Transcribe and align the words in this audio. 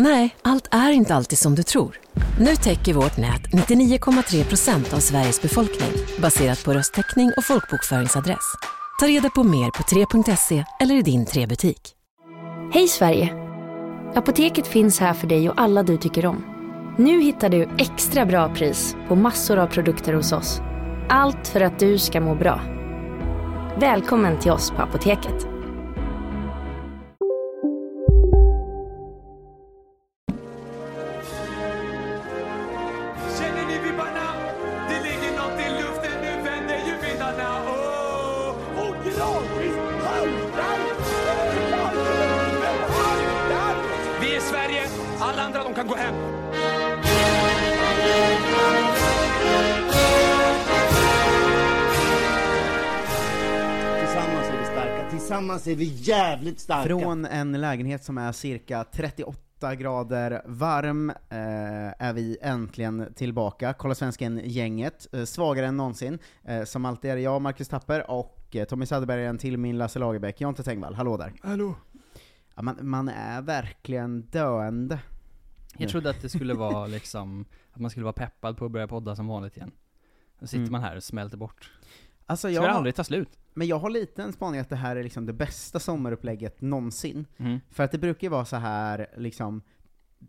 Nej, 0.00 0.36
allt 0.42 0.68
är 0.70 0.90
inte 0.90 1.14
alltid 1.14 1.38
som 1.38 1.54
du 1.54 1.62
tror. 1.62 1.96
Nu 2.40 2.56
täcker 2.56 2.94
vårt 2.94 3.16
nät 3.16 3.42
99,3 3.42 4.44
procent 4.48 4.92
av 4.94 4.98
Sveriges 4.98 5.42
befolkning 5.42 5.90
baserat 6.22 6.64
på 6.64 6.72
röstteckning 6.72 7.32
och 7.36 7.44
folkbokföringsadress. 7.44 8.54
Ta 9.00 9.06
reda 9.06 9.30
på 9.30 9.44
mer 9.44 9.70
på 9.70 9.82
3.se 9.82 10.64
eller 10.80 10.94
i 10.94 11.02
din 11.02 11.26
3-butik. 11.26 11.80
Hej 12.72 12.88
Sverige! 12.88 13.34
Apoteket 14.14 14.66
finns 14.66 15.00
här 15.00 15.14
för 15.14 15.26
dig 15.26 15.50
och 15.50 15.60
alla 15.60 15.82
du 15.82 15.96
tycker 15.96 16.26
om. 16.26 16.44
Nu 16.98 17.20
hittar 17.20 17.48
du 17.48 17.68
extra 17.78 18.26
bra 18.26 18.54
pris 18.54 18.96
på 19.08 19.16
massor 19.16 19.58
av 19.58 19.66
produkter 19.66 20.12
hos 20.12 20.32
oss. 20.32 20.60
Allt 21.08 21.48
för 21.48 21.60
att 21.60 21.78
du 21.78 21.98
ska 21.98 22.20
må 22.20 22.34
bra. 22.34 22.60
Välkommen 23.80 24.38
till 24.38 24.50
oss 24.50 24.70
på 24.70 24.82
Apoteket. 24.82 25.57
Tillsammans 55.28 55.66
är 55.66 55.74
vi 55.74 55.84
jävligt 55.84 56.60
starka. 56.60 56.88
Från 56.88 57.24
en 57.24 57.60
lägenhet 57.60 58.04
som 58.04 58.18
är 58.18 58.32
cirka 58.32 58.84
38 58.92 59.74
grader 59.74 60.42
varm 60.46 61.10
eh, 61.10 61.16
är 61.98 62.12
vi 62.12 62.38
äntligen 62.42 63.14
tillbaka. 63.14 63.72
Kolla 63.78 63.94
svensken-gänget, 63.94 65.06
eh, 65.12 65.24
svagare 65.24 65.66
än 65.66 65.76
någonsin. 65.76 66.18
Eh, 66.44 66.64
som 66.64 66.84
alltid 66.84 67.10
är 67.10 67.16
det 67.16 67.22
jag, 67.22 67.42
Marcus 67.42 67.68
Tapper, 67.68 68.10
och 68.10 68.56
eh, 68.56 68.64
Tommy 68.64 68.86
Söderberg 68.86 69.38
till 69.38 69.58
min 69.58 69.78
Lasse 69.78 69.98
Lagerbäck. 69.98 70.40
Jonte 70.40 70.62
Tengvall, 70.62 70.94
hallå 70.94 71.16
där. 71.16 71.32
Hallå. 71.42 71.74
Ja, 72.54 72.62
man, 72.62 72.78
man 72.80 73.08
är 73.08 73.42
verkligen 73.42 74.22
döende. 74.22 74.98
Jag 75.76 75.90
trodde 75.90 76.10
att 76.10 76.22
det 76.22 76.28
skulle 76.28 76.54
vara 76.54 76.86
liksom, 76.96 77.44
att 77.72 77.80
man 77.80 77.90
skulle 77.90 78.04
vara 78.04 78.12
peppad 78.12 78.56
på 78.56 78.64
att 78.64 78.70
börja 78.70 78.88
podda 78.88 79.16
som 79.16 79.26
vanligt 79.26 79.56
igen. 79.56 79.70
Då 80.40 80.46
sitter 80.46 80.58
Mm. 80.58 80.72
man 80.72 80.82
här 80.82 80.96
och 80.96 81.02
smälter 81.04 81.36
bort. 81.36 81.70
Alltså 82.26 82.46
Det 82.48 82.52
jag 82.54 82.62
ska 82.64 82.70
har, 82.70 82.76
aldrig 82.76 82.94
ta 82.94 83.04
slut. 83.04 83.28
Men 83.58 83.66
jag 83.66 83.78
har 83.78 83.90
lite 83.90 84.22
en 84.22 84.32
spaning 84.32 84.60
att 84.60 84.68
det 84.68 84.76
här 84.76 84.96
är 84.96 85.02
liksom 85.02 85.26
det 85.26 85.32
bästa 85.32 85.80
sommarupplägget 85.80 86.60
någonsin. 86.60 87.26
Mm. 87.36 87.60
För 87.70 87.84
att 87.84 87.92
det 87.92 87.98
brukar 87.98 88.22
ju 88.26 88.28
vara 88.28 88.44
så 88.44 88.56
här 88.56 89.06
liksom, 89.16 89.62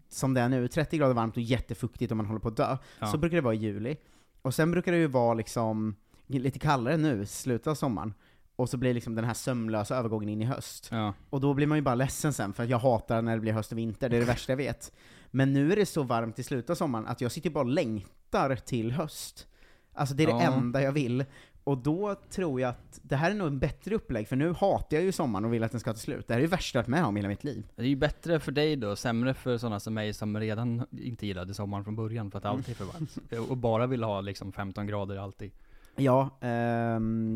som 0.10 0.34
det 0.34 0.42
är 0.42 0.50
nu, 0.50 0.68
30 0.68 0.98
grader 0.98 1.14
varmt 1.14 1.38
och 1.38 1.44
jättefuktigt 1.44 2.12
och 2.12 2.18
man 2.18 2.26
håller 2.26 2.40
på 2.40 2.48
att 2.48 2.58
dö. 2.58 2.78
Ja. 3.00 3.08
Så 3.08 3.18
brukar 3.18 3.36
det 3.38 3.42
vara 3.42 3.54
i 3.54 3.58
juli. 3.58 3.98
Och 4.42 4.54
sen 4.54 4.72
brukar 4.72 4.92
det 4.92 4.98
ju 4.98 5.08
vara 5.08 5.34
liksom 5.34 5.96
lite 6.28 6.60
kallare 6.60 6.98
nu, 6.98 7.26
slutet 7.26 7.68
av 7.68 7.76
sommaren. 7.76 8.14
Och 8.56 8.70
så 8.70 8.78
blir 8.78 8.94
liksom 8.94 9.16
den 9.16 9.26
här 9.26 9.34
sömlösa 9.34 9.96
övergången 9.96 10.30
in 10.30 10.42
i 10.42 10.46
höst. 10.46 10.88
Ja. 10.92 11.14
Och 11.30 11.42
då 11.42 11.54
blir 11.54 11.68
man 11.68 11.78
ju 11.78 11.82
bara 11.82 11.96
ledsen 11.96 12.34
sen, 12.34 12.54
för 12.54 12.64
att 12.64 12.70
jag 12.70 12.80
hatar 12.80 13.22
när 13.22 13.36
det 13.36 13.42
blir 13.42 13.54
höst 13.54 13.72
och 13.72 13.78
vinter, 13.78 14.10
det 14.10 14.16
är 14.18 14.20
det 14.20 14.26
värsta 14.26 14.52
jag 14.52 14.58
vet. 14.58 14.92
Men 15.32 15.54
nu 15.54 15.72
är 15.72 15.76
det 15.76 15.86
så 15.86 16.04
varmt 16.04 16.40
i 16.40 16.44
slutet 16.44 16.70
av 16.70 16.76
sommaren 16.76 17.08
att 17.08 17.22
jag 17.22 17.32
sitter 17.32 17.50
bara 17.50 17.64
och 17.64 17.70
längtar 17.70 18.56
till 18.56 18.92
höst. 18.92 19.48
Alltså 19.94 20.16
det 20.16 20.24
är 20.24 20.28
det 20.28 20.44
Ja. 20.44 20.54
enda 20.54 20.82
jag 20.82 20.92
vill. 20.92 21.26
Och 21.64 21.78
då 21.78 22.16
tror 22.30 22.62
jag 22.62 22.70
att 22.70 23.00
det 23.04 23.16
här 23.16 23.32
är 23.32 23.36
nog 23.36 23.48
en 23.48 23.60
bättre 23.60 23.96
upplägg, 23.96 24.28
för 24.28 24.36
nu 24.36 24.54
hatar 24.54 24.98
jag 24.98 25.04
ju 25.04 25.12
sommaren 25.12 25.46
och 25.46 25.54
vill 25.54 25.64
att 25.64 25.72
den 25.72 25.80
ska 25.80 25.94
ta 25.94 26.00
slut. 26.00 26.28
Det 26.28 26.34
här 26.34 26.40
är 26.40 26.44
det 26.44 26.52
värsta 26.52 26.78
jag 26.78 26.84
varit 26.84 26.88
med 26.90 27.06
om 27.06 27.18
i 27.18 27.20
hela 27.20 27.28
mitt 27.30 27.44
liv. 27.44 27.68
Det 27.76 27.82
är 27.82 27.86
ju 27.88 27.96
bättre 27.96 28.40
för 28.40 28.52
dig 28.52 28.76
då, 28.76 28.96
sämre 28.96 29.34
för 29.34 29.58
sådana 29.58 29.80
som 29.80 29.94
mig 29.94 30.14
som 30.14 30.40
redan 30.40 30.86
inte 30.92 31.28
gillade 31.28 31.54
sommaren 31.54 31.84
från 31.84 31.96
början 31.96 32.32
för 32.32 32.38
att 32.38 32.46
allt 32.46 32.70
är 32.70 32.74
för 32.74 32.86
varmt. 32.86 33.50
Och 33.50 33.58
bara 33.58 33.88
vill 33.88 34.04
ha 34.04 34.22
liksom 34.22 34.52
15 34.52 34.88
grader 34.88 35.16
alltid. 35.18 35.52
Ja, 35.96 36.30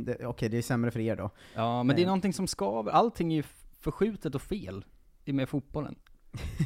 det- 0.06 0.26
okej 0.26 0.50
det 0.50 0.58
är 0.58 0.62
sämre 0.62 0.92
för 0.92 1.00
er 1.00 1.16
då. 1.16 1.30
Ja, 1.56 1.84
men 1.84 1.96
det 1.96 2.02
är 2.02 2.04
Eh. 2.04 2.08
någonting 2.08 2.34
som 2.34 2.48
skaver. 2.48 2.92
Allting 2.92 3.32
är 3.34 3.36
ju 3.38 3.44
förskjutet 3.80 4.36
och 4.36 4.42
fel 4.42 4.86
i 5.26 5.34
med 5.34 5.50
fotbollen. 5.50 5.96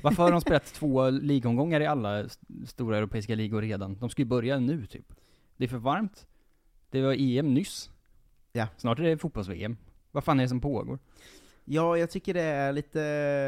Varför 0.03 0.23
har 0.23 0.31
de 0.31 0.41
spelat 0.41 0.65
två 0.73 1.09
ligomgångar 1.09 1.81
i 1.81 1.85
alla 1.85 2.19
st- 2.19 2.45
stora 2.65 2.97
europeiska 2.97 3.35
ligor 3.35 3.61
redan? 3.61 3.97
De 3.99 4.09
ska 4.09 4.21
ju 4.21 4.25
börja 4.27 4.59
nu 4.59 4.85
typ. 4.85 5.13
Det 5.57 5.63
är 5.63 5.67
för 5.67 5.77
varmt. 5.77 6.27
Det 6.91 7.01
var 7.01 7.15
EM 7.19 7.53
nyss. 7.53 7.89
Ja. 8.53 8.67
Snart 8.77 8.99
är 8.99 9.03
det 9.03 9.17
fotbolls-VM. 9.17 9.77
Vad 10.11 10.23
fan 10.23 10.39
är 10.39 10.43
det 10.43 10.49
som 10.49 10.61
pågår? 10.61 10.99
Ja, 11.69 11.97
jag 11.97 12.09
tycker 12.09 12.33
det 12.33 12.41
är 12.41 12.71
lite, 12.73 13.01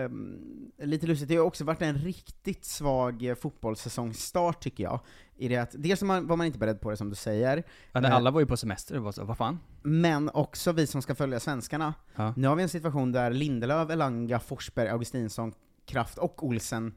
mm, 0.05 0.71
lite 0.77 1.07
lustigt. 1.07 1.27
Det 1.29 1.35
har 1.35 1.43
också 1.45 1.63
varit 1.63 1.81
en 1.81 1.97
riktigt 1.97 2.65
svag 2.65 3.33
fotbollssäsongsstart 3.41 4.63
tycker 4.63 4.83
jag. 4.83 4.99
I 5.37 5.47
det 5.47 5.57
att, 5.57 5.75
dels 5.77 6.01
man, 6.01 6.27
var 6.27 6.35
man 6.37 6.47
inte 6.47 6.59
beredd 6.59 6.81
på 6.81 6.89
det 6.89 6.97
som 6.97 7.09
du 7.09 7.15
säger, 7.15 7.63
Ja, 7.91 8.03
Eh. 8.03 8.15
alla 8.15 8.31
var 8.31 8.39
ju 8.39 8.45
på 8.45 8.57
semester 8.57 8.97
och 8.97 9.03
var 9.03 9.11
så, 9.11 9.23
vad 9.25 9.37
fan? 9.37 9.59
men 9.81 10.29
också 10.29 10.71
vi 10.71 10.87
som 10.87 11.01
ska 11.01 11.15
följa 11.15 11.39
svenskarna. 11.39 11.93
Ja. 12.15 12.33
Nu 12.37 12.47
har 12.47 12.55
vi 12.55 12.63
en 12.63 12.69
situation 12.69 13.11
där 13.11 13.31
Lindelöf, 13.31 13.89
Elanga, 13.89 14.39
Forsberg, 14.39 14.87
Augustinsson, 14.89 15.53
Kraft 15.85 16.17
och 16.17 16.43
Olsen, 16.45 16.93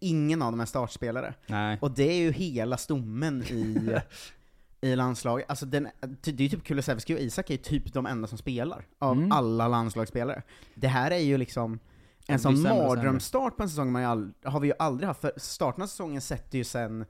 ingen 0.00 0.42
av 0.42 0.52
dem 0.52 0.60
är 0.60 0.66
startspelare. 0.66 1.34
Nej. 1.46 1.78
Och 1.80 1.90
det 1.90 2.02
är 2.02 2.16
ju 2.20 2.32
hela 2.32 2.76
stommen 2.76 3.42
i, 3.42 3.96
i 4.80 4.96
landslaget. 4.96 5.46
Alltså 5.50 5.66
den, 5.66 5.88
det 6.20 6.30
är 6.30 6.40
ju 6.40 6.48
typ 6.48 6.64
Kulusevski 6.64 7.14
och 7.14 7.18
Isak 7.20 7.50
är 7.50 7.54
ju 7.54 7.58
typ 7.58 7.92
de 7.92 8.06
enda 8.06 8.28
som 8.28 8.38
spelar, 8.38 8.86
av 8.98 9.16
Mm. 9.16 9.32
alla 9.32 9.68
landslagsspelare. 9.68 10.42
Det 10.74 10.88
här 10.88 11.10
är 11.10 11.18
ju 11.18 11.38
liksom 11.38 11.78
en 12.26 12.38
sån 12.38 12.62
mardrömsstart 12.62 13.56
på 13.56 13.62
en 13.62 13.68
säsong 13.68 13.92
man 13.92 14.02
ju 14.02 14.08
all, 14.08 14.32
har 14.44 14.60
vi 14.60 14.68
ju 14.68 14.74
aldrig 14.78 15.06
haft, 15.08 15.20
för 15.20 15.32
starten 15.36 15.82
av 15.82 15.86
säsongen 15.86 16.20
sätter 16.20 16.58
ju 16.58 16.64
sen 16.64 17.04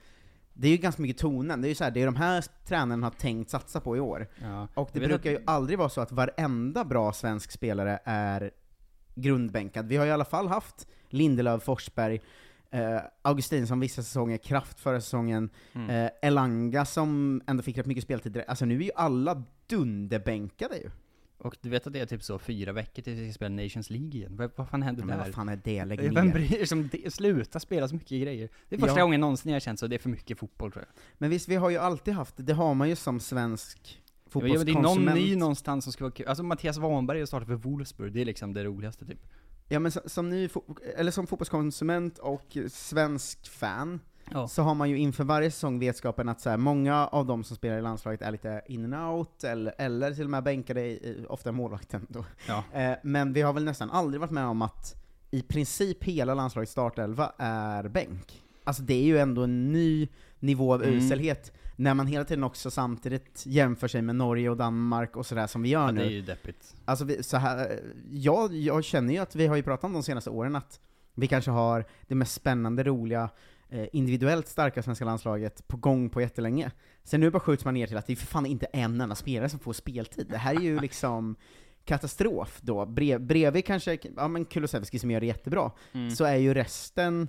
det 0.52 0.68
är 0.68 0.72
ju 0.72 0.76
ganska 0.76 1.02
mycket 1.02 1.18
tonen, 1.18 1.60
det 1.62 1.66
är 1.66 1.68
ju 1.68 1.74
så 1.74 1.84
här, 1.84 1.90
det 1.90 2.02
är 2.02 2.06
de 2.06 2.16
här 2.16 2.44
tränarna 2.66 3.06
har 3.06 3.10
tänkt 3.10 3.50
satsa 3.50 3.80
på 3.80 3.96
i 3.96 4.00
år. 4.00 4.26
Ja. 4.42 4.68
Och 4.74 4.90
det 4.92 5.00
brukar 5.00 5.30
ju 5.30 5.38
aldrig 5.46 5.78
vara 5.78 5.88
så 5.88 6.00
att 6.00 6.12
varenda 6.12 6.84
bra 6.84 7.12
svensk 7.12 7.50
spelare 7.50 8.00
är 8.04 8.50
grundbänkad. 9.14 9.86
Vi 9.86 9.96
har 9.96 10.06
i 10.06 10.10
alla 10.10 10.24
fall 10.24 10.48
haft 10.48 10.86
Lindelöf, 11.08 11.62
Forsberg, 11.62 12.20
eh, 12.70 13.00
Augustinsson 13.22 13.80
vissa 13.80 14.02
säsonger, 14.02 14.36
Kraft 14.38 14.80
förra 14.80 15.00
säsongen, 15.00 15.50
Mm. 15.74 15.90
eh, 15.90 16.10
Elanga 16.22 16.84
som 16.84 17.42
ändå 17.46 17.62
fick 17.62 17.78
rätt 17.78 17.86
mycket 17.86 18.04
speltid. 18.04 18.42
Alltså 18.48 18.64
nu 18.64 18.76
är 18.78 18.82
ju 18.82 18.90
alla 18.96 19.42
dunderbänkade 19.66 20.76
ju. 20.78 20.90
Och 21.38 21.56
du 21.60 21.68
vet 21.68 21.86
att 21.86 21.92
det 21.92 22.00
är 22.00 22.06
typ 22.06 22.22
så 22.22 22.38
fyra 22.38 22.72
veckor 22.72 23.02
tills 23.02 23.18
vi 23.18 23.24
ska 23.32 23.34
spela 23.34 23.62
Nations 23.62 23.90
League 23.90 24.08
igen? 24.08 24.36
Vad, 24.36 24.50
vad 24.56 24.68
fan 24.68 24.82
händer 24.82 25.02
Ja, 25.02 25.06
men 25.06 25.18
där? 25.18 25.24
vad 25.24 25.34
fan 25.34 25.48
är 25.48 25.60
det? 25.64 25.84
Lägg 25.84 26.00
Vem 26.14 26.26
ner. 26.26 26.32
bryr 26.32 26.64
sig? 26.64 27.10
Sluta 27.10 27.60
spela 27.60 27.88
så 27.88 27.94
mycket 27.94 28.22
grejer. 28.22 28.48
Det 28.68 28.76
är 28.76 28.80
första 28.80 28.98
Ja. 28.98 29.04
gången 29.04 29.20
någonsin 29.20 29.50
jag 29.50 29.54
har 29.54 29.60
känt 29.60 29.78
så, 29.80 29.86
det 29.86 29.96
är 29.96 29.98
för 29.98 30.08
mycket 30.08 30.38
fotboll 30.38 30.72
tror 30.72 30.84
jag. 30.88 31.02
Men 31.18 31.30
visst, 31.30 31.48
vi 31.48 31.54
har 31.56 31.70
ju 31.70 31.76
alltid 31.76 32.14
haft, 32.14 32.34
det 32.36 32.52
har 32.52 32.74
man 32.74 32.88
ju 32.88 32.96
som 32.96 33.20
svensk 33.20 34.02
Ja, 34.32 34.40
men 34.40 34.42
det 34.42 34.48
är 34.50 34.56
någon 34.56 34.64
fotbollskonsument. 34.64 35.16
ny 35.18 35.36
någonstans 35.36 35.84
som 35.84 35.92
ska 35.92 36.04
vara 36.04 36.12
kul. 36.12 36.26
Alltså 36.26 36.42
Mattias 36.42 36.78
Wanberg 36.78 37.18
har 37.18 37.26
startat 37.26 37.48
för 37.48 37.54
Wolfsburg, 37.54 38.12
det 38.12 38.20
är 38.20 38.24
liksom 38.24 38.52
det 38.54 38.64
roligaste 38.64 39.06
typ. 39.06 39.26
Ja 39.68 39.78
men 39.78 39.92
som, 39.92 40.02
som 40.06 40.28
ny, 40.30 40.48
eller 40.96 41.10
som 41.10 41.26
fotbollskonsument 41.26 42.18
och 42.18 42.56
svensk 42.70 43.48
fan, 43.50 44.00
Ja. 44.30 44.48
så 44.48 44.62
har 44.62 44.74
man 44.74 44.90
ju 44.90 44.98
inför 44.98 45.24
varje 45.24 45.50
säsong 45.50 45.78
vetskapen 45.78 46.28
att 46.28 46.40
så 46.40 46.50
här, 46.50 46.56
många 46.56 47.06
av 47.06 47.26
de 47.26 47.44
som 47.44 47.56
spelar 47.56 47.78
i 47.78 47.82
landslaget 47.82 48.22
är 48.22 48.30
lite 48.30 48.62
in 48.66 48.92
and 48.94 49.14
out, 49.14 49.44
eller, 49.44 49.74
eller 49.78 50.14
till 50.14 50.24
och 50.24 50.30
med 50.30 50.42
bänkade, 50.42 50.80
i, 50.80 51.24
ofta 51.28 51.52
målvakten 51.52 52.06
då. 52.08 52.24
Ja. 52.48 52.64
Eh, 52.72 52.96
men 53.02 53.32
vi 53.32 53.42
har 53.42 53.52
väl 53.52 53.64
nästan 53.64 53.90
aldrig 53.90 54.20
varit 54.20 54.30
med 54.30 54.44
om 54.46 54.62
att 54.62 54.94
i 55.30 55.42
princip 55.42 56.04
hela 56.04 56.34
landslagets 56.34 56.72
startelva 56.72 57.32
är 57.38 57.88
bänk. 57.88 58.42
Alltså 58.64 58.82
det 58.82 58.94
är 58.94 59.04
ju 59.04 59.18
ändå 59.18 59.42
en 59.42 59.72
ny 59.72 60.08
nivå 60.38 60.74
av 60.74 60.82
Mm. 60.82 60.94
uselhet, 60.94 61.52
när 61.80 61.94
man 61.94 62.06
hela 62.06 62.24
tiden 62.24 62.44
också 62.44 62.70
samtidigt 62.70 63.42
jämför 63.46 63.88
sig 63.88 64.02
med 64.02 64.16
Norge 64.16 64.50
och 64.50 64.56
Danmark 64.56 65.16
och 65.16 65.26
sådär 65.26 65.46
som 65.46 65.62
vi 65.62 65.68
gör 65.68 65.80
Ja, 65.84 65.90
nu. 65.90 66.00
det 66.00 66.06
är 66.06 66.10
ju 66.10 66.22
deppigt. 66.22 66.76
Alltså 66.84 67.04
vi, 67.04 67.22
så 67.22 67.36
här, 67.36 67.80
jag, 68.10 68.54
jag 68.54 68.84
känner 68.84 69.12
ju 69.14 69.18
att 69.20 69.36
vi 69.36 69.46
har 69.46 69.56
ju 69.56 69.62
pratat 69.62 69.84
om 69.84 69.92
de 69.92 70.02
senaste 70.02 70.30
åren 70.30 70.56
att 70.56 70.80
vi 71.14 71.26
kanske 71.26 71.50
har 71.50 71.84
det 72.06 72.14
mest 72.14 72.34
spännande, 72.34 72.82
roliga, 72.84 73.30
eh, 73.68 73.86
individuellt 73.92 74.48
starka 74.48 74.82
svenska 74.82 75.04
landslaget 75.04 75.68
på 75.68 75.76
gång 75.76 76.10
på 76.10 76.20
jättelänge. 76.20 76.70
Sen 77.04 77.20
nu 77.20 77.30
bara 77.30 77.40
skjuts 77.40 77.64
man 77.64 77.74
ner 77.74 77.86
till 77.86 77.96
att 77.96 78.06
det 78.06 78.12
är 78.12 78.16
för 78.16 78.26
fan 78.26 78.46
inte 78.46 78.66
en 78.66 79.00
enda 79.00 79.14
spelare 79.14 79.48
som 79.48 79.58
får 79.60 79.72
speltid. 79.72 80.26
Det 80.30 80.38
här 80.38 80.54
är 80.54 80.60
ju 80.60 80.80
liksom 80.80 81.36
katastrof 81.84 82.58
då. 82.62 82.86
Brev, 82.86 83.20
bredvid 83.20 83.64
kanske, 83.64 83.98
ja 84.16 84.28
men 84.28 84.44
Kulusevski 84.44 84.98
som 84.98 85.10
gör 85.10 85.20
det 85.20 85.26
jättebra, 85.26 85.70
Mm. 85.92 86.10
så 86.10 86.24
är 86.24 86.36
ju 86.36 86.54
resten 86.54 87.28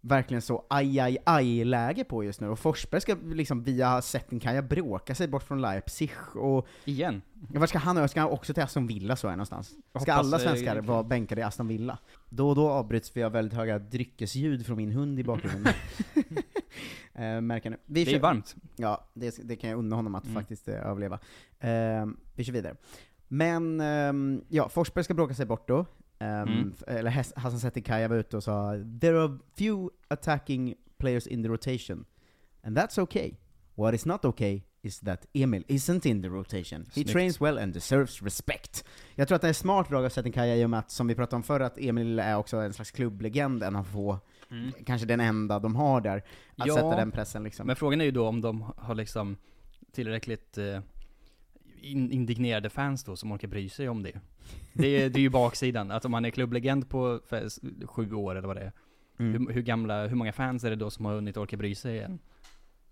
verkligen 0.00 0.42
så 0.42 0.64
aj, 0.70 1.00
aj, 1.00 1.18
aj-läge 1.24 2.04
på 2.04 2.24
just 2.24 2.40
nu, 2.40 2.48
och 2.48 2.58
Forsberg 2.58 3.00
ska 3.00 3.16
liksom 3.24 3.62
via 3.62 4.02
Settenkaja 4.02 4.62
bråka 4.62 5.14
sig 5.14 5.28
bort 5.28 5.42
från 5.42 5.60
Leipzig, 5.60 6.10
och 6.34 6.66
Igen. 6.84 7.22
Vart 7.54 7.68
ska 7.68 7.78
han, 7.78 8.08
ska 8.08 8.20
han 8.20 8.30
också 8.30 8.54
till 8.54 8.62
Aston 8.62 8.86
Villa 8.86 9.16
så 9.16 9.28
är 9.28 9.32
någonstans? 9.32 9.68
Ska 9.68 9.78
hoppas, 9.98 10.08
alla 10.08 10.36
eh, 10.36 10.42
svenskar 10.42 10.80
vara 10.80 11.02
bänkade 11.02 11.40
i 11.40 11.44
Aston 11.44 11.68
Villa? 11.68 11.98
Då 12.28 12.48
och 12.48 12.54
då 12.56 12.70
avbryts 12.70 13.16
vi 13.16 13.22
av 13.22 13.32
väldigt 13.32 13.54
höga 13.58 13.78
dryckesljud 13.78 14.66
från 14.66 14.76
min 14.76 14.92
hund 14.92 15.18
i 15.18 15.24
bakgrunden. 15.24 15.74
eh, 17.14 17.40
märker 17.40 17.70
ni. 17.70 17.76
Vi 17.86 18.04
Det 18.04 18.14
är 18.14 18.20
varmt. 18.20 18.54
Ja, 18.76 19.04
det, 19.14 19.38
det 19.42 19.56
kan 19.56 19.70
jag 19.70 19.78
unna 19.78 19.96
honom 19.96 20.14
att 20.14 20.24
Mm. 20.24 20.34
faktiskt 20.34 20.68
eh, 20.68 20.86
överleva. 20.86 21.18
Eh, 21.60 22.06
vi 22.34 22.44
kör 22.44 22.52
vidare. 22.52 22.76
Men, 23.28 23.80
ehm, 23.80 24.44
ja, 24.48 24.68
Forsberg 24.68 25.04
ska 25.04 25.14
bråka 25.14 25.34
sig 25.34 25.46
bort 25.46 25.68
då. 25.68 25.86
Ehm, 26.18 26.48
Mm. 26.48 26.74
Eller 26.86 27.10
Hassan 27.10 27.60
Setikaja 27.60 28.08
var 28.08 28.16
ute 28.16 28.36
och 28.36 28.42
sa 28.44 28.72
“There 29.00 29.22
are 29.22 29.38
few 29.58 29.90
attacking 30.08 30.74
players 30.98 31.26
in 31.26 31.42
the 31.42 31.48
rotation, 31.48 32.04
and 32.62 32.78
that's 32.78 32.98
okay. 33.00 33.34
What 33.74 33.94
is 33.94 34.06
not 34.06 34.24
okay 34.24 34.62
is 34.82 35.00
that 35.00 35.26
Emil 35.32 35.62
isn't 35.68 36.06
in 36.06 36.22
the 36.22 36.28
rotation. 36.28 36.80
He 36.80 36.90
Snyggt. 36.92 37.12
trains 37.12 37.40
well 37.40 37.58
and 37.58 37.74
deserves 37.74 38.22
respect.” 38.22 38.84
Jag 39.14 39.28
tror 39.28 39.36
att 39.36 39.42
det 39.42 39.48
är 39.48 39.52
smart 39.52 39.88
drag 39.88 40.04
av 40.04 40.08
Setikaja 40.08 40.56
i 40.56 40.64
och 40.64 40.70
med 40.70 40.78
att, 40.78 40.90
som 40.90 41.06
vi 41.06 41.14
pratade 41.14 41.36
om 41.36 41.42
förr, 41.42 41.60
att 41.60 41.78
Emil 41.78 42.18
är 42.18 42.36
också 42.36 42.56
en 42.56 42.72
slags 42.72 42.90
klubblegend, 42.90 43.62
en 43.62 43.76
av 43.76 43.84
få, 43.84 44.18
kanske 44.86 45.06
den 45.06 45.20
enda 45.20 45.58
de 45.58 45.76
har 45.76 46.00
där, 46.00 46.16
att 46.18 46.24
Mm. 46.58 46.68
Ja, 46.68 46.74
sätta 46.74 46.96
den 46.96 47.10
pressen 47.10 47.42
liksom. 47.42 47.66
Men 47.66 47.76
frågan 47.76 48.00
är 48.00 48.04
ju 48.04 48.10
då 48.10 48.28
om 48.28 48.40
de 48.40 48.72
har 48.76 48.94
liksom 48.94 49.36
tillräckligt 49.92 50.58
eh, 50.58 50.80
in, 51.90 52.12
indignerade 52.12 52.70
fans 52.70 53.04
då 53.04 53.16
som 53.16 53.32
orkar 53.32 53.48
bry 53.48 53.68
sig 53.68 53.88
om 53.88 54.02
det. 54.02 54.20
Det 54.72 54.86
är, 54.88 55.10
det 55.10 55.18
är 55.18 55.22
ju 55.22 55.30
baksidan, 55.30 55.90
att 55.90 56.04
om 56.04 56.10
man 56.10 56.24
är 56.24 56.30
klubblegend 56.30 56.88
på 56.88 57.20
sju 57.86 58.12
år 58.12 58.34
eller 58.36 58.48
vad 58.48 58.56
det 58.56 58.62
är, 58.62 58.72
Mm. 59.18 59.32
hur, 59.46 59.52
hur 59.54 59.62
gamla, 59.62 60.06
hur 60.06 60.16
många 60.16 60.32
fans 60.32 60.64
är 60.64 60.70
det 60.70 60.76
då 60.76 60.90
som 60.90 61.04
har 61.04 61.14
hunnit 61.14 61.36
orka 61.36 61.56
bry 61.56 61.74
sig 61.74 62.00
än? 62.00 62.18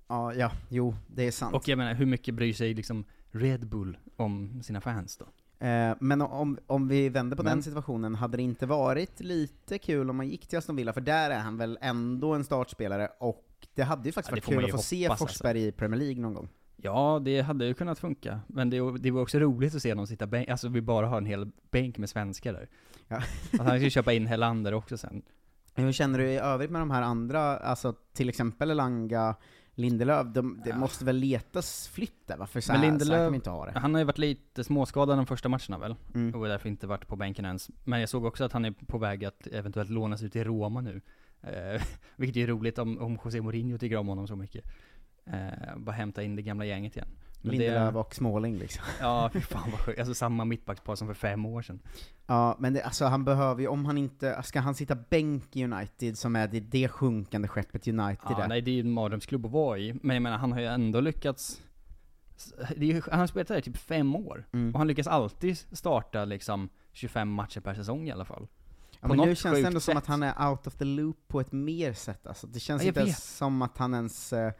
Ja, 0.08 0.34
ja, 0.34 0.52
jo, 0.68 0.94
det 1.06 1.22
är 1.22 1.30
sant. 1.30 1.54
Och 1.54 1.68
jag 1.68 1.78
menar, 1.78 1.94
hur 1.94 2.06
mycket 2.06 2.34
bryr 2.34 2.52
sig 2.52 2.74
liksom 2.74 3.04
Red 3.30 3.66
Bull 3.66 3.96
om 4.16 4.62
sina 4.62 4.80
fans 4.80 5.16
då? 5.16 5.24
Eh, 5.66 5.96
men 6.00 6.20
om, 6.22 6.58
om 6.66 6.88
vi 6.88 7.08
vänder 7.08 7.36
på 7.36 7.42
Men- 7.42 7.52
den 7.52 7.62
situationen, 7.62 8.14
hade 8.14 8.36
det 8.36 8.42
inte 8.42 8.66
varit 8.66 9.20
lite 9.20 9.78
kul 9.78 10.10
om 10.10 10.16
man 10.16 10.28
gick 10.28 10.46
till 10.46 10.58
Aston 10.58 10.76
Villa, 10.76 10.92
för 10.92 11.00
där 11.00 11.30
är 11.30 11.38
han 11.38 11.56
väl 11.56 11.78
ändå 11.80 12.34
en 12.34 12.44
startspelare, 12.44 13.08
och 13.20 13.46
det 13.74 13.82
hade 13.82 14.08
ju 14.08 14.12
faktiskt 14.12 14.30
Ja, 14.30 14.34
varit 14.34 14.44
kul 14.44 14.64
att 14.64 14.70
få 14.70 14.78
se 14.78 15.06
alltså. 15.08 15.26
Forsberg 15.26 15.66
i 15.66 15.72
Premier 15.72 16.00
League 16.00 16.22
någon 16.22 16.34
gång. 16.34 16.48
Ja, 16.84 17.20
det 17.24 17.40
hade 17.40 17.66
ju 17.66 17.74
kunnat 17.74 17.98
funka. 17.98 18.40
Men 18.46 18.70
det, 18.70 18.98
det 18.98 19.10
var 19.10 19.22
också 19.22 19.38
roligt 19.38 19.74
att 19.74 19.82
se 19.82 19.94
dem 19.94 20.06
sitta 20.06 20.26
bänk, 20.26 20.48
alltså 20.48 20.68
vi 20.68 20.80
bara 20.80 21.06
har 21.06 21.18
en 21.18 21.26
hel 21.26 21.50
bänk 21.70 21.98
med 21.98 22.08
svenskar 22.08 22.52
där. 22.52 22.68
Ja. 23.08 23.16
Att 23.52 23.66
han 23.68 23.78
ska 23.80 23.90
köpa 23.90 24.12
in 24.12 24.26
Helander 24.26 24.74
också 24.74 24.98
sen. 24.98 25.22
Hur 25.74 25.92
känner 25.92 26.18
du 26.18 26.24
i 26.30 26.36
övrigt 26.36 26.70
med 26.70 26.80
de 26.82 26.90
här 26.90 27.02
andra, 27.02 27.40
alltså 27.56 27.92
till 28.12 28.28
exempel 28.28 28.70
Elanga, 28.70 29.34
Lindelöf, 29.74 30.26
de, 30.26 30.60
det 30.64 30.70
Ja. 30.70 30.76
måste 30.76 31.04
väl 31.04 31.16
letas 31.16 31.88
flytt 31.88 32.26
där 32.26 32.36
va? 32.36 32.46
För 32.46 32.60
så 32.60 32.72
Men 32.72 32.80
här, 32.80 32.90
Lindelöf- 32.90 33.04
så 33.06 33.12
här 33.12 33.24
kan 33.24 33.32
vi 33.32 33.36
inte 33.36 33.50
ha 33.50 33.66
det. 33.66 33.78
Han 33.78 33.94
har 33.94 33.98
ju 33.98 34.04
varit 34.04 34.18
lite 34.18 34.64
småskadad 34.64 35.18
de 35.18 35.26
första 35.26 35.48
matcherna 35.48 35.78
väl? 35.78 35.94
Mm. 36.14 36.34
Och 36.40 36.48
därför 36.48 36.68
inte 36.68 36.86
varit 36.86 37.06
på 37.08 37.16
bänken 37.16 37.44
ens. 37.44 37.70
Men 37.84 38.00
jag 38.00 38.08
såg 38.08 38.24
också 38.24 38.44
att 38.44 38.52
han 38.52 38.64
är 38.64 38.70
på 38.70 38.98
väg 38.98 39.24
att 39.24 39.46
eventuellt 39.46 39.90
lånas 39.90 40.22
ut 40.22 40.32
till 40.32 40.44
Roma 40.44 40.80
nu. 40.80 41.00
Eh, 41.42 41.82
vilket 42.16 42.36
är 42.42 42.46
roligt 42.46 42.78
om, 42.78 42.98
om 42.98 43.18
José 43.24 43.40
Mourinho 43.40 43.78
tycker 43.78 43.96
om 43.96 44.08
honom 44.08 44.26
så 44.28 44.36
mycket. 44.36 44.64
Eh, 45.26 45.76
bara 45.76 45.92
hämta 45.92 46.22
in 46.22 46.36
det 46.36 46.42
gamla 46.42 46.64
gänget 46.64 46.96
igen. 46.96 47.08
Men 47.40 47.50
Lindelöf 47.50 47.92
det, 47.92 47.98
och 48.00 48.14
Småling 48.14 48.58
liksom. 48.58 48.84
ja, 49.00 49.30
fy 49.32 49.40
fan 49.40 49.70
vad 49.70 49.80
sjukt. 49.80 49.98
Alltså 49.98 50.14
samma 50.14 50.44
mittbackspar 50.44 50.96
som 50.96 51.06
för 51.06 51.14
fem 51.14 51.46
år 51.46 51.62
sedan. 51.62 51.80
Ja, 52.26 52.56
men 52.58 52.72
det, 52.72 52.82
alltså 52.82 53.04
han 53.04 53.24
behöver 53.24 53.60
ju, 53.60 53.68
om 53.68 53.84
han 53.84 53.98
inte, 53.98 54.42
ska 54.42 54.60
han 54.60 54.74
sitta 54.74 54.94
bänk 54.94 55.56
i 55.56 55.64
United 55.64 56.18
som 56.18 56.36
är 56.36 56.48
det, 56.48 56.60
det 56.60 56.88
sjunkande 56.88 57.48
skeppet 57.48 57.88
United 57.88 58.18
Ja, 58.30 58.42
är? 58.42 58.48
nej, 58.48 58.62
det 58.62 58.70
är 58.70 58.74
ju 58.74 58.80
en 58.80 58.90
mardrömsklubb 58.90 59.46
att 59.46 59.52
vara 59.52 59.78
i. 59.78 59.94
Men 60.02 60.14
jag 60.16 60.22
menar, 60.22 60.38
han 60.38 60.52
har 60.52 60.60
ju 60.60 60.66
ändå 60.66 61.00
lyckats 61.00 61.60
ju, 62.76 63.02
han 63.10 63.20
har 63.20 63.26
spelat 63.26 63.48
där 63.48 63.58
i 63.58 63.62
typ 63.62 63.76
fem 63.76 64.16
år. 64.16 64.44
Mm. 64.52 64.72
Och 64.74 64.78
han 64.78 64.88
lyckas 64.88 65.06
alltid 65.06 65.58
starta 65.72 66.24
liksom 66.24 66.68
25 66.92 67.28
matcher 67.28 67.60
per 67.60 67.74
säsong 67.74 68.08
i 68.08 68.12
alla 68.12 68.24
fall. 68.24 68.46
Ja, 69.00 69.08
men 69.08 69.18
nu 69.18 69.34
känns 69.36 69.60
det 69.60 69.66
ändå 69.66 69.80
som 69.80 69.92
sätt. 69.94 69.96
att 69.96 70.06
han 70.06 70.22
är 70.22 70.48
out 70.48 70.66
of 70.66 70.74
the 70.74 70.84
loop 70.84 71.28
på 71.28 71.40
ett 71.40 71.52
mer 71.52 71.92
sätt 71.92 72.26
alltså. 72.26 72.46
Det 72.46 72.60
känns 72.60 72.82
Ja, 72.82 72.88
inte 72.88 73.12
som 73.12 73.62
att 73.62 73.78
han 73.78 73.94
ens 73.94 74.32
eh, 74.32 74.52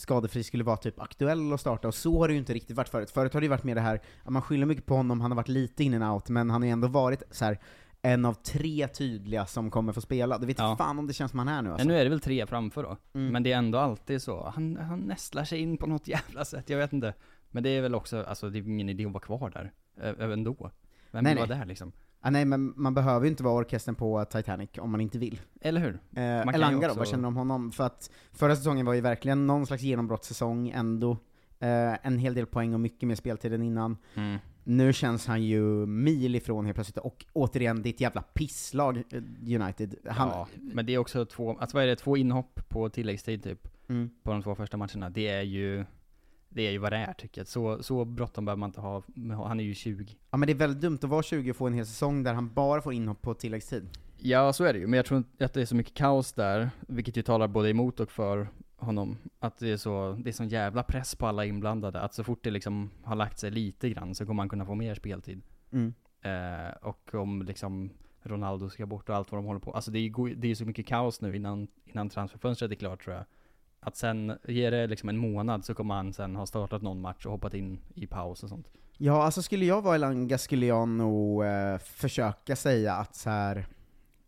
skadefri 0.00 0.42
skulle 0.44 0.64
vara 0.64 0.76
typ 0.76 1.00
aktuell 1.00 1.52
att 1.52 1.60
starta, 1.60 1.88
och 1.88 1.94
så 1.94 2.18
har 2.20 2.28
det 2.28 2.32
ju 2.34 2.38
inte 2.38 2.54
riktigt 2.54 2.76
varit 2.76 2.88
förut. 2.88 3.10
Förut 3.10 3.34
har 3.34 3.40
det 3.40 3.44
ju 3.44 3.50
varit 3.50 3.64
mer 3.64 3.74
det 3.74 3.80
här, 3.80 4.00
att 4.24 4.32
man 4.32 4.42
skyller 4.42 4.66
mycket 4.66 4.86
på 4.86 4.94
honom, 4.96 5.20
han 5.20 5.30
har 5.30 5.36
varit 5.36 5.48
lite 5.48 5.84
in 5.84 6.02
and 6.02 6.14
out, 6.14 6.28
men 6.28 6.50
han 6.50 6.62
har 6.62 6.66
ju 6.66 6.72
ändå 6.72 6.88
varit 6.88 7.22
så 7.30 7.44
här 7.44 7.58
en 8.02 8.24
av 8.24 8.32
tre 8.34 8.88
tydliga 8.88 9.46
som 9.46 9.70
kommer 9.70 9.92
få 9.92 10.00
spela. 10.00 10.38
Det 10.38 10.46
vet 10.46 10.58
Ja. 10.58 10.76
fan 10.76 10.98
om 10.98 11.06
det 11.06 11.12
känns 11.12 11.30
som 11.30 11.38
han 11.38 11.48
är 11.48 11.62
nu 11.62 11.68
Men 11.68 11.72
alltså. 11.72 11.88
nu 11.88 11.98
är 11.98 12.04
det 12.04 12.10
väl 12.10 12.20
tre 12.20 12.46
framför 12.46 12.82
då. 12.82 12.96
Mm. 13.14 13.32
Men 13.32 13.42
det 13.42 13.52
är 13.52 13.58
ändå 13.58 13.78
alltid 13.78 14.22
så. 14.22 14.52
Han, 14.54 14.76
han 14.76 15.00
nästlar 15.00 15.44
sig 15.44 15.58
in 15.58 15.76
på 15.76 15.86
något 15.86 16.08
jävla 16.08 16.44
sätt, 16.44 16.70
jag 16.70 16.78
vet 16.78 16.92
inte. 16.92 17.14
Men 17.50 17.62
det 17.62 17.68
är 17.68 17.82
väl 17.82 17.94
också, 17.94 18.22
alltså 18.22 18.50
det 18.50 18.58
är 18.58 18.62
ingen 18.62 18.88
idé 18.88 19.06
att 19.06 19.12
vara 19.12 19.22
kvar 19.22 19.50
där. 19.50 19.72
Ä- 20.02 20.32
Ändå. 20.32 20.70
Vem 21.10 21.24
Nej, 21.24 21.34
vill 21.34 21.48
vara 21.48 21.58
där 21.58 21.66
liksom? 21.66 21.92
Ah, 22.20 22.30
nej, 22.30 22.44
men 22.44 22.72
man 22.76 22.94
behöver 22.94 23.24
ju 23.26 23.30
inte 23.30 23.42
vara 23.42 23.54
orkestern 23.54 23.94
på 23.94 24.24
Titanic 24.24 24.70
om 24.78 24.90
man 24.90 25.00
inte 25.00 25.18
vill. 25.18 25.40
Eller 25.60 25.80
hur? 25.80 26.00
Eh, 26.16 26.54
Elanga 26.54 26.80
då, 26.80 26.86
också- 26.86 26.98
vad 26.98 27.08
känner 27.08 27.22
du 27.22 27.28
om 27.28 27.36
honom? 27.36 27.72
För 27.72 27.84
att 27.84 28.10
förra 28.32 28.56
säsongen 28.56 28.86
var 28.86 28.94
ju 28.94 29.00
verkligen 29.00 29.46
någon 29.46 29.66
slags 29.66 29.82
genombrottssäsong 29.82 30.68
ändå. 30.68 31.16
Eh, 31.58 32.06
en 32.06 32.18
hel 32.18 32.34
del 32.34 32.46
poäng 32.46 32.74
och 32.74 32.80
mycket 32.80 33.08
mer 33.08 33.14
speltid 33.14 33.52
än 33.52 33.62
innan. 33.62 33.96
Mm. 34.14 34.38
Nu 34.64 34.92
känns 34.92 35.26
han 35.26 35.42
ju 35.44 35.62
mil 35.86 36.34
ifrån 36.34 36.64
helt 36.64 36.74
plötsligt, 36.74 36.98
och 36.98 37.24
återigen 37.32 37.82
ditt 37.82 38.00
jävla 38.00 38.22
pisslag 38.22 38.96
eh, 38.96 39.60
United. 39.62 39.94
Han, 40.06 40.28
Ja, 40.28 40.48
men 40.56 40.86
det 40.86 40.94
är 40.94 40.98
också 40.98 41.24
två, 41.26 41.58
alltså 41.58 41.76
vad 41.76 41.84
är 41.84 41.88
det, 41.88 41.96
två 41.96 42.16
inhopp 42.16 42.68
på 42.68 42.88
tilläggstid 42.88 43.42
typ, 43.42 43.68
mm. 43.88 44.10
på 44.22 44.32
de 44.32 44.42
två 44.42 44.54
första 44.54 44.76
matcherna. 44.76 45.10
Det 45.10 45.28
är 45.28 45.42
ju, 45.42 45.84
det 46.48 46.62
är 46.66 46.70
ju 46.70 46.78
vad 46.78 46.92
det 46.92 46.96
är 46.96 47.12
tycker 47.12 47.40
jag. 47.40 47.48
Så, 47.48 47.82
så 47.82 48.04
bråttom 48.04 48.44
behöver 48.44 48.60
man 48.60 48.68
inte 48.68 48.80
ha, 48.80 49.02
han 49.46 49.60
är 49.60 49.64
ju 49.64 49.74
20. 49.74 50.16
ja 50.30 50.36
men 50.36 50.46
det 50.46 50.52
är 50.52 50.54
väldigt 50.54 50.80
dumt 50.80 50.98
att 51.02 51.10
vara 51.10 51.22
20 51.22 51.50
och 51.50 51.56
få 51.56 51.66
en 51.66 51.74
hel 51.74 51.86
säsong 51.86 52.22
där 52.22 52.34
han 52.34 52.54
bara 52.54 52.82
får 52.82 52.92
inhopp 52.92 53.22
på 53.22 53.34
tilläggstid. 53.34 53.88
Ja, 54.18 54.52
så 54.52 54.64
är 54.64 54.72
det 54.72 54.78
ju. 54.78 54.86
Men 54.86 54.96
jag 54.96 55.06
tror 55.06 55.18
inte 55.18 55.44
att 55.44 55.52
det 55.52 55.60
är 55.60 55.66
så 55.66 55.76
mycket 55.76 55.94
kaos 55.94 56.32
där, 56.32 56.70
vilket 56.80 57.16
ju 57.16 57.22
talar 57.22 57.48
både 57.48 57.70
emot 57.70 58.00
och 58.00 58.10
för 58.10 58.48
honom. 58.76 59.18
Att 59.38 59.58
det 59.58 59.70
är 59.70 59.76
så, 59.76 60.18
det 60.20 60.30
är 60.30 60.32
sån 60.32 60.48
jävla 60.48 60.82
press 60.82 61.14
på 61.14 61.26
alla 61.26 61.44
inblandade, 61.44 62.00
att 62.00 62.14
så 62.14 62.24
fort 62.24 62.44
det 62.44 62.50
liksom 62.50 62.90
har 63.02 63.16
lagt 63.16 63.38
sig 63.38 63.50
lite 63.50 63.90
grann 63.90 64.14
så 64.14 64.26
kommer 64.26 64.42
han 64.42 64.48
kunna 64.48 64.66
få 64.66 64.74
mer 64.74 64.94
speltid. 64.94 65.42
Mm. 65.72 65.94
Eh, 66.22 66.72
och 66.82 67.14
om 67.14 67.42
liksom 67.42 67.90
Ronaldo 68.22 68.70
ska 68.70 68.86
bort 68.86 69.08
och 69.08 69.16
allt 69.16 69.32
vad 69.32 69.38
de 69.38 69.46
håller 69.46 69.60
på. 69.60 69.72
Alltså 69.72 69.90
det 69.90 69.98
är 69.98 70.02
ju 70.02 70.34
det 70.34 70.50
är 70.50 70.54
så 70.54 70.64
mycket 70.64 70.86
kaos 70.86 71.20
nu 71.20 71.36
innan, 71.36 71.68
innan 71.84 72.08
transferfönstret 72.08 72.70
är 72.70 72.74
klart 72.74 73.04
tror 73.04 73.16
jag. 73.16 73.24
Att 73.80 73.96
sen, 73.96 74.38
ger 74.48 74.70
det 74.70 74.86
liksom 74.86 75.08
en 75.08 75.16
månad 75.18 75.64
så 75.64 75.74
kommer 75.74 75.94
han 75.94 76.12
sen 76.12 76.36
ha 76.36 76.46
startat 76.46 76.82
någon 76.82 77.00
match 77.00 77.26
och 77.26 77.32
hoppat 77.32 77.54
in 77.54 77.78
i 77.94 78.06
paus 78.06 78.42
och 78.42 78.48
sånt. 78.48 78.68
Ja, 78.98 79.22
alltså 79.22 79.42
skulle 79.42 79.64
jag 79.64 79.82
vara 79.82 79.94
Elanga 79.94 80.38
skulle 80.38 80.66
jag 80.66 80.88
nog 80.88 81.44
eh, 81.44 81.78
försöka 81.78 82.56
säga 82.56 82.94
att 82.94 83.14
så 83.16 83.30
här. 83.30 83.66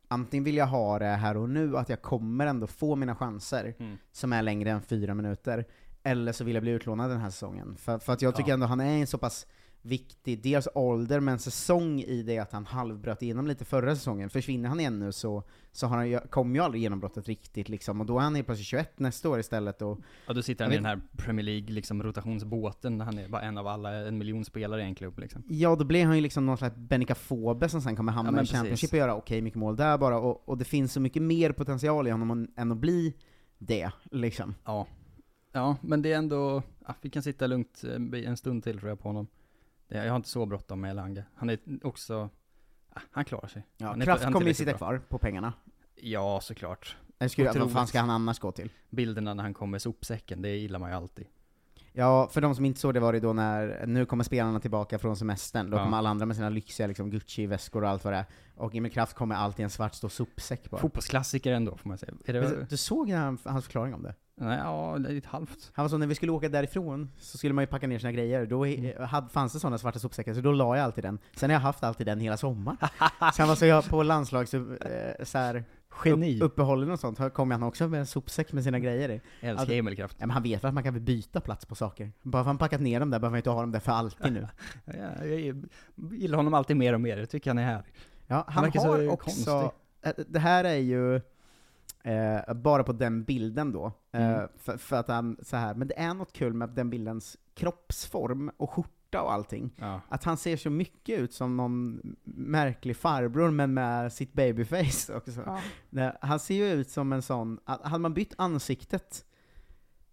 antingen 0.09 0.45
vill 0.45 0.57
jag 0.57 0.66
ha 0.66 0.99
det 0.99 1.04
här 1.07 1.37
och 1.37 1.50
nu, 1.50 1.76
att 1.76 1.88
jag 1.88 2.02
kommer 2.02 2.47
ändå 2.47 2.66
få 2.66 2.97
mina 2.97 3.14
chanser, 3.16 3.75
Mm. 3.78 3.97
som 4.12 4.33
är 4.33 4.42
längre 4.42 4.71
än 4.71 4.83
fyra 4.83 5.14
minuter, 5.14 5.64
eller 6.02 6.33
så 6.33 6.45
vill 6.45 6.54
jag 6.54 6.62
bli 6.62 6.73
utlånad 6.73 7.11
den 7.11 7.21
här 7.21 7.30
säsongen. 7.30 7.76
För, 7.76 7.99
för 7.99 8.12
att 8.12 8.23
jag 8.23 8.37
tycker 8.37 8.49
Ja. 8.50 8.54
ändå 8.54 8.66
han 8.66 8.80
är 8.80 9.00
en 9.00 9.07
så 9.07 9.19
pass 9.19 9.47
viktig, 9.82 10.42
dels 10.42 10.68
ålder, 10.75 11.20
men 11.20 11.38
säsong 11.38 12.00
i 12.00 12.22
det 12.22 12.38
att 12.38 12.52
han 12.52 12.66
halvbröt 12.66 13.22
igenom 13.22 13.46
lite 13.46 13.64
förra 13.64 13.96
säsongen. 13.96 14.30
Försvinner 14.30 14.68
han 14.68 14.80
igen 14.80 14.99
nu 14.99 15.12
så, 15.12 15.42
så 15.72 15.87
har 15.87 15.96
han 15.96 16.28
kommer 16.30 16.54
ju 16.54 16.60
aldrig 16.64 16.82
genombrottet 16.82 17.28
riktigt 17.28 17.68
liksom, 17.68 18.00
och 18.00 18.06
då 18.06 18.18
är 18.18 18.22
han 18.22 18.34
helt 18.34 18.46
plötsligt 18.46 18.66
21 18.66 18.99
nästa 18.99 19.28
år 19.28 19.40
istället, 19.40 19.82
och 19.82 19.99
Ja, 20.26 20.32
då 20.32 20.42
sitter 20.42 20.64
han 20.64 20.72
i 20.72 20.76
vet- 20.76 20.82
den 20.84 20.90
här 20.99 21.00
Premier 21.16 21.44
League 21.44 21.68
liksom 21.75 22.02
rotationsbåten, 22.02 22.99
där 22.99 23.04
han 23.04 23.18
är 23.18 23.28
bara 23.28 23.42
en 23.42 23.58
av 23.58 23.66
alla, 23.66 23.92
en 23.94 24.18
miljon 24.18 24.44
spelare 24.44 24.80
i 24.82 24.84
en 24.84 24.94
klubb 24.94 25.18
liksom. 25.18 25.42
Ja, 25.49 25.76
då 25.76 25.84
blir 25.84 26.04
han 26.04 26.16
ju 26.16 26.22
liksom 26.22 26.46
någon 26.46 26.58
slags 26.58 26.76
Benica 26.76 27.14
Fobe 27.14 27.68
som 27.68 27.80
sen 27.82 27.96
kommer 27.96 28.12
Ja, 28.12 28.16
hamna 28.16 28.32
men 28.32 28.44
i 28.44 28.46
Championship 28.46 28.72
precis. 28.72 28.92
och 28.92 28.99
göra 28.99 29.14
okej 29.14 29.40
mycket 29.42 29.58
mål 29.58 29.76
där 29.76 29.99
bara, 29.99 30.18
och, 30.18 30.49
och 30.49 30.58
det 30.58 30.64
finns 30.64 30.92
så 30.92 31.00
mycket 31.00 31.22
mer 31.22 31.52
potential 31.52 32.06
i 32.06 32.10
honom 32.10 32.30
än- 32.30 32.50
än 32.56 32.72
att 32.72 32.78
bli 32.78 33.14
det, 33.58 33.90
liksom. 34.10 34.54
Ja. 34.64 34.87
Ja, 35.52 35.76
men 35.80 36.02
det 36.02 36.12
är 36.12 36.18
ändå, 36.18 36.62
ja, 36.87 36.94
vi 37.02 37.10
kan 37.10 37.22
sitta 37.22 37.46
lugnt 37.46 37.84
eh, 38.12 38.28
en 38.28 38.37
stund 38.37 38.64
till 38.64 38.78
tror 38.78 38.88
jag 38.88 39.00
på 39.00 39.08
honom. 39.08 39.26
Jag 39.90 40.09
har 40.09 40.16
inte 40.16 40.28
så 40.28 40.47
bråttom 40.47 40.80
med 40.80 40.90
Elanga. 40.90 41.25
Han 41.35 41.50
är 41.50 41.59
också, 41.82 42.28
ja, 42.94 43.00
han 43.11 43.25
klarar 43.25 43.49
sig. 43.49 43.66
Ja, 43.76 43.94
Kraft 43.94 44.25
kommer 44.25 44.47
ju 44.47 44.54
sitta 44.54 44.70
bra. 44.70 44.78
kvar 44.78 45.00
på 45.09 45.18
pengarna. 45.18 45.52
Ja, 45.97 46.40
såklart. 46.42 46.97
Skulle, 47.28 47.52
vad 47.52 47.73
fan 47.73 47.87
ska 47.87 48.00
han 48.00 48.11
annars 48.11 48.38
gå 48.38 48.52
till? 48.52 48.70
Bilderna 48.90 49.35
när 49.35 49.42
han 49.42 49.54
kommer 49.54 49.70
med 49.70 49.82
sopsäcken, 49.82 50.42
det 50.42 50.56
gillar 50.56 50.78
man 50.78 50.90
ju 50.90 50.97
alltid. 50.97 51.26
Ja, 51.92 52.28
för 52.32 52.40
de 52.40 52.54
som 52.54 52.64
inte 52.64 52.80
såg 52.80 52.94
det 52.94 53.00
var 53.00 53.12
det 53.12 53.20
då 53.20 53.32
när, 53.32 53.87
nu 53.87 54.06
kommer 54.06 54.25
spelarna 54.25 54.61
tillbaka 54.61 54.99
från 54.99 55.16
semestern, 55.16 55.70
då 55.70 55.76
Ja. 55.76 55.85
kommer 55.85 55.97
alla 55.97 56.11
andra 56.11 56.26
med 56.26 56.37
sina 56.37 56.49
lyxiga 56.50 56.87
liksom, 56.87 57.11
Gucci-väskor 57.11 57.82
och 57.85 57.88
allt 57.90 58.04
vad 58.04 58.12
det 58.12 58.16
är. 58.18 58.25
Och 58.54 58.75
Emil 58.75 58.92
Kraft 58.92 59.14
kommer 59.14 59.35
alltid 59.35 59.61
i 59.61 59.62
en 59.62 59.70
svart 59.70 59.94
stor 59.94 60.09
sopsäck 60.09 60.70
bara. 60.70 60.80
Fotbollsklassiker 60.80 61.52
ändå 61.52 61.76
får 61.76 61.88
man 61.88 61.99
säga. 61.99 62.12
Det, 62.25 62.66
Du 62.70 62.76
såg 62.76 63.11
han, 63.11 63.38
hans 63.44 63.64
förklaring 63.64 63.94
om 63.94 64.02
det? 64.02 64.14
Nej, 64.40 64.59
ja, 64.59 64.97
det 64.99 65.12
är 65.12 65.16
ett 65.18 65.26
halvt. 65.26 65.70
Han 65.75 65.85
var 65.85 65.88
så, 65.88 65.99
när 65.99 66.06
vi 66.06 66.14
skulle 66.14 66.32
åka 66.32 66.49
därifrån 66.49 67.11
så 67.18 67.38
skulle 67.38 67.54
man 67.54 67.62
ju 67.62 67.66
packa 67.66 67.87
ner 67.87 67.99
sina 67.99 68.12
grejer, 68.12 68.47
då 68.47 68.64
Mm. 68.66 69.06
hade, 69.09 69.28
fanns 69.28 69.52
det 69.52 69.61
sådana 69.61 69.78
svarta 69.78 69.99
sopsäckar, 69.99 70.35
så 70.35 70.40
då 70.40 70.52
la 70.52 70.76
jag 70.76 70.85
alltid 70.85 71.04
den. 71.04 71.18
Sen 71.37 71.50
har 71.50 71.54
jag 71.54 71.61
haft 71.61 71.85
alltid 71.85 72.06
den 72.06 72.20
hela 72.20 72.37
sommaren. 72.37 72.78
så 73.35 73.42
han 73.42 73.49
var 73.49 73.54
så 73.54 73.66
jag 73.66 73.85
på 73.88 74.02
landslags, 74.02 74.50
så, 74.50 74.56
eh, 74.75 75.25
så 75.25 75.38
här, 75.38 75.64
Geni. 76.04 76.37
upp, 76.37 76.42
uppehållen 76.42 76.90
och 76.90 77.00
sånt, 77.00 77.18
här 77.18 77.30
kommer 77.30 77.54
han 77.54 77.62
också 77.62 77.88
med 77.88 78.00
en 78.00 78.06
sopsäck 78.06 78.52
med 78.52 78.64
sina 78.64 78.78
grejer 78.78 79.09
i. 79.09 79.20
Älskar 79.40 79.73
Ja, 79.73 79.78
Emil 79.78 79.97
Kraft. 79.97 80.16
Ja, 80.20 80.26
men 80.26 80.35
han 80.35 80.42
vet 80.42 80.64
väl 80.64 80.68
att 80.68 80.75
man 80.75 80.82
kan 80.82 80.94
väl 80.94 81.02
byta 81.02 81.40
plats 81.40 81.66
på 81.66 81.75
saker. 81.75 82.12
Bara 82.23 82.42
för 82.42 82.47
han 82.47 82.59
packat 82.59 82.80
ner 82.80 83.00
dem 83.00 83.11
där 83.11 83.18
behöver 83.18 83.30
man 83.32 83.37
inte 83.38 83.50
ha 83.50 83.61
dem 83.61 83.73
där 83.73 83.80
för 83.80 83.92
alltid 83.92 84.32
nu. 84.32 84.47
Ja, 84.85 85.25
jag 85.25 85.64
gillar 86.12 86.37
honom 86.37 86.54
alltid 86.54 86.76
mer 86.76 86.92
och 86.92 87.00
mer, 87.00 87.16
jag 87.16 87.30
tycker 87.30 87.50
han 87.50 87.59
är 87.59 87.64
härlig. 87.64 87.92
Ja, 88.26 88.44
han 88.49 88.64
verkar 88.64 88.80
har 88.80 88.99
så 88.99 89.11
också, 89.11 89.25
konstig. 89.30 89.52
eh, 90.02 90.25
det 90.28 90.38
här 90.38 90.64
är 90.64 90.75
ju 90.76 91.20
eh, 92.04 92.54
bara 92.54 92.85
på 92.85 92.92
den 92.92 93.25
bilden 93.25 93.73
då, 93.73 93.87
eh, 94.12 94.30
Mm. 94.38 94.49
för, 94.59 94.76
för 94.76 94.97
att 94.97 95.09
han, 95.09 95.37
så 95.42 95.57
här, 95.57 95.75
men 95.75 95.88
det 95.88 95.99
är 95.99 96.14
något 96.14 96.33
kul 96.33 96.54
med 96.54 96.69
den 96.69 96.90
bildens 96.90 97.37
kroppsform 97.54 98.50
och 98.57 98.71
skjorta 98.71 99.23
och 99.23 99.33
allting. 99.33 99.71
Ja. 99.76 100.00
Att 100.09 100.25
han 100.25 100.37
ser 100.37 100.57
så 100.57 100.71
mycket 100.71 101.19
ut 101.19 101.33
som 101.35 101.57
någon 101.57 102.00
märklig 102.25 102.97
farbror, 102.97 103.50
men 103.50 103.75
med 103.75 104.12
sitt 104.12 104.33
babyface 104.33 105.14
också. 105.14 105.59
Nej, 105.90 106.12
Han 106.21 106.38
ser 106.40 106.54
ju 106.54 106.71
ut 106.73 106.90
som 106.90 107.12
en 107.12 107.23
sån, 107.23 107.59
hade 107.64 107.99
man 107.99 108.14
bytt 108.14 108.35
ansiktet 108.38 109.25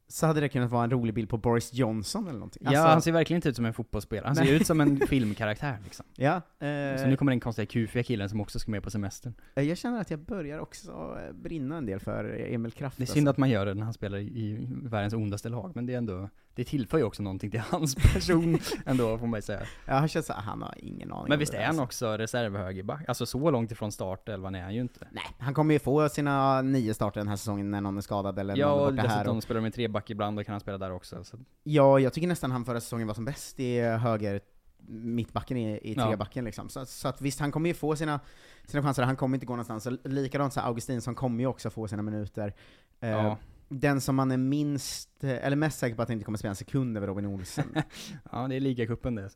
så 0.10 0.26
hade 0.28 0.40
det 0.42 0.50
kunnat 0.50 0.72
vara 0.72 0.84
en 0.84 0.92
rolig 0.92 1.14
bild 1.14 1.30
på 1.30 1.38
Boris 1.38 1.74
Johnson 1.74 2.24
eller 2.28 2.40
någonting. 2.40 2.62
ja, 2.66 2.70
Alltså, 2.70 2.84
han 2.88 3.02
ser 3.02 3.12
verkligen 3.12 3.38
inte 3.38 3.50
ut 3.50 3.56
som 3.56 3.66
en 3.66 3.74
fotbollsspelare, 3.74 4.28
han 4.28 4.36
ser 4.36 4.54
ut 4.54 4.68
som 4.68 4.82
en 4.82 4.98
filmkaraktär 5.08 5.78
liksom. 5.84 6.06
ja, 6.16 6.36
eh, 6.36 6.98
Så 7.02 7.08
nu 7.08 7.16
kommer 7.18 7.32
den 7.32 7.40
konstiga 7.40 7.66
kufiga 7.66 8.04
killen 8.04 8.30
som 8.30 8.42
också 8.42 8.60
ska 8.60 8.72
med 8.72 8.84
på 8.84 8.90
semestern. 8.92 9.34
jag 9.56 9.78
känner 9.78 10.02
att 10.02 10.12
jag 10.12 10.20
börjar 10.20 10.60
också 10.60 11.18
eh, 11.28 11.34
brinna 11.34 11.78
en 11.78 11.86
del 11.86 12.00
för 12.00 12.46
Emil 12.54 12.72
Kraft. 12.72 12.98
Det 12.98 13.02
är 13.02 13.04
alltså. 13.04 13.14
synd 13.14 13.30
att 13.30 13.38
man 13.38 13.50
gör 13.50 13.66
det 13.66 13.74
när 13.74 13.84
han 13.84 13.94
spelar 13.94 14.18
i- 14.18 14.22
i 14.40 14.68
världens 14.84 15.14
ondaste 15.14 15.50
lag, 15.50 15.72
men 15.76 15.86
det 15.86 15.94
är 15.94 15.98
ändå, 15.98 16.30
det 16.58 16.64
tillför 16.64 16.98
ju 16.98 17.04
också 17.04 17.24
någonting 17.24 17.52
till 17.52 17.60
hans 17.60 17.96
person 18.14 18.60
ändå, 18.86 19.18
får 19.18 19.28
man 19.28 19.38
ju 19.38 19.42
säga. 19.42 19.62
Ja, 19.86 19.94
han 19.94 20.08
känns 20.08 20.26
så 20.26 20.34
här, 20.34 20.42
han 20.42 20.62
har 20.62 20.74
ingen 20.78 21.14
aning 21.14 21.26
Men 21.30 21.40
visst 21.40 21.54
är 21.54 21.66
han 21.66 21.80
också 21.80 22.18
reservhögerback? 22.18 23.02
Alltså 23.08 23.26
så 23.26 23.52
långt 23.52 23.72
ifrån 23.72 23.92
startelvan 23.92 24.56
är 24.56 24.62
han 24.64 24.74
ju 24.76 24.82
inte. 24.82 25.08
Nej, 25.12 25.24
han 25.40 25.54
kommer 25.54 25.74
ju 25.74 25.80
få 25.80 26.10
sina 26.10 26.62
nio 26.62 26.94
starter 26.94 27.20
den 27.22 27.28
här 27.28 27.36
säsongen 27.36 27.72
när 27.72 27.82
någon 27.82 27.98
är 27.98 28.02
skadad 28.02 28.40
eller 28.40 28.56
Ja, 28.58 28.68
någon 28.70 28.88
är 28.88 28.92
borta 28.92 29.08
här. 29.08 29.18
dessutom 29.18 29.38
Och, 29.38 29.44
spelar 29.44 29.62
med 29.62 29.74
treback 29.74 30.10
ibland, 30.10 30.38
då 30.38 30.44
kan 30.44 30.54
han 30.54 30.60
spela 30.60 30.78
där 30.78 30.92
också. 30.92 31.24
Så. 31.24 31.38
ja, 31.64 32.00
jag 32.00 32.14
tycker 32.14 32.28
nästan 32.28 32.52
han 32.52 32.66
förra 32.66 32.82
säsongen 32.82 33.08
var 33.08 33.14
som 33.14 33.26
bäst 33.26 33.60
i 33.60 33.82
höger 33.82 34.42
mittbacken 34.90 35.58
i, 35.58 35.72
i 35.78 35.94
Ja. 35.98 36.08
trebacken 36.08 36.46
liksom. 36.46 36.70
Så, 36.70 36.86
så 36.86 37.08
att 37.08 37.22
visst, 37.22 37.40
han 37.40 37.52
kommer 37.52 37.68
ju 37.70 37.74
få 37.74 37.96
sina, 37.96 38.20
sina 38.66 38.84
chanser, 38.84 39.04
han 39.04 39.16
kommer 39.16 39.36
inte 39.38 39.46
gå 39.46 39.54
någonstans. 39.54 39.86
Och 39.86 39.94
likadant 40.10 40.54
så 40.54 40.60
Augustinsson 40.60 41.16
kommer 41.16 41.40
ju 41.40 41.48
också 41.48 41.70
få 41.70 41.88
sina 41.88 42.02
minuter. 42.02 42.54
Eh, 43.00 43.10
Ja. 43.10 43.38
Den 43.70 44.02
som 44.02 44.16
man 44.16 44.32
är 44.32 44.38
minst, 44.38 45.24
eh, 45.24 45.46
eller 45.46 45.56
mest 45.56 45.80
säker 45.80 45.96
på 45.96 46.02
att 46.02 46.08
han 46.08 46.14
inte 46.14 46.26
kommer 46.26 46.38
spela 46.38 46.50
en 46.50 46.56
sekund 46.56 46.98
över 46.98 47.08
Robin 47.08 47.26
Olsen. 47.26 47.76
ja, 48.32 48.48
det 48.48 48.56
är 48.56 48.60
ligacupen 48.60 49.16
det. 49.16 49.30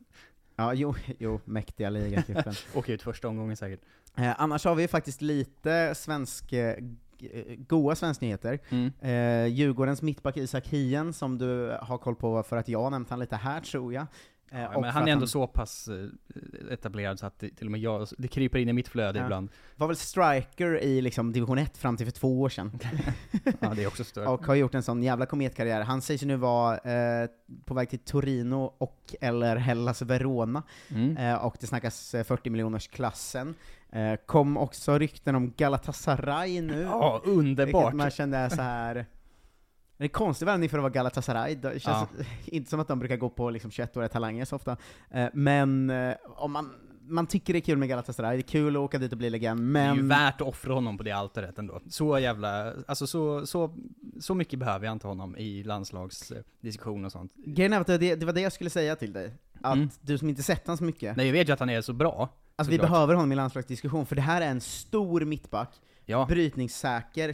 ja, 0.56 0.74
jo, 0.74 0.94
jo, 1.18 1.40
mäktiga 1.44 1.90
ligacupen. 1.90 2.54
Åker 2.74 2.92
ut 2.92 3.02
första 3.02 3.28
omgången 3.28 3.56
säkert. 3.56 3.80
Eh, 4.16 4.40
annars 4.40 4.64
har 4.64 4.74
vi 4.74 4.88
faktiskt 4.88 5.22
lite 5.22 5.94
svensk, 5.94 6.52
eh, 6.52 6.76
g- 7.18 7.56
goa 7.68 7.94
svensknyheter. 7.96 8.58
Mm. 8.68 8.92
Eh, 9.00 9.46
Djurgårdens 9.54 10.02
mittback 10.02 10.36
Isak 10.36 10.66
Hien, 10.66 11.12
som 11.12 11.38
du 11.38 11.78
har 11.82 11.98
koll 11.98 12.14
på 12.16 12.42
för 12.42 12.56
att 12.56 12.68
jag 12.68 12.82
har 12.82 12.90
nämnt 12.90 13.10
han 13.10 13.18
lite 13.18 13.36
här 13.36 13.60
tror 13.60 13.94
jag. 13.94 14.06
Eh, 14.54 14.60
Ja, 14.60 14.68
och 14.74 14.80
men 14.80 14.90
han 14.90 15.08
är 15.08 15.12
ändå 15.12 15.26
så 15.26 15.46
pass 15.46 15.88
eh, 15.88 16.72
etablerad 16.72 17.18
så 17.18 17.26
att 17.26 17.38
det, 17.38 17.48
till 17.50 17.66
och 17.66 17.70
med 17.70 17.80
jag, 17.80 18.08
det 18.18 18.28
kryper 18.28 18.58
in 18.58 18.68
i 18.68 18.72
mitt 18.72 18.88
flöde 18.88 19.18
Ja. 19.18 19.24
ibland. 19.24 19.48
var 19.76 19.86
väl 19.86 19.96
striker 19.96 20.82
i 20.82 21.00
liksom 21.00 21.32
division 21.32 21.58
1 21.58 21.76
fram 21.78 21.96
till 21.96 22.06
för 22.06 22.12
två 22.12 22.40
år 22.40 22.48
sedan. 22.48 22.78
Ja, 23.60 23.72
det 23.76 23.82
är 23.82 23.86
också 23.86 24.04
stört. 24.04 24.28
och 24.28 24.46
har 24.46 24.54
gjort 24.54 24.74
en 24.74 24.82
sån 24.82 25.02
jävla 25.02 25.26
kometkarriär. 25.26 25.80
Han 25.82 26.02
sägs 26.02 26.22
ju 26.22 26.26
nu 26.26 26.36
vara 26.36 26.78
eh, 26.78 27.28
på 27.64 27.74
väg 27.74 27.90
till 27.90 27.98
Torino 27.98 28.74
och 28.78 29.14
eller 29.20 29.56
Hellas 29.56 30.02
Verona. 30.02 30.62
Mm. 30.88 31.16
Eh, 31.16 31.34
och 31.44 31.56
det 31.60 31.66
snackas 31.66 32.14
eh, 32.14 32.24
40 32.24 32.50
miljoners 32.50 32.88
klassen. 32.88 33.54
Eh, 33.92 34.14
kom 34.26 34.56
också 34.56 34.98
rykten 34.98 35.34
om 35.34 35.52
Galatasaray 35.56 36.60
nu. 36.60 36.80
Ja, 36.82 37.20
Vilket 37.24 37.38
underbart! 37.38 37.94
man 37.94 38.10
kände 38.10 38.50
så 38.50 38.62
här. 38.62 39.06
Det 40.02 40.06
är 40.06 40.08
konstig 40.08 40.46
värvning 40.46 40.68
för 40.68 40.78
att 40.78 40.82
vara 40.82 40.92
Galatasaray, 40.92 41.54
det 41.54 41.82
känns 41.82 42.08
inte 42.44 42.70
som 42.70 42.80
att 42.80 42.88
de 42.88 42.98
brukar 42.98 43.16
gå 43.16 43.28
på 43.30 43.50
liksom 43.50 43.70
21-åriga 43.70 44.08
talanger 44.08 44.44
så 44.44 44.56
ofta. 44.56 44.76
Eh, 45.10 45.26
men 45.32 45.90
eh, 45.90 46.14
om 46.36 46.52
man, 46.52 46.70
man 47.06 47.26
tycker 47.26 47.52
det 47.52 47.58
är 47.58 47.60
kul 47.60 47.78
med 47.78 47.88
Galatasaray, 47.88 48.36
det 48.36 48.40
är 48.40 48.48
kul 48.48 48.76
att 48.76 48.80
åka 48.80 48.98
dit 48.98 49.12
och 49.12 49.18
bli 49.18 49.30
legend, 49.30 49.74
Det 49.74 49.80
är 49.80 49.94
ju 49.94 50.02
men... 50.02 50.08
värt 50.08 50.40
att 50.40 50.46
offra 50.48 50.74
honom 50.74 50.98
på 50.98 51.04
det 51.04 51.12
altaret 51.12 51.58
ändå. 51.58 51.80
Så 51.90 52.18
jävla, 52.18 52.72
alltså 52.86 53.06
så, 53.06 53.46
så, 53.46 53.74
så 54.20 54.34
mycket 54.34 54.58
behöver 54.58 54.86
jag 54.86 54.92
inte 54.92 55.06
honom 55.06 55.36
i 55.36 55.62
landslagsdiskussion 55.62 57.04
och 57.04 57.12
sånt. 57.12 57.32
Grejen 57.46 57.72
är 57.72 57.80
att 57.80 57.86
det, 57.86 58.14
det 58.14 58.26
var 58.26 58.32
det 58.32 58.40
jag 58.40 58.52
skulle 58.52 58.70
säga 58.70 58.96
till 58.96 59.12
dig, 59.12 59.34
att 59.62 59.74
Mm. 59.76 59.88
du 60.00 60.18
som 60.18 60.28
inte 60.28 60.42
sett 60.42 60.66
honom 60.66 60.78
så 60.78 60.84
mycket, 60.84 61.16
Nej, 61.16 61.26
jag 61.26 61.32
vet 61.32 61.48
ju 61.48 61.52
att 61.52 61.60
han 61.60 61.70
är 61.70 61.80
så 61.80 61.92
bra. 61.92 62.28
alltså 62.56 62.70
vi 62.70 62.78
behöver 62.78 63.14
honom 63.14 63.32
i 63.32 63.34
landslagsdiskussion, 63.34 64.06
för 64.06 64.16
det 64.16 64.22
här 64.22 64.40
är 64.40 64.46
en 64.46 64.60
stor 64.60 65.20
mittback, 65.20 65.80
Ja, 66.06 66.26
brytningssäker, 66.28 67.32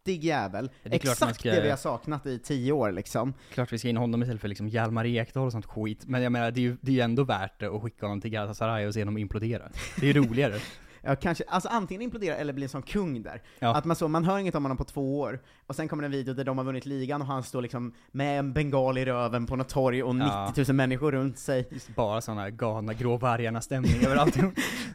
köttig 0.00 0.24
jävel, 0.24 0.70
Det 0.82 0.94
exakt 0.94 1.34
ska- 1.40 1.50
det 1.50 1.60
vi 1.60 1.70
har 1.70 1.76
saknat 1.76 2.26
i 2.26 2.38
tio 2.38 2.72
år 2.72 2.92
liksom. 2.92 3.34
klart 3.52 3.72
vi 3.72 3.78
ska 3.78 3.88
in 3.88 3.96
honom 3.96 4.22
istället 4.22 4.40
för 4.40 4.48
liksom 4.48 4.68
Hjalmar 4.68 5.06
Ekdal 5.06 5.46
och 5.46 5.52
sånt 5.52 5.66
skit. 5.66 6.04
Men 6.06 6.22
jag 6.22 6.32
menar, 6.32 6.50
det 6.50 6.60
är 6.60 6.62
ju, 6.62 6.76
det 6.80 6.90
är 6.90 6.94
ju 6.94 7.00
ändå 7.00 7.24
värt 7.24 7.60
det 7.60 7.66
att 7.66 7.82
skicka 7.82 8.06
honom 8.06 8.20
till 8.20 8.30
Galatasaray 8.30 8.86
och 8.86 8.94
se 8.94 9.00
honom 9.00 9.18
implodera. 9.18 9.62
Det 10.00 10.08
är 10.10 10.14
ju 10.14 10.20
roligare. 10.22 10.54
Ja, 11.02 11.16
kanske, 11.16 11.44
alltså 11.48 11.68
antingen 11.68 12.02
implodera 12.02 12.36
eller 12.36 12.52
bli 12.52 12.68
sån 12.68 12.82
kung 12.82 13.22
där. 13.22 13.42
Ja. 13.58 13.76
Att 13.76 13.84
man, 13.84 13.96
så, 13.96 14.08
man 14.08 14.24
hör 14.24 14.38
inget 14.38 14.54
om 14.54 14.64
honom 14.64 14.76
på 14.76 14.84
två 14.84 15.20
år, 15.20 15.40
och 15.66 15.76
sen 15.76 15.88
kommer 15.88 16.04
en 16.04 16.10
video 16.10 16.34
där 16.34 16.44
de 16.44 16.58
har 16.58 16.64
vunnit 16.64 16.86
ligan 16.86 17.20
och 17.20 17.26
han 17.26 17.42
står 17.42 17.62
liksom 17.62 17.94
med 18.10 18.38
en 18.38 18.52
bengal 18.52 18.98
i 18.98 19.04
röven 19.04 19.46
på 19.46 19.56
något 19.56 19.68
torg 19.68 20.02
och 20.02 20.16
Ja. 20.16 20.46
90 20.56 20.64
000 20.68 20.76
människor 20.76 21.12
runt 21.12 21.38
sig. 21.38 21.68
Just 21.70 21.94
bara 21.94 22.20
såna 22.20 22.50
galna 22.50 22.94
grå 22.94 23.16
vargarna-stämning 23.16 24.04
överallt. 24.06 24.36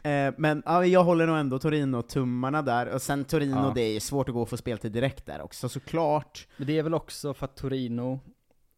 Eh, 0.02 0.34
men 0.38 0.62
ja, 0.66 0.84
jag 0.86 1.04
håller 1.04 1.26
nog 1.26 1.36
ändå 1.38 1.58
Torino-tummarna 1.58 2.62
där, 2.62 2.86
och 2.86 3.02
sen 3.02 3.24
Torino, 3.24 3.56
Ja. 3.56 3.72
det 3.74 3.80
är 3.96 4.00
svårt 4.00 4.28
att 4.28 4.34
gå 4.34 4.42
och 4.42 4.48
få 4.48 4.56
speltid 4.56 4.92
direkt 4.92 5.26
där 5.26 5.42
också, 5.42 5.68
såklart. 5.68 6.46
Men 6.56 6.66
det 6.66 6.78
är 6.78 6.82
väl 6.82 6.94
också 6.94 7.34
för 7.34 7.44
att 7.44 7.56
Torino 7.56 8.20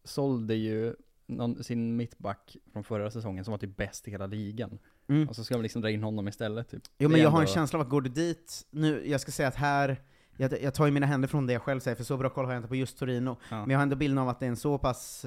sålde 0.03 0.55
ju 0.55 0.95
någon, 1.29 1.63
sin 1.63 1.95
mittback 1.95 2.57
från 2.73 2.83
förra 2.83 3.11
säsongen 3.11 3.45
som 3.45 3.51
var 3.51 3.57
typ 3.57 3.77
bäst 3.77 4.07
i 4.07 4.11
hela 4.11 4.27
ligan. 4.27 4.79
Mm. 5.09 5.29
Och 5.29 5.35
så 5.35 5.43
ska 5.43 5.55
de 5.55 5.61
liksom 5.63 5.81
dra 5.81 5.89
in 5.89 6.03
honom 6.03 6.27
istället 6.27 6.69
typ. 6.69 6.83
Jo 6.97 7.09
men 7.09 7.21
jag 7.21 7.29
har 7.29 7.41
en 7.41 7.47
känsla 7.47 7.79
av 7.79 7.85
att 7.85 7.89
går 7.89 8.01
du 8.01 8.09
dit, 8.09 8.67
nu, 8.71 9.07
jag 9.07 9.21
ska 9.21 9.31
säga 9.31 9.47
att 9.47 9.55
här, 9.55 10.01
jag, 10.37 10.61
jag 10.61 10.73
tar 10.73 10.85
ju 10.85 10.91
mina 10.91 11.05
händer 11.05 11.27
från 11.27 11.47
det 11.47 11.53
jag 11.53 11.61
själv 11.61 11.79
säger, 11.79 11.95
för 11.95 12.03
så 12.03 12.17
bra 12.17 12.29
koll 12.29 12.45
har 12.45 12.51
jag 12.53 12.59
inte 12.59 12.67
på 12.69 12.75
just 12.75 12.97
Torino, 12.97 13.37
Ja. 13.49 13.59
men 13.59 13.69
jag 13.69 13.77
har 13.77 13.83
ändå 13.83 13.95
bilden 13.95 14.17
av 14.17 14.29
att 14.29 14.39
det 14.39 14.45
är 14.45 14.49
en 14.49 14.55
så 14.57 14.77
pass 14.77 15.25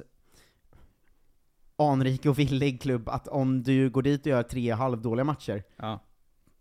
anrik 1.77 2.27
och 2.27 2.39
villig 2.39 2.83
klubb 2.83 3.09
att 3.09 3.29
om 3.29 3.63
du 3.63 3.91
går 3.91 4.03
dit 4.03 4.21
och 4.21 4.27
gör 4.27 4.43
tre 4.43 4.71
halvdåliga 4.71 5.25
matcher, 5.25 5.63
Ja. 5.77 6.01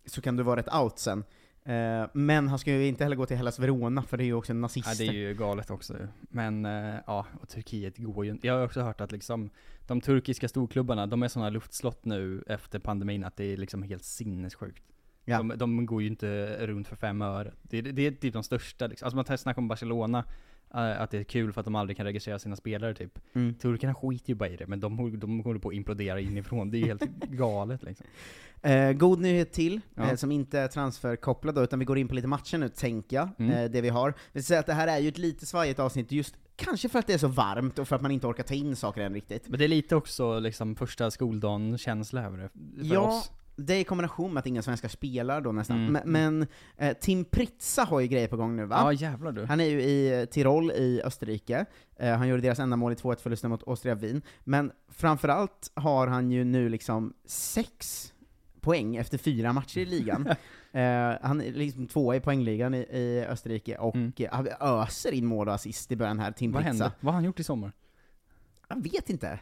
så 0.05 0.21
kan 0.21 0.35
du 0.35 0.43
vara 0.43 0.59
rätt 0.59 0.73
out 0.75 0.99
sen. 0.99 1.23
Eh, 1.63 2.07
men 2.13 2.47
han 2.47 2.59
ska 2.59 2.71
ju 2.71 2.87
inte 2.87 3.03
heller 3.03 3.15
gå 3.15 3.25
till 3.25 3.37
Hellas 3.37 3.59
Verona, 3.59 4.03
för 4.03 4.17
det 4.17 4.23
är 4.23 4.25
ju 4.25 4.33
också 4.33 4.53
en 4.53 4.61
nazist. 4.61 4.87
ja, 4.87 5.05
det 5.05 5.07
är 5.07 5.13
ju 5.13 5.33
galet 5.33 5.69
också 5.69 5.95
Men, 6.21 6.65
eh, 6.65 6.95
ja, 7.07 7.25
och 7.41 7.49
Turkiet 7.49 7.97
går 7.97 8.25
ju. 8.25 8.37
Jag 8.41 8.53
har 8.53 8.65
också 8.65 8.81
hört 8.81 9.01
att 9.01 9.11
liksom, 9.11 9.49
de 9.87 10.01
turkiska 10.01 10.47
storklubbarna, 10.47 11.07
de 11.07 11.23
är 11.23 11.27
sådana 11.27 11.49
luftslott 11.49 12.05
nu 12.05 12.43
efter 12.47 12.79
pandemin 12.79 13.23
att 13.23 13.35
det 13.35 13.53
är 13.53 13.57
liksom 13.57 13.83
helt 13.83 14.03
sinnessjukt. 14.03 14.83
Ja. 15.25 15.37
De, 15.37 15.57
de 15.57 15.85
går 15.85 16.01
ju 16.01 16.07
inte 16.07 16.57
runt 16.67 16.87
för 16.87 16.95
fem 16.95 17.21
öre. 17.21 17.53
Det, 17.61 17.81
det 17.81 18.07
är 18.07 18.11
typ 18.11 18.33
de 18.33 18.43
största 18.43 18.87
liksom. 18.87 19.05
Alltså 19.05 19.15
man 19.15 19.25
tar 19.25 19.37
snack 19.37 19.57
om 19.57 19.67
Barcelona, 19.67 20.23
eh, 20.73 21.01
att 21.01 21.11
det 21.11 21.17
är 21.17 21.23
kul 21.23 21.53
för 21.53 21.61
att 21.61 21.65
de 21.65 21.75
aldrig 21.75 21.97
kan 21.97 22.05
registrera 22.05 22.39
sina 22.39 22.55
spelare 22.55 22.93
typ. 22.93 23.19
Mm. 23.33 23.53
Turkarna 23.53 23.95
skiter 23.95 24.29
ju 24.29 24.35
bara 24.35 24.49
i 24.49 24.55
det, 24.55 24.67
men 24.67 24.79
de, 24.79 25.19
de 25.19 25.39
håller 25.39 25.59
på 25.59 25.69
att 25.69 25.75
implodera 25.75 26.19
inifrån. 26.19 26.71
Det 26.71 26.77
är 26.77 26.79
ju 26.79 26.85
helt 26.85 27.03
galet 27.29 27.83
liksom. 27.83 28.05
Eh, 28.63 28.91
god 28.91 29.19
nyhet 29.19 29.51
till, 29.51 29.81
Ja. 29.95 30.03
eh, 30.09 30.15
som 30.15 30.31
inte 30.31 30.59
är 30.59 30.67
transferkopplad 30.67 31.55
då, 31.55 31.63
utan 31.63 31.79
vi 31.79 31.85
går 31.85 31.97
in 31.97 32.07
på 32.07 32.15
lite 32.15 32.27
matcher 32.27 32.57
nu, 32.57 32.69
tänker 32.69 33.15
jag, 33.15 33.29
Mm. 33.39 33.51
eh, 33.51 33.71
det 33.71 33.81
vi 33.81 33.89
har. 33.89 34.13
Vi 34.31 34.43
säga 34.43 34.59
att 34.59 34.65
det 34.65 34.73
här 34.73 34.87
är 34.87 34.97
ju 34.99 35.09
ett 35.09 35.17
lite 35.17 35.45
svajigt 35.45 35.79
avsnitt, 35.79 36.11
just 36.11 36.35
kanske 36.55 36.89
för 36.89 36.99
att 36.99 37.07
det 37.07 37.13
är 37.13 37.17
så 37.17 37.27
varmt 37.27 37.79
och 37.79 37.87
för 37.87 37.95
att 37.95 38.01
man 38.01 38.11
inte 38.11 38.27
orkar 38.27 38.43
ta 38.43 38.53
in 38.53 38.75
saker 38.75 39.01
än 39.01 39.13
riktigt. 39.13 39.47
Men 39.49 39.59
det 39.59 39.65
är 39.65 39.69
lite 39.69 39.95
också 39.95 40.39
liksom 40.39 40.75
första 40.75 41.11
skoldagen-känsla 41.11 42.25
över 42.25 42.37
det. 42.37 42.49
För 42.87 42.93
Ja, 42.95 42.99
oss. 43.17 43.31
det 43.55 43.73
är 43.73 43.79
i 43.79 43.83
kombination 43.83 44.33
med 44.33 44.39
att 44.41 44.47
inga 44.47 44.61
svenskar 44.61 44.89
spelar 44.89 45.41
då 45.41 45.51
nästan. 45.51 45.77
Mm. 45.87 45.91
Men, 46.05 46.11
men 46.37 46.47
eh, 46.89 46.97
Tim 46.97 47.25
Pritza 47.25 47.83
har 47.83 47.99
ju 47.99 48.07
grejer 48.07 48.27
på 48.27 48.37
gång 48.37 48.55
nu 48.55 48.65
va? 48.65 48.75
Ja 48.79 48.93
jävlar 48.93 49.31
du. 49.31 49.45
Han 49.45 49.59
är 49.59 49.65
ju 49.65 49.81
i 49.81 50.19
eh, 50.21 50.25
Tirol 50.25 50.71
i 50.71 51.01
Österrike, 51.05 51.65
eh, 51.99 52.15
han 52.15 52.27
gjorde 52.27 52.41
deras 52.41 52.59
enda 52.59 52.75
mål 52.77 52.91
i 52.91 52.95
2-1-förlusten 52.95 53.49
mot 53.49 53.67
Austria 53.67 53.95
Wien, 53.95 54.21
men 54.43 54.71
framförallt 54.89 55.71
har 55.73 56.07
han 56.07 56.31
ju 56.31 56.43
nu 56.43 56.69
liksom 56.69 57.13
sex 57.25 58.07
poäng 58.61 58.95
efter 58.95 59.17
fyra 59.17 59.53
matcher 59.53 59.77
i 59.79 59.85
ligan. 59.85 60.27
eh, 60.71 61.17
han 61.21 61.41
är 61.41 61.51
liksom 61.53 61.87
tvåa 61.87 62.15
i 62.15 62.19
poängligan 62.19 62.73
i, 62.73 62.77
i 62.77 63.25
Österrike, 63.29 63.77
och 63.77 63.95
Mm. 63.95 64.13
öser 64.59 65.11
in 65.11 65.25
mål 65.25 65.47
och 65.47 65.53
assist 65.53 65.91
i 65.91 65.95
början 65.95 66.19
här, 66.19 66.31
Tim 66.31 66.51
Vad 66.51 66.63
hände? 66.63 66.91
Vad 66.99 67.13
har 67.13 67.17
han 67.17 67.23
gjort 67.25 67.39
i 67.39 67.43
sommar? 67.43 67.71
Jag 68.69 68.83
vet 68.83 69.09
inte. 69.09 69.39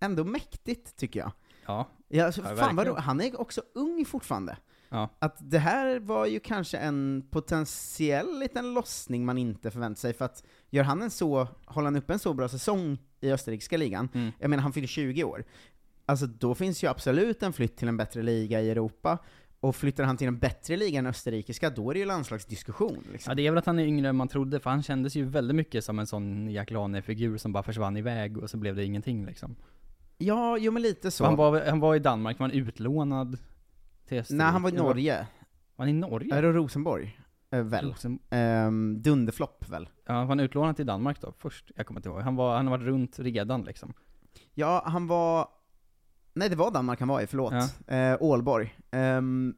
Ändå 0.00 0.24
mäktigt, 0.24 0.96
tycker 0.96 1.20
jag. 1.20 1.32
Ja. 1.66 1.88
Ja, 2.08 2.26
alltså, 2.26 2.42
fan 2.42 2.76
vad 2.76 2.98
han 2.98 3.20
är 3.20 3.40
också 3.40 3.62
ung 3.74 4.04
fortfarande. 4.04 4.56
Ja. 4.88 5.08
Att 5.18 5.36
det 5.50 5.58
här 5.58 5.98
var 6.00 6.26
ju 6.26 6.40
kanske 6.40 6.78
en 6.78 7.26
potentiell 7.30 8.38
liten 8.38 8.74
lossning 8.74 9.24
man 9.24 9.38
inte 9.38 9.70
förväntade 9.70 10.00
sig, 10.00 10.12
för 10.14 10.24
att 10.24 10.44
gör 10.70 10.84
han 10.84 11.02
en 11.02 11.10
så, 11.10 11.48
håller 11.64 11.84
han 11.86 11.96
upp 11.96 12.10
en 12.10 12.18
så 12.18 12.34
bra 12.34 12.48
säsong 12.48 12.98
i 13.20 13.32
österrikiska 13.32 13.76
ligan, 13.76 14.08
Mm. 14.14 14.32
jag 14.38 14.50
menar 14.50 14.62
han 14.62 14.72
fyller 14.72 14.86
20 14.88 15.24
år, 15.24 15.44
alltså 16.10 16.26
då 16.26 16.54
finns 16.54 16.84
ju 16.84 16.88
absolut 16.88 17.42
en 17.42 17.52
flytt 17.52 17.76
till 17.76 17.88
en 17.88 17.96
bättre 17.96 18.22
liga 18.22 18.60
i 18.60 18.70
Europa, 18.70 19.18
och 19.60 19.76
flyttar 19.76 20.04
han 20.04 20.16
till 20.16 20.26
en 20.28 20.38
bättre 20.38 20.76
liga 20.76 20.98
än 20.98 21.06
österrikiska, 21.06 21.70
då 21.70 21.90
är 21.90 21.94
det 21.94 22.00
ju 22.00 22.06
landslagsdiskussion. 22.06 23.04
Liksom. 23.12 23.30
Ja, 23.30 23.34
det 23.34 23.46
är 23.46 23.50
väl 23.50 23.58
att 23.58 23.66
han 23.66 23.78
är 23.78 23.84
yngre 23.86 24.08
än 24.08 24.16
man 24.16 24.28
trodde, 24.28 24.60
för 24.60 24.70
han 24.70 24.82
kändes 24.82 25.14
ju 25.14 25.24
väldigt 25.24 25.56
mycket 25.56 25.84
som 25.84 25.98
en 25.98 26.06
sån 26.06 26.50
Jack 26.50 26.70
Lane-figur 26.70 27.36
som 27.36 27.52
bara 27.52 27.62
försvann 27.62 27.96
iväg 27.96 28.38
och 28.38 28.50
så 28.50 28.56
blev 28.56 28.76
det 28.76 28.84
ingenting 28.84 29.26
liksom. 29.26 29.56
Ja, 30.18 30.58
jo 30.58 30.72
men 30.72 30.82
lite 30.82 31.10
så. 31.10 31.24
Han 31.24 31.36
var, 31.36 31.66
han 31.70 31.80
var 31.80 31.94
i 31.94 31.98
Danmark, 31.98 32.38
var 32.38 32.48
han 32.48 32.56
utlånad 32.56 33.38
till 34.08 34.18
Österrike? 34.18 34.42
Nej, 34.44 34.52
han 34.52 34.62
var 34.62 34.70
i 34.70 34.72
Norge. 34.76 35.26
Var 35.76 35.86
han 35.86 35.88
i 35.88 35.92
Norge? 35.92 36.34
Är 36.34 36.42
det 36.42 36.52
Rosenborg? 36.52 37.20
Eh, 37.50 37.62
väl? 37.62 37.84
Rosen- 37.92 38.18
Ehm, 38.30 39.02
Dunderflopp 39.02 39.68
väl? 39.68 39.88
Ja, 40.06 40.12
var 40.14 40.26
han 40.26 40.40
utlånad 40.40 40.76
till 40.76 40.86
Danmark 40.86 41.20
då 41.20 41.32
först? 41.38 41.70
Jag 41.76 41.86
kommer 41.86 42.00
inte 42.00 42.08
ihåg. 42.08 42.20
Han, 42.20 42.36
var, 42.36 42.56
han 42.56 42.66
har 42.66 42.78
varit 42.78 42.86
runt 42.86 43.18
redan 43.18 43.62
liksom. 43.62 43.92
Ja, 44.54 44.82
han 44.86 45.06
var... 45.06 45.48
Nej, 46.32 46.48
det 46.48 46.56
var 46.56 46.70
Danmark 46.70 46.98
han 47.00 47.08
var 47.08 47.20
i, 47.20 47.26
förlåt. 47.26 47.52
Eh, 47.86 48.16
Ålborg. 48.20 48.76
Ehm, 48.90 49.54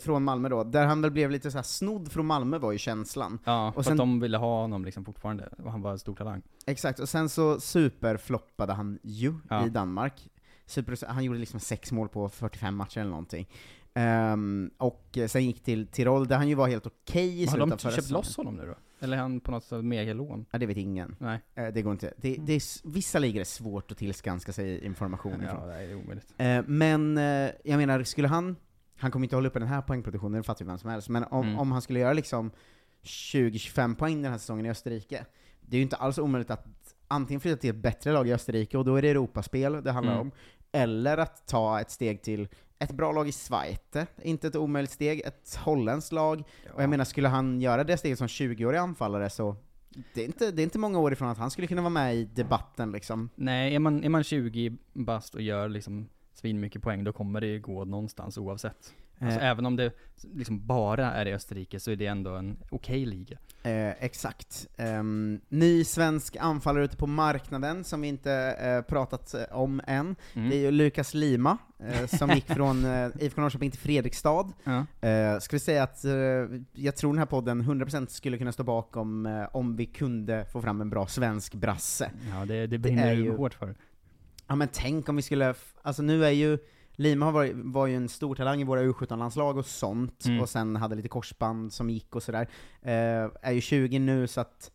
från 0.00 0.24
Malmö 0.24 0.48
då, 0.48 0.64
där 0.64 0.86
han 0.86 1.02
väl 1.02 1.10
blev 1.10 1.30
lite 1.30 1.50
så 1.50 1.58
här 1.58 1.62
snodd 1.62 2.12
från 2.12 2.26
Malmö 2.26 2.58
var 2.58 2.72
ju 2.72 2.78
känslan. 2.78 3.38
Ja, 3.44 3.68
Och 3.68 3.74
för 3.74 3.82
sen- 3.82 3.92
att 3.92 3.98
de 3.98 4.20
ville 4.20 4.36
ha 4.36 4.60
honom 4.60 4.84
liksom 4.84 5.04
fortfarande, 5.04 5.48
och 5.64 5.72
han 5.72 5.82
var 5.82 5.90
en 5.92 5.98
stor 5.98 6.14
talang. 6.14 6.42
Exakt, 6.66 6.98
och 7.00 7.08
sen 7.08 7.28
så 7.28 7.60
superfloppade 7.60 8.72
han 8.72 8.98
ju 9.02 9.34
Ja. 9.50 9.66
i 9.66 9.68
Danmark. 9.68 10.28
Super, 10.66 11.06
han 11.06 11.24
gjorde 11.24 11.38
liksom 11.38 11.60
sex 11.60 11.92
mål 11.92 12.08
på 12.08 12.28
45 12.28 12.76
matcher 12.76 13.00
eller 13.00 13.10
någonting. 13.10 13.48
Ehm, 13.94 14.70
och 14.78 15.18
eh, 15.18 15.26
sen 15.28 15.44
gick 15.46 15.62
till 15.62 15.86
Tirol, 15.86 16.26
där 16.28 16.36
han 16.36 16.48
ju 16.48 16.54
var 16.54 16.68
helt 16.68 16.86
okej 16.86 17.42
i 17.42 17.46
Har 17.46 17.52
slutet 17.52 17.68
de 17.68 17.72
av 17.72 17.76
förra 17.78 17.90
köpt 17.92 18.02
säsongen. 18.02 18.18
loss 18.20 18.36
honom 18.36 18.54
nu 18.54 18.66
då? 18.66 18.74
Eller 19.00 19.16
är 19.16 19.20
han 19.20 19.40
på 19.40 19.50
något 19.50 19.64
sätt 19.64 19.84
megalån? 19.84 20.46
Ja, 20.50 20.58
det 20.58 20.66
vet 20.66 20.76
ingen. 20.76 21.16
Nej. 21.18 21.40
Eh, 21.54 21.66
det 21.74 21.82
går 21.82 21.92
inte. 21.92 22.12
Det, 22.16 22.36
det 22.40 22.52
är, 22.52 22.56
s- 22.56 22.80
vissa 22.84 23.18
ligor 23.18 23.40
är 23.40 23.44
svårt 23.44 23.90
att 23.92 23.98
tillskanska 23.98 24.52
sig 24.52 24.84
information 24.84 25.42
ifrån. 25.44 25.60
Ja, 25.60 25.66
det 25.66 25.74
är 25.82 25.94
omöjligt. 25.94 26.34
Eh, 26.38 26.62
men, 26.66 27.18
eh, 27.18 27.50
jag 27.64 27.76
menar, 27.78 28.02
skulle 28.02 28.28
han, 28.28 28.56
han 28.96 29.10
kommer 29.10 29.24
inte 29.26 29.36
hålla 29.36 29.48
uppe 29.48 29.58
den 29.58 29.68
här 29.68 29.82
poängproduktionen, 29.82 30.40
det 30.40 30.42
fattar 30.46 30.64
ju 30.64 30.68
vem 30.68 30.78
som 30.78 30.90
helst, 30.90 31.08
men 31.08 31.24
om, 31.24 31.46
Mm. 31.46 31.58
om 31.58 31.72
han 31.72 31.82
skulle 31.82 31.98
göra 31.98 32.12
liksom 32.12 32.50
20-25 33.02 33.94
poäng 33.94 34.22
den 34.22 34.30
här 34.32 34.38
säsongen 34.38 34.66
i 34.66 34.70
Österrike, 34.70 35.24
det 35.60 35.76
är 35.76 35.78
ju 35.78 35.82
inte 35.82 35.96
alls 35.96 36.18
omöjligt 36.18 36.50
att 36.50 36.66
antingen 37.08 37.40
flytta 37.40 37.56
till 37.60 37.70
ett 37.70 37.76
bättre 37.76 38.12
lag 38.12 38.28
i 38.28 38.32
Österrike, 38.32 38.78
och 38.78 38.84
då 38.84 38.96
är 38.96 39.02
det 39.02 39.08
Europaspel 39.08 39.84
det 39.84 39.92
handlar 39.92 40.12
Mm. 40.14 40.20
om, 40.26 40.30
eller 40.72 41.18
att 41.18 41.46
ta 41.46 41.80
ett 41.80 41.90
steg 41.90 42.22
till 42.22 42.48
ett 42.78 42.92
bra 42.92 43.12
lag 43.12 43.28
i 43.28 43.32
Schweiz, 43.32 44.08
inte 44.22 44.46
ett 44.46 44.56
omöjligt 44.56 44.92
steg, 44.92 45.20
ett 45.20 45.58
holländskt 45.64 46.12
lag, 46.12 46.42
och 46.74 46.82
jag 46.82 46.90
menar, 46.90 47.04
skulle 47.04 47.28
han 47.28 47.60
göra 47.60 47.84
det 47.84 47.96
steget 47.96 48.18
som 48.18 48.26
20-årig 48.26 48.78
anfallare 48.78 49.30
så 49.30 49.56
det 50.14 50.20
är, 50.20 50.26
inte, 50.26 50.50
det 50.50 50.62
är 50.62 50.64
inte 50.64 50.78
många 50.78 50.98
år 50.98 51.12
ifrån 51.12 51.28
att 51.28 51.38
han 51.38 51.50
skulle 51.50 51.66
kunna 51.66 51.82
vara 51.82 51.90
med 51.90 52.16
i 52.16 52.24
debatten 52.24 52.92
liksom. 52.92 53.30
Nej, 53.34 53.74
är 53.74 53.78
man, 53.78 54.04
är 54.04 54.08
man 54.08 54.24
20 54.24 54.76
bast 54.92 55.34
och 55.34 55.42
gör 55.42 55.68
liksom 55.68 56.08
svinmycket 56.34 56.82
poäng, 56.82 57.04
då 57.04 57.12
kommer 57.12 57.40
det 57.40 57.58
gå 57.58 57.84
någonstans 57.84 58.38
oavsett. 58.38 58.94
Alltså, 59.20 59.40
Eh. 59.40 59.46
även 59.50 59.66
om 59.66 59.76
det 59.76 59.92
liksom 60.34 60.66
bara 60.66 61.12
är 61.12 61.26
i 61.26 61.34
Österrike, 61.34 61.80
så 61.80 61.90
är 61.90 61.96
det 61.96 62.06
ändå 62.06 62.34
en 62.34 62.56
okej 62.70 63.06
liga. 63.06 63.38
Eh, 63.62 64.04
exakt. 64.04 64.66
Ehm, 64.76 65.40
ny 65.48 65.84
svensk 65.84 66.36
anfallare 66.40 66.84
ute 66.84 66.96
på 66.96 67.06
marknaden, 67.06 67.84
som 67.84 68.00
vi 68.00 68.08
inte 68.08 68.32
eh, 68.32 68.82
pratat 68.82 69.34
eh, 69.34 69.42
om 69.50 69.80
än. 69.86 70.16
Mm. 70.34 70.50
Det 70.50 70.56
är 70.56 70.60
ju 70.60 70.70
Lukas 70.70 71.14
Lima, 71.14 71.58
eh, 71.78 72.06
som 72.06 72.30
gick 72.30 72.46
från 72.54 72.84
eh, 72.84 73.08
IFK 73.20 73.40
Norrköping 73.40 73.70
till 73.70 73.80
Fredrikstad. 73.80 74.52
Ja. 74.64 74.86
Eh, 75.08 75.38
vi 75.56 75.60
säga 75.60 75.82
att 75.82 76.04
eh, 76.04 76.12
jag 76.72 76.96
tror 76.96 77.12
den 77.12 77.18
här 77.18 77.26
podden 77.26 77.62
100% 77.62 78.06
skulle 78.06 78.38
kunna 78.38 78.52
stå 78.52 78.62
bakom 78.62 79.26
eh, 79.26 79.46
om 79.52 79.76
vi 79.76 79.86
kunde 79.86 80.44
få 80.52 80.62
fram 80.62 80.80
en 80.80 80.90
bra 80.90 81.06
svensk 81.06 81.54
brasse. 81.54 82.10
Ja, 82.30 82.44
det, 82.44 82.54
det 82.54 82.66
Det 82.66 82.78
brinner 82.78 83.06
är 83.06 83.14
ju 83.14 83.36
hårt 83.36 83.54
för. 83.54 83.74
Ja 84.46 84.56
men 84.56 84.68
tänk 84.72 85.08
om 85.08 85.16
vi 85.16 85.22
skulle, 85.22 85.54
alltså 85.82 86.02
nu 86.02 86.24
är 86.24 86.30
ju 86.30 86.58
Lima 86.96 87.30
varit, 87.30 87.52
var 87.56 87.86
ju 87.86 87.96
en 87.96 88.08
stor 88.08 88.34
talang 88.34 88.60
i 88.60 88.64
våra 88.64 88.82
U17-landslag 88.82 89.56
och 89.58 89.66
sånt, 89.66 90.24
Mm. 90.26 90.40
och 90.40 90.48
sen 90.48 90.76
hade 90.76 90.94
lite 90.94 91.08
korsband 91.08 91.72
som 91.72 91.90
gick 91.90 92.16
och 92.16 92.22
sådär. 92.22 92.48
Eh, 92.82 92.92
är 93.42 93.52
ju 93.52 93.60
20 93.60 93.98
nu 93.98 94.26
så 94.26 94.40
att 94.40 94.70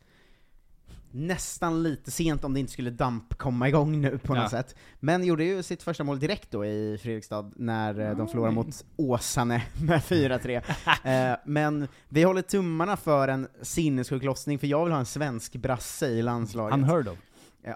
nästan 1.13 1.83
lite 1.83 2.11
sent 2.11 2.43
om 2.43 2.53
det 2.53 2.59
inte 2.59 2.71
skulle 2.71 2.89
damp 2.89 3.37
komma 3.37 3.67
igång 3.69 4.01
nu 4.01 4.17
på 4.17 4.35
Ja. 4.35 4.41
något 4.41 4.51
sätt. 4.51 4.75
Men 4.99 5.23
gjorde 5.23 5.43
ju 5.43 5.63
sitt 5.63 5.83
första 5.83 6.03
mål 6.03 6.19
direkt 6.19 6.51
då 6.51 6.65
i 6.65 6.97
Fredrikstad 7.03 7.51
när 7.55 7.99
eh, 7.99 8.17
de 8.17 8.27
förlorade 8.27 8.55
mot 8.55 8.85
Åsane 8.95 9.63
med 9.83 10.01
4-3. 10.01 10.62
eh, 11.34 11.38
men 11.45 11.88
vi 12.10 12.23
håller 12.23 12.41
tummarna 12.41 12.97
för 12.97 13.27
en 13.27 13.47
sinnessjuk 13.62 14.23
lossning, 14.23 14.60
för 14.60 14.67
jag 14.67 14.84
vill 14.84 14.91
ha 14.93 14.99
en 14.99 15.05
svensk 15.05 15.55
brasse 15.55 16.07
i 16.07 16.21
landslaget. 16.21 16.73
Unheard 16.73 17.07
of. 17.07 17.13
Eh, 17.13 17.19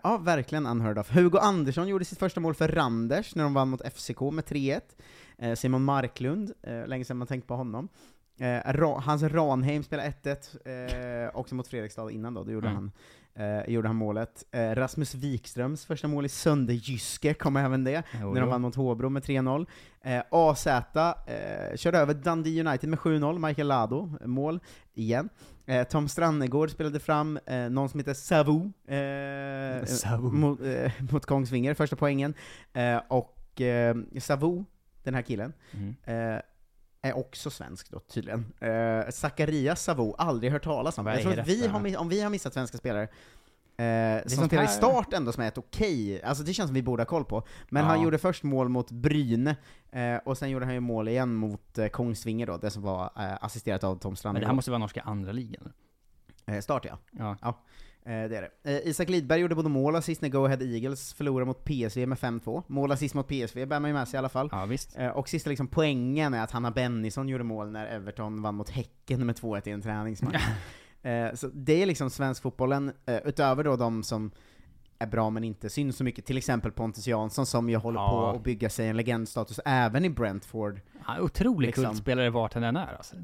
Ja, 0.03 0.17
verkligen 0.17 0.65
unheard 0.65 0.97
of. 0.97 1.11
Hugo 1.15 1.37
Andersson 1.37 1.87
gjorde 1.87 2.05
sitt 2.05 2.19
första 2.19 2.39
mål 2.39 2.53
för 2.53 2.67
Randers 2.67 3.35
när 3.35 3.43
de 3.43 3.53
vann 3.53 3.69
mot 3.69 3.81
FCK 3.93 4.21
med 4.31 4.45
3-1. 4.45 4.81
Eh, 5.37 5.53
Simon 5.55 5.83
Marklund, 5.83 6.51
eh, 6.63 6.87
länge 6.87 7.05
sedan 7.05 7.17
man 7.17 7.27
tänkt 7.27 7.47
på 7.47 7.55
honom. 7.55 7.87
Eh, 8.39 8.43
Ra- 8.45 8.99
Hans 9.01 9.23
Ranheim 9.23 9.83
spelade 9.83 10.07
1-1, 10.07 10.55
eh, 10.65 11.37
också 11.37 11.55
mot 11.55 11.67
Fredrikstad 11.67 12.11
innan 12.11 12.33
då, 12.33 12.43
då 12.43 12.51
gjorde, 12.51 12.67
Mm. 12.67 12.75
han, 12.75 12.91
eh, 13.35 13.69
gjorde 13.73 13.87
han 13.87 13.95
målet. 13.95 14.43
Eh, 14.51 14.69
Rasmus 14.75 15.15
Wikströms 15.15 15.85
första 15.85 16.07
mål 16.07 16.25
i 16.25 16.29
Sönderjyske 16.29 17.33
kom 17.33 17.57
även 17.57 17.83
det, 17.83 18.03
Jo, 18.21 18.33
när 18.33 18.41
de 18.41 18.49
vann 18.49 18.61
mot 18.61 18.75
Håbro 18.75 19.09
med 19.09 19.23
3-0. 19.23 19.65
Eh, 20.01 20.21
AZ 20.31 20.67
eh, 20.67 21.75
körde 21.75 21.97
över 21.97 22.13
Dundee 22.13 22.67
United 22.67 22.89
med 22.89 22.99
7-0, 22.99 23.47
Michael 23.47 23.67
Lado, 23.67 24.17
eh, 24.21 24.27
mål, 24.27 24.59
igen. 24.93 25.29
Eh, 25.65 25.83
Tom 25.87 26.07
Strannegård 26.07 26.69
spelade 26.71 26.99
fram 26.99 27.39
någon 27.69 27.89
som 27.89 27.99
heter 27.99 28.13
Savou. 28.13 28.71
Mot, 30.31 30.59
mot 31.11 31.25
Kongsvinger, 31.25 31.73
första 31.73 31.95
poängen. 31.95 32.33
Och 33.07 33.61
eh, 33.61 33.95
Savou, 34.19 34.65
den 35.03 35.13
här 35.15 35.21
killen, 35.21 35.53
Mm. 35.71 35.95
Är 37.05 37.17
också 37.17 37.49
svensk 37.49 37.91
då 37.91 37.99
tydligen. 37.99 38.53
Eh, 38.59 39.09
Zacharias 39.11 39.83
Savou, 39.83 40.15
aldrig 40.17 40.51
hört 40.51 40.63
talas 40.63 40.97
om. 40.97 41.05
Jag 41.05 41.21
tror 41.21 41.39
att 41.39 41.47
vi 41.47 41.67
har, 41.67 41.97
om 41.97 42.09
vi 42.09 42.21
har 42.21 42.29
missat 42.29 42.53
svenska 42.53 42.77
spelare, 42.77 43.03
eh, 43.77 44.27
som 44.27 44.45
spelar 44.47 44.63
i 44.63 44.65
här- 44.65 44.73
start 44.73 45.13
ändå 45.13 45.31
som 45.31 45.43
är 45.43 45.47
ett 45.47 45.57
okej, 45.57 46.23
alltså 46.23 46.43
det 46.43 46.53
känns 46.53 46.67
som 46.67 46.73
vi 46.75 46.83
borde 46.83 47.01
ha 47.03 47.07
koll 47.07 47.25
på. 47.25 47.43
Men 47.69 47.83
Ja. 47.83 47.89
han 47.89 48.01
gjorde 48.01 48.17
först 48.17 48.43
mål 48.43 48.69
mot 48.69 48.91
Bryne, 48.91 49.55
eh, 49.91 50.15
och 50.25 50.37
sen 50.37 50.49
gjorde 50.49 50.65
han 50.65 50.73
ju 50.73 50.79
mål 50.79 51.07
igen 51.07 51.33
mot 51.35 51.77
eh, 51.77 51.87
Kongsvinger 51.87 52.47
då, 52.47 52.57
det 52.57 52.69
som 52.71 52.81
var 52.81 53.03
eh, 53.19 53.43
assisterat 53.43 53.83
av 53.83 53.95
Tom 53.95 54.15
Men 54.23 54.33
det 54.35 54.45
här 54.45 54.53
måste 54.53 54.71
vara 54.71 54.79
norska 54.79 55.01
andra 55.01 55.31
ligan. 55.31 55.73
eh, 56.45 56.59
start 56.61 56.85
ja. 56.85 56.97
Ja. 57.11 57.37
Eh, 57.41 57.53
det 58.11 58.37
är 58.37 58.49
det. 58.63 58.71
Eh, 58.83 58.87
Isak 58.89 59.09
Lidberg 59.09 59.39
gjorde 59.41 59.55
både 59.55 59.69
mål 59.69 59.93
och 59.93 59.99
assist 59.99 60.21
när 60.21 60.29
Go 60.29 60.45
Ahead 60.45 60.61
Eagles 60.61 61.13
förlorade 61.13 61.45
mot 61.45 61.63
PSV 61.65 62.05
med 62.07 62.17
5-2. 62.17 62.63
Mål 62.67 62.89
och 62.89 62.93
assist 62.93 63.15
mot 63.15 63.27
PSV 63.27 63.65
bär 63.65 63.79
man 63.79 63.89
ju 63.89 63.93
med 63.93 64.07
sig 64.07 64.17
i 64.17 64.19
alla 64.19 64.29
fall. 64.29 64.49
ja, 64.51 64.65
visst. 64.65 64.97
Eh, 64.97 65.07
och 65.07 65.29
sista 65.29 65.49
liksom 65.49 65.67
poängen 65.67 66.33
är 66.33 66.43
att 66.43 66.51
Hanna 66.51 66.71
Bennison 66.71 67.29
gjorde 67.29 67.43
mål 67.43 67.71
när 67.71 67.87
Everton 67.87 68.41
vann 68.41 68.55
mot 68.55 68.69
Häcken 68.69 69.25
med 69.25 69.35
2-1 69.35 69.67
i 69.67 69.71
en 69.71 69.81
träningsmatch. 69.81 70.43
eh, 71.01 71.33
så 71.33 71.47
det 71.53 71.81
är 71.81 71.85
liksom 71.85 72.09
svensk 72.09 72.41
fotbollen, 72.41 72.91
eh, 73.05 73.17
utöver 73.25 73.63
då 73.63 73.75
de 73.75 74.03
som 74.03 74.31
är 74.99 75.07
bra 75.07 75.29
men 75.29 75.43
inte 75.43 75.69
syns 75.69 75.97
så 75.97 76.03
mycket, 76.03 76.25
till 76.25 76.37
exempel 76.37 76.71
Pontus 76.71 77.07
Jansson 77.07 77.45
som 77.45 77.69
ju 77.69 77.75
håller 77.75 77.99
Ja. 77.99 78.09
på 78.09 78.37
att 78.37 78.43
bygga 78.43 78.69
sig 78.69 78.87
en 78.87 78.97
legendstatus 78.97 79.59
även 79.65 80.05
i 80.05 80.09
Brentford. 80.09 80.79
Han 81.01 81.15
är 81.17 81.21
otrolig 81.21 81.67
Liksom. 81.67 81.85
kultspelare 81.85 82.29
vart 82.29 82.53
han 82.53 82.63
än 82.63 82.75
är 82.75 82.93
alltså. 82.95 83.15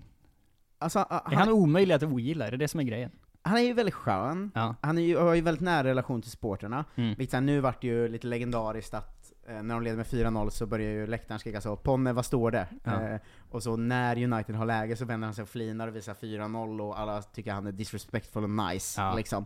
Alltså, 0.79 0.99
ah, 0.99 1.19
Är 1.19 1.35
han, 1.35 1.37
han 1.37 1.49
omöjlig 1.49 1.95
att 1.95 2.03
ogilla? 2.03 2.47
Är 2.47 2.51
det 2.51 2.57
det 2.57 2.67
som 2.67 2.79
är 2.79 2.83
grejen? 2.83 3.11
Han 3.43 3.57
är 3.57 3.61
ju 3.61 3.73
väldigt 3.73 3.95
skön, 3.95 4.51
Ja. 4.55 4.75
han 4.81 4.97
är 4.97 5.01
ju, 5.01 5.17
har 5.17 5.33
ju 5.33 5.41
väldigt 5.41 5.61
nära 5.61 5.83
relation 5.87 6.21
till 6.21 6.31
supporterna. 6.31 6.85
Mm. 6.95 7.15
Vilket 7.17 7.43
nu 7.43 7.59
vart 7.59 7.83
ju 7.83 8.07
lite 8.07 8.27
legendariskt 8.27 8.93
att 8.93 9.31
eh, 9.47 9.63
när 9.63 9.73
de 9.75 9.83
leder 9.83 9.97
med 9.97 10.05
4-0 10.05 10.49
så 10.49 10.65
börjar 10.65 10.91
ju 10.91 11.07
läktaren 11.07 11.39
skrika 11.39 11.61
så 11.61 11.75
'Ponne, 11.75 12.13
vad 12.13 12.25
står 12.25 12.51
det?' 12.51 12.67
Ja. 12.83 13.01
Eh, 13.01 13.19
och 13.49 13.63
så 13.63 13.75
när 13.77 14.23
United 14.23 14.55
har 14.55 14.65
läge 14.65 14.95
så 14.95 15.05
vänder 15.05 15.25
han 15.27 15.35
sig 15.35 15.41
och 15.43 15.49
flinar 15.49 15.87
och 15.87 15.95
visar 15.95 16.13
4-0 16.13 16.81
och 16.81 16.99
alla 16.99 17.21
tycker 17.21 17.51
han 17.53 17.67
är 17.67 17.71
disrespectful 17.71 18.43
och 18.43 18.49
nice, 18.49 19.01
Ja. 19.01 19.13
liksom. 19.15 19.45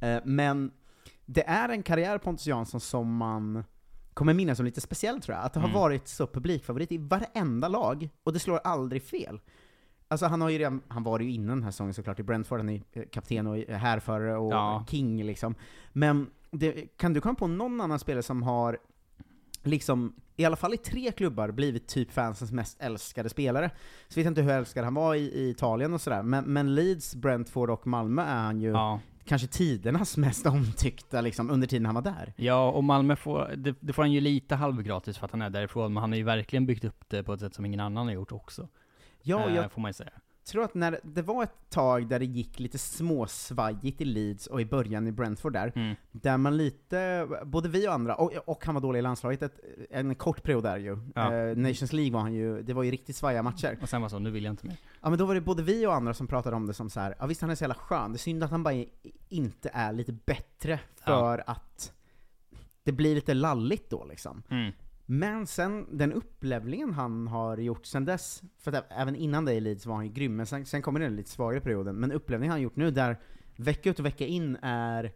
Eh, 0.00 0.20
men 0.24 0.70
det 1.26 1.46
är 1.46 1.68
en 1.68 1.82
karriär 1.82 2.18
Pontus 2.18 2.46
Jansson 2.46 2.80
som 2.80 3.16
man 3.16 3.64
kommer 4.14 4.34
minnas 4.34 4.56
som 4.56 4.66
lite 4.66 4.80
speciell 4.80 5.20
tror 5.20 5.36
jag. 5.36 5.44
Att 5.44 5.52
det 5.52 5.60
har 5.60 5.68
Mm. 5.68 5.80
varit 5.80 6.08
så 6.08 6.26
publikfavorit 6.26 6.92
i 6.92 6.98
varenda 6.98 7.68
lag, 7.68 8.08
och 8.24 8.32
det 8.32 8.38
slår 8.38 8.60
aldrig 8.64 9.02
fel. 9.02 9.40
Alltså 10.10 10.26
han 10.26 10.40
har 10.40 10.48
ju 10.48 10.58
redan, 10.58 10.82
han 10.88 11.02
var 11.02 11.20
ju 11.20 11.30
innan 11.30 11.56
den 11.56 11.62
här 11.64 11.70
säsongen 11.70 11.94
såklart 11.94 12.20
i 12.20 12.22
Brentford, 12.22 12.58
han 12.58 12.68
är 12.68 12.82
eh, 12.92 13.02
kapten 13.12 13.46
och 13.46 13.56
härförare 13.56 14.36
och 14.36 14.52
Ja. 14.52 14.84
king 14.90 15.24
liksom. 15.24 15.54
Men 15.92 16.30
det, 16.50 16.72
kan 16.96 17.12
du 17.12 17.20
komma 17.20 17.34
på 17.34 17.46
någon 17.46 17.80
annan 17.80 17.98
spelare 17.98 18.22
som 18.22 18.42
har, 18.42 18.78
liksom, 19.62 20.12
i 20.36 20.44
alla 20.44 20.56
fall 20.56 20.74
i 20.74 20.76
tre 20.76 21.12
klubbar, 21.12 21.50
blivit 21.50 21.88
typ 21.88 22.10
fansens 22.12 22.52
mest 22.52 22.80
älskade 22.80 23.28
spelare? 23.28 23.70
Så 24.08 24.20
vet 24.20 24.24
jag 24.24 24.30
inte 24.30 24.42
hur 24.42 24.50
älskad 24.52 24.84
han 24.84 24.94
var 24.94 25.14
i, 25.14 25.18
i 25.20 25.50
Italien 25.50 25.94
och 25.94 26.00
sådär, 26.00 26.22
men, 26.22 26.44
men 26.44 26.74
Leeds, 26.74 27.14
Brentford 27.14 27.70
och 27.70 27.86
Malmö 27.86 28.22
är 28.22 28.42
han 28.42 28.60
ju 28.60 28.70
Ja. 28.70 29.00
kanske 29.24 29.48
tidernas 29.48 30.16
mest 30.16 30.46
omtyckta 30.46 31.20
liksom, 31.20 31.50
under 31.50 31.66
tiden 31.66 31.86
han 31.86 31.94
var 31.94 32.02
där. 32.02 32.32
Ja, 32.36 32.70
och 32.70 32.84
Malmö 32.84 33.16
får, 33.16 33.52
det, 33.56 33.74
det 33.80 33.92
får 33.92 34.02
han 34.02 34.12
ju 34.12 34.20
lite 34.20 34.54
halvgratis 34.54 35.18
för 35.18 35.24
att 35.26 35.32
han 35.32 35.42
är 35.42 35.50
därifrån, 35.50 35.92
men 35.92 36.00
han 36.00 36.10
har 36.10 36.16
ju 36.16 36.24
verkligen 36.24 36.66
byggt 36.66 36.84
upp 36.84 37.04
det 37.08 37.22
på 37.22 37.32
ett 37.32 37.40
sätt 37.40 37.54
som 37.54 37.64
ingen 37.64 37.80
annan 37.80 38.06
har 38.06 38.14
gjort 38.14 38.32
också. 38.32 38.68
Ja, 39.22 39.48
eh, 39.48 39.54
jag, 39.56 39.72
Får 39.72 39.80
man 39.80 39.94
säga. 39.94 40.10
tror 40.44 40.64
att 40.64 40.74
när 40.74 41.00
det 41.02 41.22
var 41.22 41.42
ett 41.42 41.70
tag 41.70 42.08
där 42.08 42.18
det 42.18 42.24
gick 42.24 42.58
lite 42.60 42.78
småsvajigt 42.78 44.00
i 44.00 44.04
Leeds 44.04 44.46
och 44.46 44.60
i 44.60 44.64
början 44.64 45.06
i 45.06 45.12
Brentford 45.12 45.52
där, 45.52 45.72
Mm. 45.74 45.96
där 46.12 46.36
man 46.36 46.56
lite, 46.56 47.28
både 47.44 47.68
vi 47.68 47.88
och 47.88 47.92
andra, 47.92 48.14
och, 48.14 48.32
och 48.46 48.64
han 48.64 48.74
var 48.74 48.82
dålig 48.82 48.98
i 48.98 49.02
landslaget 49.02 49.42
ett, 49.42 49.60
en 49.90 50.14
kort 50.14 50.42
period 50.42 50.62
där 50.62 50.76
ju. 50.78 50.98
Ja. 51.14 51.34
Eh, 51.34 51.56
Nations 51.56 51.92
League 51.92 52.12
var 52.12 52.20
han 52.20 52.32
ju, 52.34 52.62
det 52.62 52.72
var 52.74 52.82
ju 52.82 52.90
riktigt 52.90 53.16
svajiga 53.16 53.42
matcher. 53.42 53.78
Och 53.82 53.88
sen 53.88 54.02
var 54.02 54.08
så, 54.08 54.18
nu 54.18 54.30
vill 54.30 54.44
jag 54.44 54.52
inte 54.52 54.66
mer. 54.66 54.76
Ja 55.00 55.10
men 55.10 55.18
då 55.18 55.26
var 55.26 55.34
det 55.34 55.40
både 55.40 55.62
vi 55.62 55.86
och 55.86 55.94
andra 55.94 56.14
som 56.14 56.26
pratade 56.26 56.56
om 56.56 56.66
det 56.66 56.74
som 56.74 56.90
så 56.90 57.00
här. 57.00 57.14
ja 57.18 57.26
visst 57.26 57.40
han 57.40 57.50
är 57.50 57.54
så 57.54 57.64
jävla 57.64 57.74
skön, 57.74 58.12
det 58.12 58.16
är 58.16 58.18
synd 58.18 58.44
att 58.44 58.50
han 58.50 58.62
bara 58.62 58.84
inte 59.28 59.70
är 59.72 59.92
lite 59.92 60.12
bättre 60.12 60.80
för 61.04 61.42
att 61.46 61.92
det 62.82 62.92
blir 62.92 63.14
lite 63.14 63.34
lalligt 63.34 63.90
då 63.90 64.04
liksom. 64.04 64.42
Mm. 64.50 64.72
Men 65.12 65.46
sen, 65.46 65.86
den 65.98 66.12
upplevlingen 66.12 66.92
han 66.92 67.26
har 67.26 67.56
gjort 67.58 67.86
sen 67.86 68.04
dess, 68.04 68.42
för 68.58 68.72
att 68.72 68.86
även 68.90 69.16
innan 69.16 69.44
det 69.44 69.52
i 69.52 69.60
Leeds 69.60 69.86
var 69.86 69.94
han 69.94 70.06
ju 70.06 70.12
grym, 70.12 70.36
men 70.36 70.46
sen, 70.46 70.66
sen 70.66 70.82
kommer 70.82 71.00
den 71.00 71.16
lite 71.16 71.30
svagare 71.30 71.60
perioden, 71.60 71.96
men 71.96 72.12
upplevningen 72.12 72.50
han 72.50 72.60
gjort 72.62 72.76
nu 72.76 72.90
där 72.90 73.16
vecka 73.56 73.90
ut 73.90 73.98
och 73.98 74.04
vecka 74.06 74.26
in 74.26 74.56
är 74.62 75.12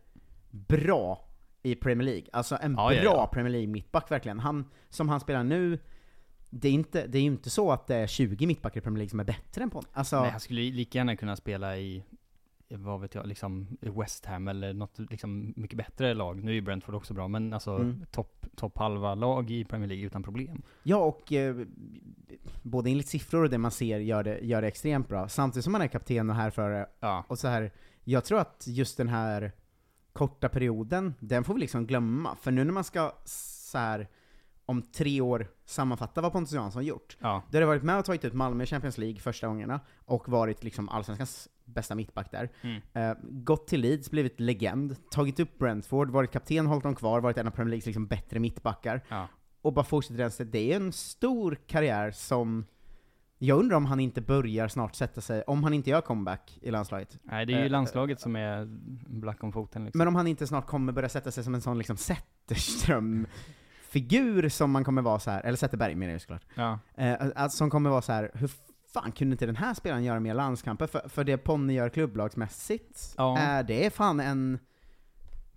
bra 0.51 1.29
i 1.63 1.75
Premier 1.75 2.05
League. 2.07 2.27
Alltså 2.33 2.59
en 2.61 2.71
Ja, 2.73 2.77
bra 2.89 2.95
ja, 2.95 3.03
ja. 3.03 3.27
Premier 3.33 3.53
League 3.53 3.69
mittback 3.69 4.11
verkligen. 4.11 4.39
Han, 4.41 4.65
som 4.91 5.09
han 5.09 5.21
spelar 5.21 5.45
nu, 5.45 5.79
det 6.51 6.69
är, 6.69 6.73
inte, 6.73 7.07
det 7.07 7.19
är 7.19 7.23
ju 7.23 7.27
inte 7.27 7.51
så 7.51 7.73
att 7.73 7.87
det 7.87 7.95
är 7.97 8.07
20 8.07 8.47
mittbackar 8.47 8.81
i 8.81 8.83
Premier 8.83 8.99
League 8.99 9.11
som 9.11 9.21
är 9.21 9.25
bättre 9.25 9.63
än 9.63 9.71
på 9.71 9.79
honom. 9.79 9.91
Alltså, 9.93 10.21
Nej, 10.21 10.31
han 10.31 10.41
skulle 10.41 10.61
ju 10.63 10.73
lika 10.73 10.99
gärna 10.99 11.17
kunna 11.17 11.37
spela 11.37 11.77
i, 11.79 12.05
vad 12.69 13.01
vet 13.01 13.15
jag, 13.15 13.27
liksom 13.27 13.77
West 13.81 14.27
Ham 14.27 14.49
eller 14.49 14.73
något 14.73 14.99
liksom 15.11 15.53
mycket 15.57 15.77
bättre 15.77 16.15
lag. 16.15 16.45
Nu 16.45 16.51
är 16.51 16.55
ju 16.55 16.61
Brentford 16.61 16.95
också 16.95 17.15
bra, 17.15 17.29
men 17.29 17.53
alltså 17.53 17.75
Mm. 17.77 18.05
topp 18.11 18.44
top 18.55 18.79
halva 18.79 19.15
lag 19.15 19.51
i 19.51 19.65
Premier 19.65 19.89
League 19.89 20.07
utan 20.07 20.23
problem. 20.23 20.63
Ja, 20.83 20.97
och 20.97 21.33
eh, 21.33 21.57
både 22.63 22.91
enligt 22.91 23.09
siffror 23.09 23.43
och 23.43 23.51
det 23.51 23.59
man 23.59 23.71
ser 23.71 23.99
gör 23.99 24.23
det, 24.23 24.39
gör 24.39 24.63
det 24.63 24.69
extremt 24.69 25.09
bra. 25.09 25.29
Samtidigt 25.29 25.65
som 25.65 25.75
han 25.75 25.83
är 25.83 25.89
kapten 25.89 26.31
och 26.31 26.37
härförare. 26.37 26.87
Ja. 27.01 27.25
Och 27.29 27.39
så 27.39 27.49
här, 27.49 27.73
jag 28.05 28.25
tror 28.25 28.39
att 28.39 28.65
just 28.67 28.97
den 28.97 29.09
här 29.09 29.53
korta 30.13 30.49
perioden, 30.49 31.15
den 31.21 31.45
får 31.45 31.55
vi 31.55 31.61
liksom 31.61 31.87
glömma. 31.87 32.37
För 32.37 32.51
nu 32.51 32.65
när 32.65 32.73
man 32.73 32.85
ska 32.85 33.13
så 33.25 33.79
här, 33.79 34.09
om 34.67 34.83
tre 34.83 35.21
år 35.21 35.47
sammanfatta 35.65 36.21
vad 36.21 36.33
Pontus 36.33 36.53
Jansson 36.53 36.85
gjort. 36.85 37.17
Ja. 37.21 37.43
Då 37.51 37.57
har 37.57 37.61
det 37.61 37.67
varit 37.67 37.83
med 37.83 37.99
och 37.99 38.05
tagit 38.05 38.25
ut 38.25 38.33
Malmö 38.35 38.65
i 38.65 38.67
Champions 38.67 38.99
League 38.99 39.21
första 39.21 39.47
gångerna, 39.47 39.81
och 40.05 40.29
varit 40.29 40.65
liksom 40.65 40.89
allsvenskans 40.89 41.49
bästa 41.65 41.95
mittback 41.95 42.31
där. 42.31 42.49
Mm. 42.63 42.83
Eh, 42.93 43.17
gått 43.23 43.67
till 43.67 43.81
Leeds, 43.81 44.11
blivit 44.11 44.41
legend, 44.41 44.97
tagit 45.11 45.41
upp 45.41 45.59
Brentford, 45.59 46.11
varit 46.11 46.31
kapten, 46.31 46.67
hållit 46.67 46.83
dem 46.83 46.95
kvar, 46.95 47.21
varit 47.21 47.39
en 47.39 47.47
av 47.47 47.51
Premier 47.51 47.71
Leagues 47.71 47.87
liksom 47.87 48.07
bättre 48.07 48.41
mittbackar. 48.41 49.01
Ja. 49.09 49.29
Och 49.63 49.73
bara 49.73 49.85
fortsätter 49.85 50.19
den 50.19 50.31
sig. 50.31 50.47
Det 50.47 50.73
är 50.73 50.77
en 50.77 50.93
stor 50.93 51.59
karriär 51.67 52.11
som 52.11 52.65
jag 53.39 53.59
undrar 53.59 53.77
om 53.77 53.87
han 53.87 54.01
inte 54.01 54.21
börjar 54.21 54.69
snart 54.69 54.95
sätta 54.95 55.21
sig, 55.21 55.43
om 55.43 55.65
han 55.65 55.75
inte 55.75 55.91
gör 55.91 56.01
comeback 56.01 56.59
i 56.63 56.71
landslaget. 56.71 57.19
Nej, 57.23 57.47
det 57.47 57.53
är 57.53 57.59
ju 57.59 57.65
Eh, 57.65 57.71
landslaget 57.71 58.21
som 58.21 58.37
är 58.37 58.65
black 59.21 59.43
om 59.43 59.53
foten 59.53 59.85
liksom. 59.85 59.99
Men 59.99 60.09
om 60.09 60.15
han 60.15 60.27
inte 60.27 60.47
snart 60.47 60.67
kommer 60.67 60.93
börja 60.93 61.09
sätta 61.09 61.31
sig 61.31 61.45
som 61.45 61.55
en 61.55 61.61
sån 61.61 61.79
liksom 61.79 61.97
Zetterström-figur 61.97 64.49
som 64.49 64.71
man 64.71 64.85
kommer 64.85 65.03
vara 65.03 65.19
så 65.19 65.31
här 65.31 65.41
eller 65.41 65.57
Zetterberg 65.57 65.95
menar 65.95 66.13
jag 66.13 66.21
såklart. 66.21 66.45
Ja. 66.55 66.79
Eh, 66.95 67.49
som 67.49 67.71
kommer 67.71 67.91
vara 67.91 68.03
så 68.03 68.13
här 68.13 68.31
hur 68.35 68.51
fan 68.95 69.13
kunde 69.13 69.33
inte 69.35 69.47
den 69.47 69.57
här 69.57 69.75
spelaren 69.75 70.05
göra 70.05 70.21
mer 70.21 70.35
landskamper? 70.35 70.87
För, 70.87 71.09
för 71.09 71.25
det 71.25 71.37
Ponne 71.39 71.73
gör 71.73 71.89
klubblagsmässigt, 71.89 73.15
Ja. 73.17 73.39
är 73.39 73.63
det 73.63 73.87
är 73.87 73.91
fan 73.91 74.21
en 74.21 74.59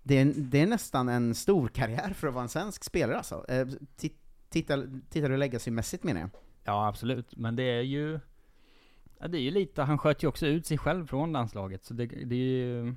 det 0.02 0.14
är, 0.18 0.32
det 0.36 0.60
är 0.60 0.66
nästan 0.66 1.08
en 1.08 1.34
stor 1.34 1.68
karriär 1.68 2.12
för 2.14 2.28
att 2.28 2.34
vara 2.34 2.42
en 2.42 2.48
svensk 2.48 2.84
spelare 2.84 3.16
alltså. 3.16 3.44
Eh, 3.48 3.66
ti- 3.96 4.16
titta, 4.50 4.82
tittar 5.10 5.28
du 5.28 5.36
legacymässigt 5.36 6.04
menar 6.04 6.20
jag. 6.20 6.30
Ja, 6.64 6.88
absolut. 6.88 7.36
Men 7.36 7.56
det 7.56 7.62
är 7.62 7.82
ju... 7.82 8.20
Ja, 9.18 9.28
det 9.28 9.38
är 9.38 9.42
ju 9.42 9.50
lite, 9.50 9.82
han 9.82 9.98
sköt 9.98 10.22
ju 10.22 10.26
också 10.28 10.46
ut 10.46 10.66
sig 10.66 10.78
själv 10.78 11.06
från 11.06 11.32
landslaget, 11.32 11.84
så 11.84 11.94
det, 11.94 12.06
det 12.06 12.34
är 12.34 12.38
ju... 12.38 12.94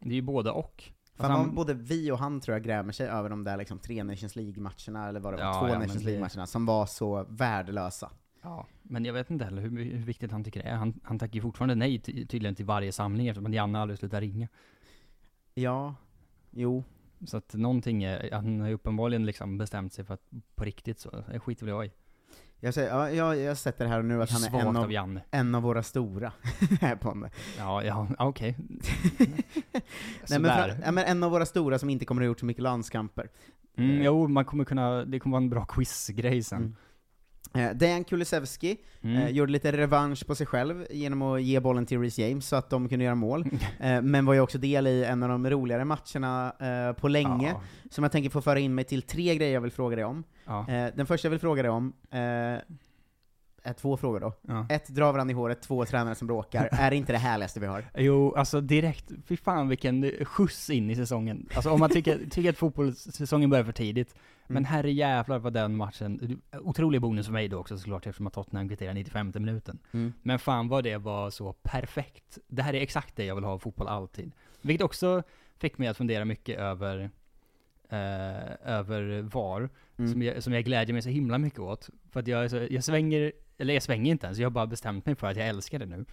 Det 0.00 0.10
är 0.10 0.14
ju 0.14 0.22
både 0.22 0.50
och. 0.50 0.84
För 1.16 1.24
Alltså, 1.24 1.38
han, 1.38 1.54
både 1.54 1.74
vi 1.74 2.10
och 2.10 2.18
han 2.18 2.40
tror 2.40 2.54
jag 2.54 2.64
grämer 2.64 2.92
sig 2.92 3.08
över 3.08 3.28
de 3.30 3.44
där 3.44 3.56
liksom 3.56 3.78
tre 3.78 4.04
Nations 4.04 4.36
League-matcherna, 4.36 5.08
eller 5.08 5.20
vad 5.20 5.32
det 5.32 5.36
var, 5.36 5.44
Ja, 5.44 5.60
två 5.60 5.68
ja, 5.68 5.78
Nations 5.78 6.04
League-matcherna, 6.04 6.46
som 6.46 6.66
var 6.66 6.86
så 6.86 7.26
värdelösa. 7.28 8.10
Ja, 8.42 8.66
men 8.82 9.04
jag 9.04 9.12
vet 9.12 9.30
inte 9.30 9.44
heller 9.44 9.62
hur, 9.62 9.70
hur 9.70 10.04
viktigt 10.04 10.32
han 10.32 10.44
tycker 10.44 10.62
det 10.62 10.68
är. 10.68 10.76
Han, 10.76 11.00
han 11.02 11.18
tackar 11.18 11.34
ju 11.34 11.40
fortfarande 11.40 11.74
nej 11.74 11.98
ty, 11.98 12.26
tydligen 12.26 12.54
till 12.54 12.64
varje 12.64 12.92
samling 12.92 13.28
eftersom 13.28 13.52
Janne 13.52 13.78
aldrig 13.78 13.98
slutar 13.98 14.20
ringa. 14.20 14.48
Ja, 15.54 15.94
jo. 16.50 16.84
Så 17.26 17.36
att 17.36 17.54
någonting 17.54 18.02
är, 18.02 18.30
han 18.32 18.60
har 18.60 18.68
ju 18.68 18.74
uppenbarligen 18.74 19.26
liksom 19.26 19.58
bestämt 19.58 19.92
sig 19.92 20.04
för 20.04 20.14
att 20.14 20.30
på 20.54 20.64
riktigt 20.64 20.98
så, 20.98 21.24
det 21.32 21.40
skiter 21.40 21.66
väl 21.66 21.74
jag 21.74 21.86
i. 21.86 21.90
Jag, 22.60 22.74
säger, 22.74 22.88
ja, 22.88 23.10
jag, 23.10 23.36
jag 23.36 23.58
sätter 23.58 23.86
här 23.86 23.98
och 23.98 24.04
nu 24.04 24.22
att 24.22 24.30
han 24.30 24.44
är 24.44 24.60
en 24.60 24.76
av 24.76 24.84
av, 24.84 24.92
Janne. 24.92 25.22
en 25.30 25.54
av 25.54 25.62
våra 25.62 25.82
stora, 25.82 26.32
här 26.80 26.96
på. 26.96 27.28
Ja, 27.58 27.84
ja, 27.84 28.08
okej. 28.18 28.56
Nej, 30.30 30.40
men, 30.40 30.44
för, 30.44 30.78
ja, 30.84 30.92
men 30.92 31.04
en 31.04 31.22
av 31.22 31.30
våra 31.30 31.46
stora 31.46 31.78
som 31.78 31.90
inte 31.90 32.04
kommer 32.04 32.22
att 32.22 32.24
ha 32.24 32.28
gjort 32.28 32.40
så 32.40 32.46
mycket 32.46 32.62
landskamper. 32.62 33.28
Mm, 33.76 34.02
jo, 34.02 34.28
man 34.28 34.44
kommer 34.44 34.64
kunna, 34.64 35.04
det 35.04 35.18
kommer 35.18 35.34
vara 35.34 35.42
en 35.42 35.50
bra 35.50 35.64
quizgrej 35.64 36.42
sen. 36.42 36.58
Mm. 36.58 36.76
Eh, 37.54 37.70
Dejan 37.70 38.04
Kulusevski 38.04 38.76
Mm. 39.04 39.16
eh, 39.22 39.28
gjorde 39.28 39.52
lite 39.52 39.72
revansch 39.72 40.26
på 40.26 40.34
sig 40.34 40.46
själv 40.46 40.86
genom 40.90 41.22
att 41.22 41.42
ge 41.42 41.60
bollen 41.60 41.86
till 41.86 42.00
Reece 42.00 42.18
James 42.18 42.46
så 42.48 42.56
att 42.56 42.70
de 42.70 42.88
kunde 42.88 43.04
göra 43.04 43.14
mål. 43.14 43.44
eh, 43.80 44.02
men 44.02 44.24
var 44.26 44.34
ju 44.34 44.40
också 44.40 44.58
del 44.58 44.86
i 44.86 45.04
en 45.04 45.22
av 45.22 45.28
de 45.28 45.50
roligare 45.50 45.84
matcherna 45.84 46.52
eh, 46.60 46.92
på 47.00 47.08
länge, 47.08 47.48
Ja. 47.48 47.60
som 47.90 48.04
jag 48.04 48.12
tänker 48.12 48.30
få 48.30 48.40
föra 48.40 48.58
in 48.58 48.74
mig 48.74 48.84
till 48.84 49.02
tre 49.02 49.34
grejer 49.36 49.54
jag 49.54 49.60
vill 49.60 49.70
fråga 49.72 49.96
dig 49.96 50.04
om. 50.04 50.24
Ja. 50.46 50.66
Eh, 50.68 50.92
den 50.96 51.06
första 51.06 51.26
jag 51.26 51.30
vill 51.30 51.40
fråga 51.40 51.62
dig 51.62 51.70
om, 51.70 51.92
eh, 52.10 52.60
två 53.78 53.96
frågor 53.96 54.20
då. 54.20 54.32
Ja. 54.42 54.66
Ett, 54.70 54.88
dra 54.88 55.12
varandra 55.12 55.32
i 55.32 55.34
håret, 55.34 55.62
två, 55.62 55.84
tränare 55.84 56.14
som 56.14 56.26
bråkar. 56.26 56.68
är 56.72 56.90
det 56.90 56.96
inte 56.96 57.12
det 57.12 57.18
härligaste 57.18 57.60
vi 57.60 57.66
har? 57.66 57.84
Jo, 57.94 58.34
alltså 58.34 58.60
direkt, 58.60 59.12
fy 59.26 59.36
fan 59.36 59.68
vilken 59.68 60.10
skjuts 60.24 60.70
in 60.70 60.90
i 60.90 60.96
säsongen. 60.96 61.48
Alltså 61.54 61.70
om 61.70 61.80
man 61.80 61.90
tycker, 61.90 62.18
tycker 62.30 62.50
att 62.50 62.56
fotbollssäsongen 62.58 63.50
börjar 63.50 63.64
för 63.64 63.72
tidigt, 63.72 64.14
men 64.46 64.56
Mm. 64.56 64.64
herre 64.64 64.92
jävlar 64.92 65.38
vad 65.38 65.52
den 65.52 65.76
matchen, 65.76 66.40
otrolig 66.60 67.00
bonus 67.00 67.26
för 67.26 67.32
mig 67.32 67.48
då 67.48 67.58
också 67.58 67.78
såklart 67.78 68.06
eftersom 68.06 68.26
att 68.26 68.32
Tottenham 68.32 68.68
kvitterar 68.68 68.94
95 68.94 69.32
minuten. 69.34 69.78
Mm. 69.92 70.12
Men 70.22 70.38
fan 70.38 70.68
vad 70.68 70.84
det 70.84 70.96
var 70.96 71.30
så 71.30 71.52
perfekt. 71.52 72.38
Det 72.48 72.62
här 72.62 72.74
är 72.74 72.80
exakt 72.80 73.16
det 73.16 73.24
jag 73.24 73.34
vill 73.34 73.44
ha 73.44 73.52
av 73.52 73.58
fotboll 73.58 73.88
alltid. 73.88 74.32
Vilket 74.62 74.84
också 74.84 75.22
fick 75.58 75.78
mig 75.78 75.88
att 75.88 75.96
fundera 75.96 76.24
mycket 76.24 76.58
över, 76.58 77.10
eh, 77.88 78.72
över 78.78 79.22
VAR, 79.22 79.68
Mm. 79.98 80.12
som, 80.12 80.22
jag, 80.22 80.42
som 80.42 80.52
jag 80.52 80.64
glädjer 80.64 80.92
mig 80.92 81.02
så 81.02 81.08
himla 81.08 81.38
mycket 81.38 81.58
åt. 81.60 81.90
För 82.10 82.20
att 82.20 82.26
jag, 82.26 82.50
så, 82.50 82.66
jag 82.70 82.84
svänger, 82.84 83.32
eller 83.62 83.74
jag 83.74 83.82
svänger 83.82 84.12
inte 84.12 84.26
ens, 84.26 84.38
jag 84.38 84.46
har 84.46 84.50
bara 84.50 84.66
bestämt 84.66 85.06
mig 85.06 85.14
för 85.14 85.26
att 85.26 85.36
jag 85.36 85.48
älskar 85.48 85.78
det 85.78 85.86
nu. 85.86 86.04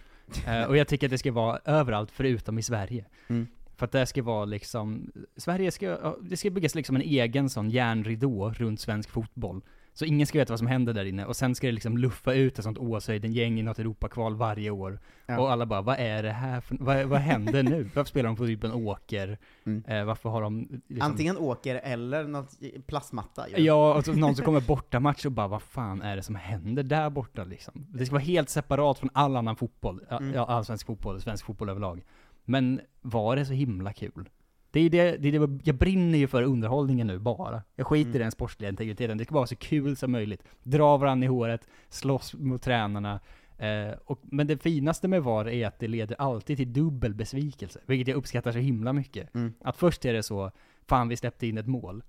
Eh, 0.46 0.64
och 0.64 0.76
jag 0.76 0.88
tycker 0.88 1.06
att 1.06 1.10
det 1.10 1.18
ska 1.18 1.32
vara 1.32 1.60
överallt 1.64 2.10
förutom 2.10 2.58
i 2.58 2.62
Sverige. 2.62 3.04
Mm. 3.28 3.46
För 3.76 3.86
att 3.86 3.92
det 3.92 4.06
ska 4.06 4.22
vara 4.22 4.44
liksom, 4.44 5.12
Sverige 5.36 5.70
ska, 5.70 6.16
det 6.22 6.36
ska 6.36 6.50
byggas 6.50 6.74
liksom 6.74 6.96
en 6.96 7.02
egen 7.02 7.50
sån 7.50 7.70
järnridå 7.70 8.50
runt 8.50 8.80
svensk 8.80 9.10
fotboll. 9.10 9.62
Så 9.92 10.04
ingen 10.04 10.26
ska 10.26 10.38
veta 10.38 10.52
vad 10.52 10.58
som 10.58 10.68
händer 10.68 10.92
där 10.94 11.04
inne, 11.04 11.24
och 11.24 11.36
sen 11.36 11.54
ska 11.54 11.66
det 11.66 11.72
liksom 11.72 11.98
luffa 11.98 12.32
ut 12.34 12.58
ett 12.58 12.64
sånt 12.64 12.78
Åshöjden-gäng 12.78 13.58
i 13.60 13.62
något 13.62 13.78
Europakval 13.78 14.36
varje 14.36 14.70
år. 14.70 15.00
Ja. 15.26 15.38
Och 15.40 15.52
alla 15.52 15.66
bara, 15.66 15.82
vad 15.82 15.96
är 15.98 16.22
det 16.22 16.32
här 16.32 16.60
för, 16.60 16.76
vad, 16.80 17.04
vad 17.06 17.20
händer 17.20 17.62
nu? 17.62 17.82
Varför 17.94 18.04
spelar 18.08 18.26
de 18.28 18.36
på 18.36 18.46
typ 18.46 18.64
en 18.64 18.72
åker? 18.72 19.38
Mm. 19.66 19.84
Eh, 19.86 20.04
varför 20.04 20.28
har 20.28 20.42
de 20.42 20.82
liksom, 20.88 21.10
Antingen 21.10 21.36
åker 21.38 21.74
eller 21.76 22.24
något 22.24 22.50
plastmatta. 22.86 23.48
ju. 23.48 23.64
Ja, 23.64 23.94
och 23.94 24.04
så 24.04 24.12
någon 24.12 24.34
som 24.36 24.44
kommer 24.44 24.60
borta 24.60 25.00
match 25.00 25.26
och 25.26 25.32
bara 25.32 25.48
vad 25.48 25.62
fan 25.62 26.02
är 26.02 26.16
det 26.16 26.22
som 26.22 26.34
händer 26.34 26.82
där 26.82 27.10
borta 27.10 27.44
liksom? 27.44 27.86
Det 27.88 28.06
ska 28.06 28.12
vara 28.12 28.22
helt 28.22 28.48
separat 28.48 28.98
från 28.98 29.10
all 29.12 29.36
annan 29.36 29.56
fotboll, 29.56 30.00
Mm. 30.10 30.34
ja 30.34 30.46
allsvensk 30.46 30.86
fotboll, 30.86 31.20
svensk 31.20 31.44
fotboll 31.44 31.68
överlag. 31.68 32.04
Men 32.44 32.80
var 33.00 33.36
det 33.36 33.44
så 33.46 33.52
himla 33.52 33.92
kul? 33.92 34.28
Det 34.72 34.80
är 34.80 34.90
det, 34.90 35.16
det, 35.16 35.28
är 35.28 35.46
det, 35.46 35.60
jag 35.64 35.76
brinner 35.76 36.18
ju 36.18 36.26
för 36.26 36.42
underhållningen 36.42 37.06
nu 37.06 37.18
bara. 37.18 37.62
Jag 37.76 37.86
skiter 37.86 38.08
Mm. 38.10 38.16
i 38.16 38.18
den 38.18 38.30
sportsliga 38.30 38.70
integriteten, 38.70 39.18
det 39.18 39.24
ska 39.24 39.34
vara 39.34 39.46
så 39.46 39.56
kul 39.56 39.96
som 39.96 40.12
möjligt. 40.12 40.42
Dra 40.62 40.96
varandra 40.96 41.24
i 41.24 41.28
håret, 41.28 41.68
slåss 41.88 42.34
mot 42.34 42.62
tränarna. 42.62 43.20
Eh, 43.58 43.94
och, 44.04 44.20
men 44.22 44.46
det 44.46 44.62
finaste 44.62 45.08
med 45.08 45.22
VAR 45.22 45.48
är 45.48 45.66
att 45.66 45.78
det 45.78 45.88
leder 45.88 46.16
alltid 46.20 46.56
till 46.56 46.72
dubbel 46.72 47.14
besvikelse, 47.14 47.80
vilket 47.86 48.08
jag 48.08 48.16
uppskattar 48.16 48.52
så 48.52 48.58
himla 48.58 48.92
mycket. 48.92 49.34
Mm. 49.34 49.52
Att 49.64 49.76
först 49.76 50.04
är 50.04 50.12
det 50.12 50.22
så, 50.22 50.50
fan 50.88 51.08
vi 51.08 51.16
släppte 51.16 51.46
in 51.46 51.58
ett 51.58 51.66
mål. 51.66 52.02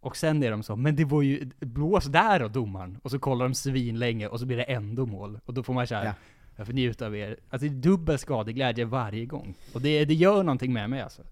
Och 0.00 0.16
sen 0.16 0.42
är 0.42 0.50
de 0.50 0.62
så, 0.62 0.76
men 0.76 0.96
det 0.96 1.04
var 1.04 1.22
ju, 1.22 1.50
blås 1.60 2.04
där 2.04 2.40
då 2.40 2.48
domaren. 2.48 2.98
Och 3.02 3.10
så 3.10 3.18
kollar 3.18 3.44
de 3.48 3.54
svin 3.54 3.98
länge 3.98 4.26
och 4.28 4.40
så 4.40 4.46
blir 4.46 4.56
det 4.56 4.62
ändå 4.62 5.06
mål. 5.06 5.38
Och 5.44 5.54
då 5.54 5.62
får 5.62 5.74
man 5.74 5.86
såhär, 5.86 6.04
Ja. 6.04 6.12
jag 6.56 6.66
får 6.66 6.72
njuta 6.74 7.06
av 7.06 7.16
er. 7.16 7.36
Alltså 7.50 7.68
det 7.68 7.74
är 7.74 7.76
dubbel 7.82 8.18
skadeglädje 8.18 8.84
varje 8.84 9.26
gång. 9.26 9.54
Och 9.74 9.80
det, 9.80 10.04
det 10.04 10.14
gör 10.14 10.42
någonting 10.42 10.72
med 10.72 10.90
mig 10.90 11.00
alltså. 11.00 11.22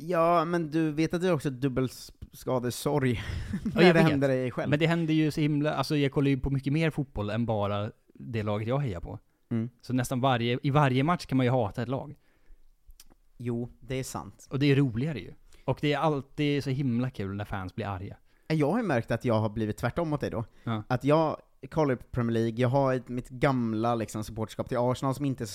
Ja, 0.00 0.44
men 0.44 0.70
du 0.70 0.92
vet 0.92 1.14
att 1.14 1.22
är 1.22 1.32
också 1.32 1.50
dubbelskadesorg 1.50 3.12
Ja, 3.64 3.70
när 3.74 3.82
jag 3.82 3.94
det 3.94 4.00
händer 4.00 4.28
dig 4.28 4.50
själv. 4.50 4.70
Men 4.70 4.78
det 4.78 4.86
händer 4.86 5.14
ju 5.14 5.30
så 5.30 5.40
himla, 5.40 5.74
alltså 5.74 5.96
jag 5.96 6.12
kollar 6.12 6.28
ju 6.28 6.40
på 6.40 6.50
mycket 6.50 6.72
mer 6.72 6.90
fotboll 6.90 7.30
än 7.30 7.46
bara 7.46 7.90
det 8.14 8.42
laget 8.42 8.68
jag 8.68 8.78
hejar 8.78 9.00
på. 9.00 9.18
Mm. 9.50 9.70
Så 9.80 9.92
nästan 9.92 10.20
varje, 10.20 10.58
i 10.62 10.70
varje 10.70 11.02
match 11.02 11.26
kan 11.26 11.36
man 11.36 11.46
ju 11.46 11.52
hata 11.52 11.82
ett 11.82 11.88
lag. 11.88 12.16
Jo, 13.36 13.72
det 13.80 13.94
är 13.94 14.04
sant. 14.04 14.46
Och 14.50 14.58
det 14.58 14.66
är 14.66 14.76
roligare 14.76 15.18
ju. 15.18 15.34
Och 15.64 15.78
det 15.80 15.92
är 15.92 15.98
alltid 15.98 16.64
så 16.64 16.70
himla 16.70 17.10
kul 17.10 17.36
när 17.36 17.44
fans 17.44 17.74
blir 17.74 17.86
arga. 17.86 18.16
Jag 18.46 18.70
har 18.70 18.78
ju 18.78 18.84
märkt 18.84 19.10
att 19.10 19.24
jag 19.24 19.34
har 19.34 19.48
blivit 19.48 19.76
tvärtom 19.76 20.08
mot 20.08 20.20
dig 20.20 20.30
då. 20.30 20.44
Ja. 20.64 20.82
Att 20.88 21.04
jag 21.04 21.36
kollar 21.70 21.96
på 21.96 22.04
Premier 22.10 22.32
League, 22.32 22.60
jag 22.60 22.68
har 22.68 22.94
ett, 22.94 23.08
mitt 23.08 23.28
gamla 23.28 23.94
liksom, 23.94 24.24
supporterskap 24.24 24.68
till 24.68 24.78
Arsenal 24.78 25.14
som 25.14 25.24
inte 25.24 25.44
är 25.44 25.46
så 25.46 25.54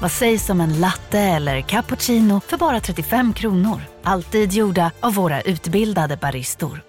Vad 0.00 0.12
sägs 0.12 0.50
om 0.50 0.60
en 0.60 0.80
latte 0.80 1.18
eller 1.18 1.60
cappuccino 1.60 2.40
för 2.46 2.56
bara 2.56 2.80
35 2.80 3.32
kronor? 3.32 3.82
Alltid 4.02 4.52
gjorda 4.52 4.90
av 5.00 5.14
våra 5.14 5.40
utbildade 5.40 6.16
baristor. 6.16 6.82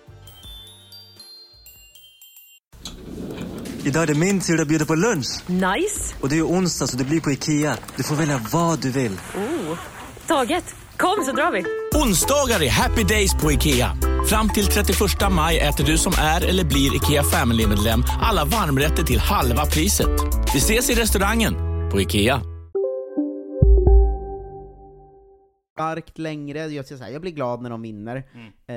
Idag 3.83 4.03
är 4.03 4.07
det 4.07 4.13
min 4.13 4.41
tur 4.41 4.61
att 4.61 4.67
bjuda 4.67 4.85
på 4.85 4.95
lunch. 4.95 5.41
Nice! 5.47 6.15
Och 6.21 6.29
det 6.29 6.37
är 6.37 6.43
onsdag 6.43 6.87
så 6.87 6.97
det 6.97 7.03
blir 7.03 7.21
på 7.21 7.31
Ikea. 7.31 7.77
Du 7.95 8.03
får 8.03 8.15
välja 8.15 8.41
vad 8.51 8.81
du 8.81 8.91
vill. 8.91 9.11
Oh, 9.35 9.77
taget! 10.27 10.75
Kom 10.97 11.25
så 11.25 11.31
drar 11.31 11.51
vi! 11.51 11.63
Onsdagar 11.99 12.63
är 12.63 12.69
happy 12.69 13.03
days 13.03 13.33
på 13.33 13.51
IKEA. 13.51 13.97
Fram 14.29 14.49
till 14.49 14.65
31 14.65 14.97
maj 15.31 15.59
äter 15.59 15.83
du 15.83 15.97
som 15.97 16.13
är 16.17 16.41
eller 16.41 16.63
blir 16.63 16.95
IKEA 16.95 17.23
Family-medlem 17.23 18.03
alla 18.21 18.45
varmrätter 18.45 19.03
till 19.03 19.19
halva 19.19 19.65
priset. 19.65 20.09
Vi 20.53 20.59
ses 20.59 20.89
i 20.89 20.95
restaurangen 20.95 21.53
på 21.91 22.01
IKEA. 22.01 22.41
Starkt 25.79 26.17
längre, 26.17 26.59
jag, 26.67 26.85
så 26.85 26.95
här, 26.97 27.09
jag 27.11 27.21
blir 27.21 27.31
glad 27.31 27.61
när 27.61 27.69
de 27.69 27.81
vinner, 27.81 28.23
eh, 28.67 28.75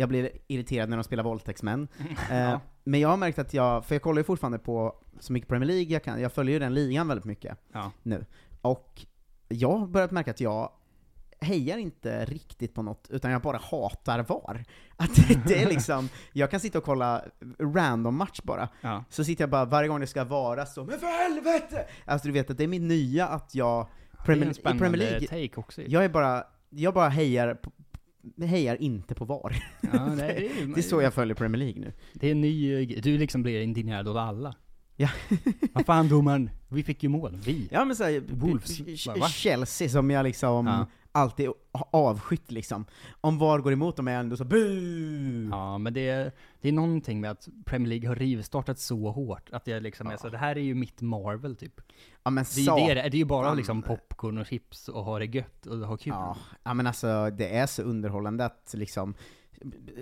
jag 0.00 0.08
blir 0.08 0.30
irriterad 0.48 0.88
när 0.88 0.96
de 0.96 1.04
spelar 1.04 1.24
våldtäktsmän. 1.24 1.88
Eh, 2.30 2.58
Men 2.84 3.00
jag 3.00 3.08
har 3.08 3.16
märkt 3.16 3.38
att 3.38 3.54
jag, 3.54 3.84
för 3.84 3.94
jag 3.94 4.02
kollar 4.02 4.20
ju 4.20 4.24
fortfarande 4.24 4.58
på 4.58 4.94
så 5.20 5.32
mycket 5.32 5.48
Premier 5.48 5.66
League 5.66 5.92
jag 5.92 6.04
kan, 6.04 6.20
jag 6.20 6.32
följer 6.32 6.52
ju 6.52 6.58
den 6.58 6.74
ligan 6.74 7.08
väldigt 7.08 7.24
mycket 7.24 7.58
Ja. 7.72 7.90
nu. 8.02 8.26
Och 8.62 9.06
jag 9.48 9.76
har 9.78 9.86
börjat 9.86 10.10
märka 10.10 10.30
att 10.30 10.40
jag 10.40 10.70
hejar 11.40 11.78
inte 11.78 12.24
riktigt 12.24 12.74
på 12.74 12.82
något, 12.82 13.06
utan 13.10 13.30
jag 13.30 13.42
bara 13.42 13.56
hatar 13.58 14.22
VAR. 14.22 14.64
Att 14.96 15.14
det, 15.14 15.40
det 15.46 15.62
är 15.62 15.68
liksom, 15.68 16.08
jag 16.32 16.50
kan 16.50 16.60
sitta 16.60 16.78
och 16.78 16.84
kolla 16.84 17.24
random 17.60 18.16
match 18.16 18.40
bara, 18.42 18.68
Ja. 18.80 19.04
så 19.10 19.24
sitter 19.24 19.42
jag 19.42 19.50
bara 19.50 19.64
varje 19.64 19.88
gång 19.88 20.00
det 20.00 20.06
ska 20.06 20.24
vara 20.24 20.66
så, 20.66 20.84
men 20.84 20.98
för 21.00 21.06
helvete! 21.06 21.86
Alltså 22.04 22.28
du 22.28 22.32
vet 22.32 22.50
att 22.50 22.58
det 22.58 22.64
är 22.64 22.68
min 22.68 22.88
nya 22.88 23.28
att 23.28 23.54
jag, 23.54 23.86
Premier, 24.24 24.46
en 24.46 24.50
i 24.50 24.54
spännande 24.54 24.80
Premier 24.80 25.10
League, 25.10 25.28
take 25.28 25.60
också 25.60 25.82
jag 25.82 26.04
är 26.04 26.08
bara, 26.08 26.44
jag 26.70 26.94
bara 26.94 27.08
hejar, 27.08 27.54
på, 27.54 27.72
hejar 28.46 28.82
inte 28.82 29.14
på 29.14 29.24
VAR. 29.24 29.64
Ja, 29.80 29.98
det, 29.98 30.24
är, 30.24 30.66
det 30.74 30.80
är 30.80 30.82
så 30.82 31.02
jag 31.02 31.14
följer 31.14 31.34
Premier 31.34 31.58
League 31.58 31.80
nu. 31.80 31.92
Det 32.12 32.26
är 32.26 32.32
en 32.32 32.40
ny. 32.40 32.86
Du 32.86 33.18
liksom 33.18 33.42
blir 33.42 33.60
indignerad 33.60 34.08
av 34.08 34.16
alla. 34.16 34.54
Ja. 34.96 35.08
Vad 35.72 35.86
fan 35.86 36.08
domaren, 36.08 36.50
vi 36.68 36.82
fick 36.82 37.02
ju 37.02 37.08
mål, 37.08 37.38
vi. 37.44 37.68
Ja 37.70 37.84
men 37.84 37.96
såhär, 37.96 38.22
Wolves. 38.28 38.78
Chelsea 39.32 39.88
som 39.88 40.10
jag 40.10 40.24
liksom 40.24 40.66
Ja. 40.66 40.86
Alltid 41.12 41.50
avskytt 41.90 42.50
liksom. 42.50 42.84
Om 43.20 43.38
VAR 43.38 43.58
går 43.58 43.72
emot 43.72 43.96
dem 43.96 44.08
är 44.08 44.12
jag 44.12 44.20
ändå 44.20 44.36
så 44.36 44.44
bu. 44.44 45.48
Ja, 45.50 45.78
men 45.78 45.94
det 45.94 46.08
är, 46.08 46.32
det 46.60 46.68
är 46.68 46.72
någonting 46.72 47.20
med 47.20 47.30
att 47.30 47.48
Premier 47.64 47.88
League 47.88 48.08
har 48.08 48.16
rivstartat 48.16 48.78
så 48.78 49.10
hårt, 49.10 49.48
att 49.52 49.66
jag 49.66 49.82
liksom 49.82 50.06
är 50.06 50.16
så, 50.16 50.28
det 50.28 50.38
här 50.38 50.56
är 50.56 50.60
ju 50.60 50.74
mitt 50.74 51.00
Marvel 51.00 51.56
typ. 51.56 51.80
Ja 52.22 52.30
men 52.30 52.44
Det, 52.54 52.60
är- 52.60 52.76
det, 52.76 52.90
är, 52.90 52.94
det, 52.94 53.16
är 53.16 53.18
ju 53.18 53.24
bara 53.24 53.54
liksom 53.54 53.82
popcorn 53.82 54.38
och 54.38 54.46
chips 54.46 54.88
och 54.88 55.04
ha 55.04 55.18
det 55.18 55.24
gött 55.26 55.66
och 55.66 55.78
ha 55.78 55.96
kul. 55.96 56.12
Ja, 56.16 56.36
ja 56.62 56.74
men 56.74 56.86
alltså 56.86 57.30
det 57.30 57.56
är 57.56 57.66
så 57.66 57.82
underhållande 57.82 58.44
att 58.44 58.74
liksom 58.76 59.14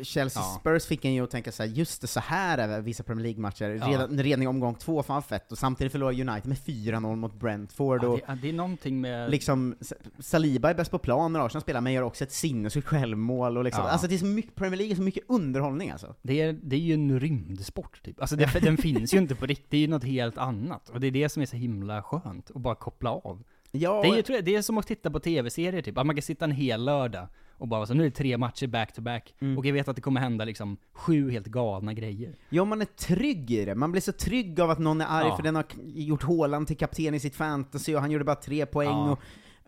Chelsea 0.03 0.42
Ja. 0.42 0.57
Spurs 0.61 0.87
fick 0.87 1.05
en 1.05 1.14
ju 1.14 1.25
att 1.25 1.31
tänka 1.31 1.53
så 1.53 1.62
här, 1.62 1.70
just 1.70 2.01
det, 2.01 2.07
så 2.07 2.20
här 2.20 2.59
är 2.59 2.81
vissa 2.81 3.03
Premier 3.03 3.23
League-matcher, 3.23 3.79
Ja. 3.81 3.87
redan, 3.88 4.18
redan 4.23 4.42
i 4.42 4.46
omgång 4.46 4.75
två, 4.75 5.03
fan 5.03 5.23
fett, 5.23 5.53
och 5.53 5.59
samtidigt 5.59 5.92
förlorar 5.92 6.12
United 6.12 6.46
med 6.46 6.59
4-0 6.59 7.16
mot 7.16 7.35
Brentford, 7.35 8.03
Ja, 8.03 8.09
och 8.09 8.20
det, 8.42 8.49
är 8.49 8.53
någonting 8.53 9.01
med... 9.01 9.31
liksom, 9.31 9.75
Saliba 10.18 10.70
är 10.70 10.75
bäst 10.75 10.90
på 10.90 10.99
plan 10.99 11.33
när 11.33 11.46
Arsenal 11.46 11.62
spelar, 11.62 11.81
men 11.81 11.92
gör 11.92 12.03
också 12.03 12.25
ett 12.25 12.33
sinnessjukt 12.33 12.88
självmål, 12.88 13.59
och 13.59 13.64
liksom, 13.64 13.85
alltså 13.85 14.07
det 14.07 14.14
är 14.14 14.18
så 14.18 14.27
mycket, 14.27 14.55
Premier 14.55 14.77
League 14.77 14.92
är 14.94 14.96
så 14.96 15.03
mycket 15.03 15.25
underhållning 15.29 15.90
alltså. 15.90 16.14
Det 16.23 16.40
är, 16.40 16.53
det 16.53 16.77
är 16.77 16.81
ju 16.81 16.94
en 16.94 17.20
rymdsport 17.20 18.03
typ. 18.03 18.20
Alltså 18.20 18.37
det, 18.37 18.61
den 18.62 18.77
finns 18.77 19.14
ju 19.14 19.18
inte 19.18 19.35
på 19.35 19.46
riktigt, 19.46 19.70
det 19.70 19.77
är 19.77 19.81
ju 19.81 19.88
något 19.88 20.05
helt 20.05 20.38
annat. 20.38 20.88
Och 20.88 21.01
det 21.01 21.07
är 21.07 21.11
det 21.11 21.29
som 21.29 21.42
är 21.42 21.46
så 21.46 21.57
himla 21.57 22.03
skönt, 22.03 22.51
att 22.55 22.62
bara 22.62 22.75
koppla 22.75 23.11
av. 23.11 23.42
Ja, 23.73 24.03
Det 24.03 24.09
är, 24.09 24.31
ju, 24.37 24.40
det 24.42 24.55
är 24.57 24.62
som 24.62 24.79
att 24.79 24.87
titta 24.87 25.11
på 25.11 25.20
tv-serier 25.20 25.83
typ, 25.83 25.99
att 25.99 26.07
man 26.07 26.16
kan 26.16 26.23
sitta 26.23 26.44
en 26.44 26.51
hel 26.51 26.85
lördag 26.85 27.29
och 27.61 27.68
bara 27.68 27.87
så 27.87 27.94
nu 27.94 28.03
är 28.03 28.09
det 28.11 28.14
tre 28.16 28.38
matcher 28.38 28.66
back 28.66 28.92
to 28.92 29.01
back, 29.03 29.35
Mm. 29.40 29.59
och 29.59 29.66
jag 29.66 29.73
vet 29.73 29.88
att 29.88 29.96
det 29.96 30.03
kommer 30.03 30.20
hända 30.20 30.44
liksom 30.44 30.77
sju 30.92 31.31
helt 31.31 31.46
galna 31.46 31.94
grejer. 31.94 32.35
Ja, 32.49 32.64
man 32.64 32.81
är 32.81 32.85
trygg 32.85 33.51
i 33.51 33.64
det. 33.64 33.75
Man 33.75 33.92
blir 33.92 34.03
så 34.03 34.12
trygg 34.12 34.61
av 34.61 34.70
att 34.70 34.79
någon 34.79 35.01
är 35.01 35.07
arg 35.09 35.27
Ja. 35.29 35.37
för 35.37 35.42
den 35.42 35.55
har 35.57 35.64
gjort 35.85 36.23
Haaland 36.23 36.66
till 36.66 36.77
kapten 36.77 37.14
i 37.14 37.20
sitt 37.20 37.37
fantasy 37.37 37.94
och 37.94 38.01
han 38.01 38.11
gjorde 38.11 38.25
bara 38.25 38.37
tre 38.37 38.66
poäng 38.66 38.88
Ja. 38.88 39.11
och, 39.11 39.18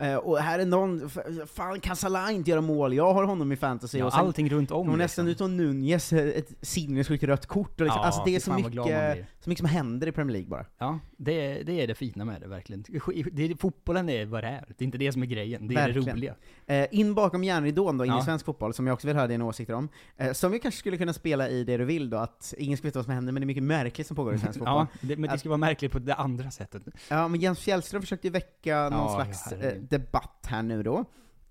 eh, 0.02 0.16
och 0.16 0.38
här 0.38 0.58
är 0.58 0.66
någon, 0.66 1.10
fan 1.46 1.80
kan 1.80 1.96
Salah 1.96 2.34
inte 2.34 2.50
göra 2.50 2.60
mål? 2.60 2.94
Jag 2.94 3.14
har 3.14 3.24
honom 3.24 3.52
i 3.52 3.56
fantasy. 3.56 3.98
Ja, 3.98 4.06
och 4.06 4.12
sen, 4.12 4.20
allting 4.20 4.50
runt 4.50 4.70
om 4.70 4.88
och 4.90 4.98
nästan 4.98 5.26
liksom. 5.26 5.52
ut 5.52 5.56
Nunez, 5.58 6.12
eh, 6.12 6.28
ett 6.38 6.52
sinnessjukt 6.60 7.24
rött 7.24 7.46
kort 7.46 7.80
och 7.80 7.86
liksom, 7.86 8.00
Ja, 8.00 8.06
alltså 8.06 8.22
det 8.24 8.36
är 8.36 8.40
så 8.40 8.52
mycket, 8.52 9.26
så 9.40 9.50
mycket 9.50 9.58
som 9.66 9.68
händer 9.68 10.06
i 10.06 10.12
Premier 10.12 10.32
League 10.32 10.48
bara. 10.50 10.66
Ja, 10.78 10.98
det 11.16 11.32
är, 11.46 11.64
det 11.64 11.72
är 11.72 11.86
det 11.86 11.94
fina 11.94 12.24
med 12.24 12.40
det 12.40 12.48
verkligen. 12.48 12.84
Det 13.32 13.60
fotbollen 13.60 14.08
är 14.08 14.26
vad 14.26 14.44
det 14.44 14.48
är, 14.48 14.64
det 14.68 14.82
är 14.82 14.86
inte 14.86 14.98
det 14.98 15.12
som 15.12 15.22
är 15.22 15.26
grejen, 15.26 15.68
det 15.68 15.74
är 15.74 15.88
det 15.88 16.00
roliga. 16.12 16.34
Eh, 16.66 16.86
in 16.90 17.14
bakom 17.14 17.44
järnridån 17.44 17.98
då, 17.98 18.04
in 18.04 18.12
i 18.12 18.14
Ja. 18.14 18.24
svensk 18.24 18.44
fotboll, 18.44 18.74
som 18.74 18.86
jag 18.86 18.94
också 18.94 19.06
vill 19.06 19.16
höra 19.16 19.26
dina 19.26 19.44
åsikter 19.44 19.74
om, 19.74 19.88
eh, 20.16 20.32
som 20.32 20.52
vi 20.52 20.58
kanske 20.58 20.78
skulle 20.78 20.96
kunna 20.96 21.12
spela 21.12 21.48
i 21.48 21.64
det 21.64 21.76
du 21.76 21.84
vill 21.84 22.10
då, 22.10 22.16
att 22.16 22.54
ingen 22.58 22.78
ska 22.78 22.86
veta 22.88 22.98
vad 22.98 23.04
som 23.04 23.14
händer, 23.14 23.32
men 23.32 23.40
det 23.40 23.44
är 23.44 23.46
mycket 23.46 23.62
märkligt 23.62 24.06
som 24.06 24.16
pågår 24.16 24.34
i 24.34 24.38
svensk 24.38 24.58
fotboll. 24.58 24.86
Ja, 24.92 24.98
det, 25.00 25.16
men 25.16 25.30
det 25.30 25.38
ska 25.38 25.48
vara 25.48 25.56
märkligt 25.56 25.92
på 25.92 25.98
det 25.98 26.14
andra 26.14 26.50
sättet. 26.50 26.82
Ja, 27.08 27.28
men 27.28 27.40
Jens 27.40 27.58
Fjällström 27.58 28.02
försökte 28.02 28.26
ju 28.26 28.32
väcka 28.32 28.88
någon 28.88 28.92
Ja, 28.92 29.14
slags 29.14 29.52
eh. 29.52 29.72
Debatt 29.92 30.46
här 30.48 30.62
nu 30.62 30.82
då. 30.82 31.04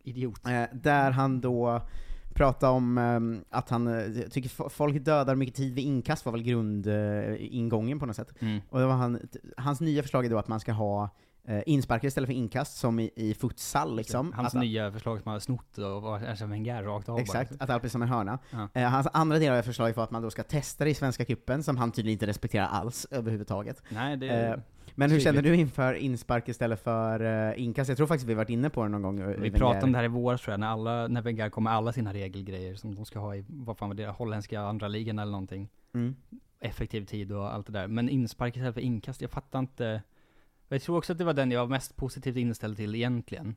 Idiot. 0.03 0.47
Eh, 0.47 0.63
där 0.73 1.11
han 1.11 1.41
då 1.41 1.81
pratade 2.33 2.71
om 2.73 2.97
ehm, 2.97 3.43
att 3.49 3.69
han 3.69 3.87
eh, 3.87 4.27
tycker 4.29 4.49
fo- 4.49 4.69
folk 4.69 5.05
dödar 5.05 5.35
mycket 5.35 5.55
tid 5.55 5.73
vid 5.75 5.85
inkast, 5.85 6.25
var 6.25 6.31
väl 6.31 6.43
grundingången 6.43 7.99
på 7.99 8.05
något 8.05 8.15
sätt. 8.15 8.33
Mm. 8.39 8.61
Och 8.69 8.79
han, 8.79 9.19
hans 9.57 9.81
nya 9.81 10.01
förslag 10.01 10.25
är 10.25 10.29
då 10.29 10.37
att 10.37 10.47
man 10.47 10.59
ska 10.59 10.71
ha 10.71 11.09
eh, 11.47 11.61
insparkar 11.65 12.07
istället 12.07 12.27
för 12.27 12.33
inkast, 12.33 12.77
som 12.77 12.99
i, 12.99 13.11
i 13.15 13.33
futsal 13.33 13.95
liksom. 13.95 14.33
Hans 14.33 14.55
att, 14.55 14.61
nya 14.61 14.91
förslag 14.91 15.19
som 15.19 15.27
han 15.27 15.33
har 15.35 15.39
snott 15.39 15.77
och 15.77 16.01
var 16.01 16.19
Arsene 16.19 16.49
Wenger 16.51 16.83
rakt 16.83 17.09
av 17.09 17.19
Exakt, 17.19 17.49
bara. 17.59 17.63
att 17.63 17.69
allt 17.69 17.81
blir 17.81 17.89
som 17.89 18.01
en 18.01 18.07
hörna. 18.09 18.39
Ja. 18.51 18.67
Eh, 18.73 18.89
hans 18.89 19.07
andra 19.13 19.39
del 19.39 19.53
av 19.53 19.61
förslaget 19.61 19.97
var 19.97 20.03
att 20.03 20.11
man 20.11 20.21
då 20.21 20.29
ska 20.29 20.43
testa 20.43 20.83
det 20.83 20.89
i 20.89 20.93
Svenska 20.93 21.25
cupen, 21.25 21.63
som 21.63 21.77
han 21.77 21.91
tydligen 21.91 22.13
inte 22.15 22.27
respekterar 22.27 22.67
alls 22.67 23.07
överhuvudtaget. 23.11 23.83
Nej, 23.89 24.17
det 24.17 24.27
Eh, 24.29 24.55
men 24.95 25.11
hur 25.11 25.19
känner 25.19 25.41
du 25.41 25.55
inför 25.55 25.93
inspark 25.93 26.49
istället 26.49 26.83
för 26.83 27.21
uh, 27.51 27.61
inkast? 27.63 27.87
Jag 27.87 27.97
tror 27.97 28.07
faktiskt 28.07 28.29
vi 28.29 28.33
varit 28.33 28.49
inne 28.49 28.69
på 28.69 28.83
det 28.83 28.89
någon 28.89 29.01
gång. 29.01 29.19
eh, 29.19 29.27
Vi 29.27 29.51
pratade 29.51 29.85
om 29.85 29.91
det 29.91 29.97
här 29.97 30.05
i 30.05 30.07
våras 30.07 30.41
tror 30.41 30.53
jag, 30.53 30.59
när, 30.59 30.67
alla, 30.67 31.07
när 31.07 31.21
Wenger 31.21 31.49
kom 31.49 31.63
med 31.63 31.73
alla 31.73 31.93
sina 31.93 32.13
regelgrejer 32.13 32.75
som 32.75 32.95
de 32.95 33.05
ska 33.05 33.19
ha 33.19 33.35
i, 33.35 33.45
vad 33.47 33.77
fan 33.77 33.89
var 33.89 33.95
det, 33.95 34.07
holländska 34.07 34.61
andra 34.61 34.87
ligan 34.87 35.19
eller 35.19 35.31
någonting. 35.31 35.69
Mm. 35.93 36.15
Effektiv 36.59 37.05
tid 37.05 37.31
och 37.31 37.53
allt 37.53 37.67
det 37.67 37.73
där. 37.73 37.87
Men 37.87 38.09
inspark 38.09 38.55
istället 38.55 38.73
för 38.73 38.81
inkast, 38.81 39.21
jag 39.21 39.31
fattar 39.31 39.59
inte. 39.59 40.01
Jag 40.67 40.81
tror 40.81 40.97
också 40.97 41.11
att 41.11 41.17
det 41.17 41.23
var 41.23 41.33
den 41.33 41.51
jag 41.51 41.59
var 41.59 41.67
mest 41.67 41.95
positivt 41.95 42.35
inställd 42.37 42.77
till 42.77 42.95
egentligen. 42.95 43.55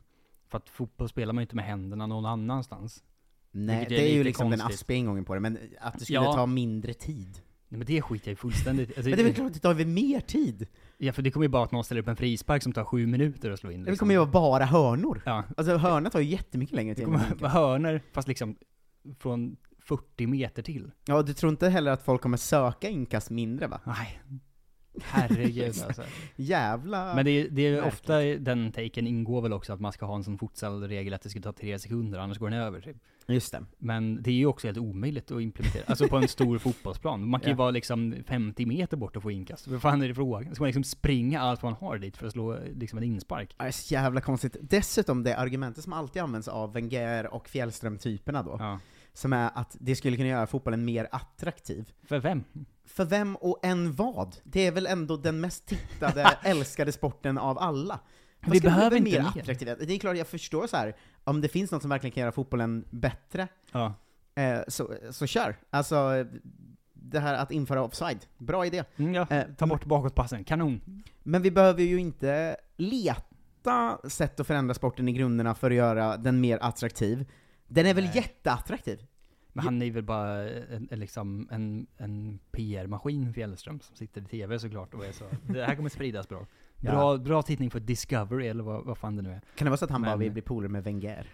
För 0.48 0.58
att 0.58 0.68
fotboll 0.68 1.08
spelar 1.08 1.32
man 1.32 1.42
ju 1.42 1.44
inte 1.44 1.56
med 1.56 1.64
händerna 1.64 2.06
någon 2.06 2.26
annanstans. 2.26 3.04
Nej, 3.50 3.78
Vilket 3.78 3.98
det 3.98 4.10
är 4.10 4.14
ju 4.14 4.24
liksom 4.24 4.50
den 4.50 4.58
konstigt. 4.60 4.80
aspiga 4.80 4.96
ingången 4.98 5.24
på 5.24 5.34
det, 5.34 5.40
men 5.40 5.58
att 5.80 5.98
det 5.98 6.04
skulle 6.04 6.18
Ja. 6.18 6.32
ta 6.32 6.46
mindre 6.46 6.94
tid. 6.94 7.40
Nej 7.74 7.78
men 7.78 7.86
det 7.86 8.02
skiter 8.02 8.28
jag 8.28 8.32
i 8.32 8.36
fullständigt. 8.36 8.88
Alltså, 8.88 9.08
Men 9.10 9.16
det 9.16 9.22
är 9.22 9.24
väl 9.24 9.34
klart 9.34 9.46
att 9.46 9.54
det 9.54 9.60
tar 9.60 9.74
väl 9.74 9.86
mer 9.86 10.20
tid? 10.20 10.66
Ja 10.98 11.12
för 11.12 11.22
det 11.22 11.30
kommer 11.30 11.44
ju 11.44 11.48
bara 11.48 11.64
att 11.64 11.72
någon 11.72 11.84
ställer 11.84 12.00
upp 12.00 12.08
en 12.08 12.16
frispark 12.16 12.62
som 12.62 12.72
tar 12.72 12.84
sju 12.84 13.06
minuter 13.06 13.50
att 13.50 13.60
slå 13.60 13.70
in. 13.70 13.78
liksom. 13.78 13.92
Det 13.92 13.98
kommer 13.98 14.14
ju 14.14 14.18
vara 14.18 14.30
bara 14.30 14.64
hörnor. 14.64 15.22
Ja. 15.26 15.44
Alltså 15.56 15.76
hörna 15.76 16.10
tar 16.10 16.20
ju 16.20 16.26
jättemycket 16.30 16.76
längre 16.76 16.92
Det 16.94 16.96
tid. 16.96 17.04
kommer 17.04 17.18
än 17.32 17.38
vara 17.38 17.50
hörnor, 17.50 18.00
fast 18.12 18.28
liksom 18.28 18.56
från 19.18 19.56
40 19.78 20.26
meter 20.26 20.62
till. 20.62 20.90
Ja, 21.06 21.22
du 21.22 21.34
tror 21.34 21.50
inte 21.50 21.68
heller 21.68 21.90
att 21.92 22.02
folk 22.02 22.20
kommer 22.22 22.36
söka 22.36 22.88
inkast 22.88 23.30
mindre 23.30 23.66
va? 23.66 23.80
Nej. 23.84 24.20
Herregud 25.02 25.74
alltså. 25.86 26.02
Jävla... 26.36 27.14
Men 27.14 27.24
det 27.24 27.30
är, 27.30 27.48
det 27.50 27.62
är 27.62 27.72
märkligt. 27.72 27.92
ofta 27.92 28.18
den 28.20 28.72
taken 28.72 29.06
ingår 29.06 29.42
väl 29.42 29.52
också 29.52 29.72
att 29.72 29.80
man 29.80 29.92
ska 29.92 30.06
ha 30.06 30.16
en 30.16 30.24
sån 30.24 30.38
futsal-regel 30.38 31.14
att 31.14 31.22
det 31.22 31.28
ska 31.30 31.40
ta 31.40 31.52
tre 31.52 31.78
sekunder, 31.78 32.18
annars 32.18 32.38
går 32.38 32.50
den 32.50 32.58
över 32.60 32.80
typ. 32.80 32.96
Just 33.28 33.52
det. 33.52 33.64
Men 33.78 34.22
det 34.22 34.30
är 34.30 34.34
ju 34.34 34.46
också 34.46 34.66
helt 34.66 34.78
omöjligt 34.78 35.30
att 35.30 35.40
implementera, 35.40 35.82
alltså 35.86 36.08
på 36.08 36.16
en 36.16 36.28
stor 36.28 36.58
fotbollsplan. 36.64 37.28
Man 37.28 37.40
kan 37.40 37.48
ju 37.50 37.52
Ja. 37.52 37.56
vara 37.58 37.70
liksom 37.70 38.14
50 38.26 38.66
meter 38.66 38.96
bort 38.96 39.16
och 39.16 39.22
få 39.22 39.30
inkast. 39.30 39.68
Vad 39.68 39.82
fan 39.82 40.02
är 40.02 40.08
det 40.08 40.14
frågan? 40.14 40.54
Ska 40.54 40.62
man 40.62 40.66
liksom 40.68 40.84
springa 40.84 41.40
allt 41.40 41.62
man 41.62 41.72
har 41.72 41.98
dit 41.98 42.16
för 42.16 42.26
att 42.26 42.32
slå 42.32 42.58
liksom 42.74 42.98
en 42.98 43.04
inspark? 43.04 43.54
Det 43.58 43.64
är 43.64 43.70
så 43.70 43.94
jävla 43.94 44.20
konstigt. 44.20 44.56
Dessutom 44.60 45.22
det 45.22 45.36
argumentet 45.36 45.84
som 45.84 45.92
alltid 45.92 46.22
används 46.22 46.48
av 46.48 46.72
Wenger 46.72 47.34
och 47.34 47.48
Fjällström-typerna 47.48 48.42
då, 48.42 48.56
Ja. 48.60 48.78
som 49.12 49.32
är 49.32 49.50
att 49.54 49.76
det 49.80 49.96
skulle 49.96 50.16
kunna 50.16 50.28
göra 50.28 50.46
fotbollen 50.46 50.84
mer 50.84 51.08
attraktiv. 51.12 51.92
För 52.08 52.18
vem? 52.18 52.44
För 52.86 53.04
vem 53.04 53.36
och 53.36 53.58
en 53.62 53.92
vad? 53.92 54.36
Det 54.44 54.66
är 54.66 54.72
väl 54.72 54.86
ändå 54.86 55.16
den 55.16 55.40
mest 55.40 55.66
tittade, 55.66 56.22
älskade 56.42 56.92
sporten 56.92 57.38
av 57.38 57.58
alla? 57.58 58.00
Vi 58.46 58.60
behöver 58.60 59.00
mer 59.00 59.06
inte 59.18 59.20
mer. 59.34 59.40
attraktivt? 59.42 59.78
Det 59.88 59.94
är 59.94 59.98
klart, 59.98 60.16
jag 60.16 60.26
förstår 60.26 60.66
så 60.66 60.76
här. 60.76 60.96
om 61.24 61.40
det 61.40 61.48
finns 61.48 61.70
något 61.70 61.82
som 61.82 61.88
verkligen 61.90 62.12
kan 62.12 62.20
göra 62.20 62.32
fotbollen 62.32 62.84
bättre, 62.90 63.48
Ja. 63.72 63.94
eh, 64.34 64.60
så, 64.68 64.90
så 65.10 65.26
kör. 65.26 65.56
Alltså, 65.70 66.24
det 66.92 67.20
här 67.20 67.34
att 67.34 67.50
införa 67.50 67.82
offside, 67.82 68.26
bra 68.38 68.66
idé. 68.66 68.84
Mm, 68.96 69.14
ja. 69.14 69.26
Eh, 69.30 69.44
Ta 69.58 69.66
bort 69.66 69.84
bakåtpassen, 69.84 70.44
kanon. 70.44 71.02
Men 71.22 71.42
vi 71.42 71.50
behöver 71.50 71.82
ju 71.82 72.00
inte 72.00 72.56
leta 72.76 73.98
sätt 74.08 74.40
att 74.40 74.46
förändra 74.46 74.74
sporten 74.74 75.08
i 75.08 75.12
grunderna 75.12 75.54
för 75.54 75.70
att 75.70 75.76
göra 75.76 76.16
den 76.16 76.40
mer 76.40 76.58
attraktiv. 76.62 77.26
Den 77.66 77.86
är 77.86 77.94
väl 77.94 78.08
jätteattraktiv? 78.14 79.06
Men 79.56 79.64
han 79.64 79.82
är 79.82 79.90
väl 79.90 80.02
bara 80.02 80.50
en, 80.50 80.88
en, 80.90 81.00
liksom 81.00 81.48
en, 81.50 81.86
en 81.96 82.38
PR-maskin 82.52 83.34
Fjällström 83.34 83.80
som 83.80 83.96
sitter 83.96 84.20
i 84.20 84.24
TV 84.24 84.58
såklart 84.58 84.94
och 84.94 85.04
är 85.04 85.12
så. 85.12 85.24
Det 85.46 85.64
här 85.64 85.74
kommer 85.76 85.88
spridas 85.90 86.28
bra. 86.28 86.46
Bra, 86.80 87.16
bra 87.16 87.42
tittning 87.42 87.70
för 87.70 87.80
Discovery 87.80 88.46
eller 88.46 88.64
vad, 88.64 88.84
vad 88.84 88.98
fan 88.98 89.16
det 89.16 89.22
nu 89.22 89.30
är. 89.30 89.40
Kan 89.56 89.64
det 89.64 89.70
vara 89.70 89.76
så 89.78 89.84
att 89.84 89.90
han 89.90 90.02
bara 90.02 90.10
Men- 90.10 90.18
vill 90.18 90.32
bli 90.32 90.42
polare 90.42 90.68
med 90.72 90.84
Wenger? 90.84 91.26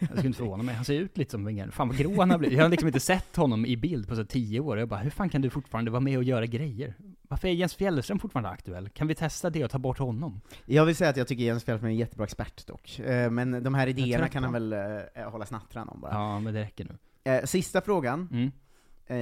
Jag 0.00 0.08
skulle 0.08 0.26
inte 0.26 0.38
förvåna 0.38 0.62
mig. 0.62 0.74
Han 0.74 0.84
ser 0.84 0.94
ut 1.00 1.18
lite 1.18 1.30
som 1.30 1.44
Wenger. 1.44 1.70
Fan 1.70 1.88
vad 1.88 1.96
grå 1.96 2.20
han 2.20 2.30
har 2.30 2.38
blivit. 2.38 2.56
Jag 2.58 2.64
har 2.64 2.70
liksom 2.70 2.86
inte 2.88 3.00
sett 3.00 3.36
honom 3.36 3.66
i 3.66 3.76
bild 3.76 4.08
på 4.08 4.16
så 4.16 4.24
tio 4.24 4.60
år. 4.60 4.78
Jag 4.78 4.88
bara, 4.88 5.00
hur 5.00 5.10
fan 5.10 5.28
kan 5.28 5.42
du 5.42 5.50
fortfarande 5.50 5.90
vara 5.90 6.00
med 6.00 6.16
och 6.18 6.24
göra 6.24 6.46
grejer? 6.46 6.94
Varför 7.22 7.48
är 7.48 7.52
Jens 7.52 7.74
Fjällström 7.74 8.18
fortfarande 8.18 8.48
aktuell? 8.50 8.88
Kan 8.88 9.06
vi 9.06 9.14
testa 9.14 9.50
det 9.50 9.64
och 9.64 9.70
ta 9.70 9.78
bort 9.78 9.98
honom? 9.98 10.40
Jag 10.66 10.84
vill 10.86 10.96
säga 10.96 11.10
att 11.10 11.16
jag 11.16 11.28
tycker 11.28 11.44
Jens 11.44 11.64
Fjällström 11.64 11.88
är 11.88 11.92
en 11.92 11.98
jättebra 11.98 12.24
expert 12.24 12.66
dock. 12.66 12.98
Eh, 12.98 13.30
Men 13.30 13.62
de 13.62 13.74
här 13.74 13.86
idéerna 13.86 14.28
kan 14.28 14.42
han 14.44 14.52
väl 14.52 14.72
eh, 14.72 15.30
hålla 15.30 15.46
snattran 15.46 15.88
om 15.88 16.00
bara. 16.00 16.12
Ja, 16.12 16.40
men 16.40 16.54
det 16.54 16.60
räcker 16.60 16.84
nu. 16.84 16.98
Eh, 17.28 17.44
Sista 17.44 17.80
frågan, 17.80 18.28
Mm. 18.32 18.50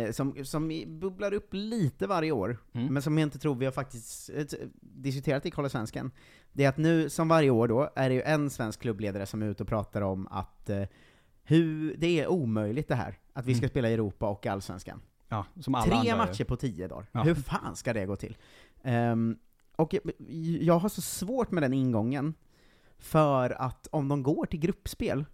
eh, 0.06 0.12
som, 0.12 0.44
som 0.44 0.82
bubblar 0.86 1.32
upp 1.34 1.48
lite 1.50 2.06
varje 2.06 2.32
år, 2.32 2.58
Mm. 2.72 2.92
men 2.94 3.02
som 3.02 3.18
jag 3.18 3.26
inte 3.26 3.38
tror 3.38 3.54
vi 3.54 3.64
har 3.64 3.72
faktiskt 3.72 4.30
eh, 4.34 4.44
diskuterat 4.80 5.46
i 5.46 5.50
Kolla 5.50 5.68
Svensken, 5.68 6.10
det 6.52 6.64
är 6.64 6.68
att 6.68 6.76
nu, 6.76 7.08
som 7.10 7.28
varje 7.28 7.50
år 7.50 7.68
då, 7.68 7.90
är 7.96 8.08
det 8.08 8.14
ju 8.14 8.22
en 8.22 8.50
svensk 8.50 8.80
klubbledare 8.80 9.26
som 9.26 9.42
är 9.42 9.46
ute 9.46 9.62
och 9.62 9.68
pratar 9.68 10.00
om 10.02 10.26
att 10.30 10.70
eh, 10.70 10.82
hur, 11.42 11.96
det 11.96 12.20
är 12.20 12.26
omöjligt 12.28 12.88
det 12.88 12.94
här, 12.94 13.18
att 13.32 13.46
vi 13.46 13.54
ska 13.54 13.62
Mm. 13.64 13.70
spela 13.70 13.90
i 13.90 13.94
Europa 13.94 14.28
och 14.28 14.46
Allsvenskan. 14.46 15.00
Ja, 15.28 15.44
Tre 15.84 16.16
matcher 16.16 16.44
på 16.44 16.56
tio 16.56 16.88
dagar. 16.88 17.06
Ja. 17.12 17.22
Hur 17.22 17.34
fan 17.34 17.76
ska 17.76 17.92
det 17.92 18.06
gå 18.06 18.16
till? 18.16 18.36
Ehm, 18.82 19.38
och 19.76 19.94
jag- 19.94 20.02
jag 20.62 20.78
har 20.78 20.88
så 20.88 21.00
svårt 21.02 21.50
med 21.50 21.62
den 21.62 21.72
ingången, 21.72 22.34
för 22.98 23.50
att 23.50 23.86
om 23.90 24.08
de 24.08 24.22
går 24.22 24.46
till 24.46 24.60
gruppspel, 24.60 25.24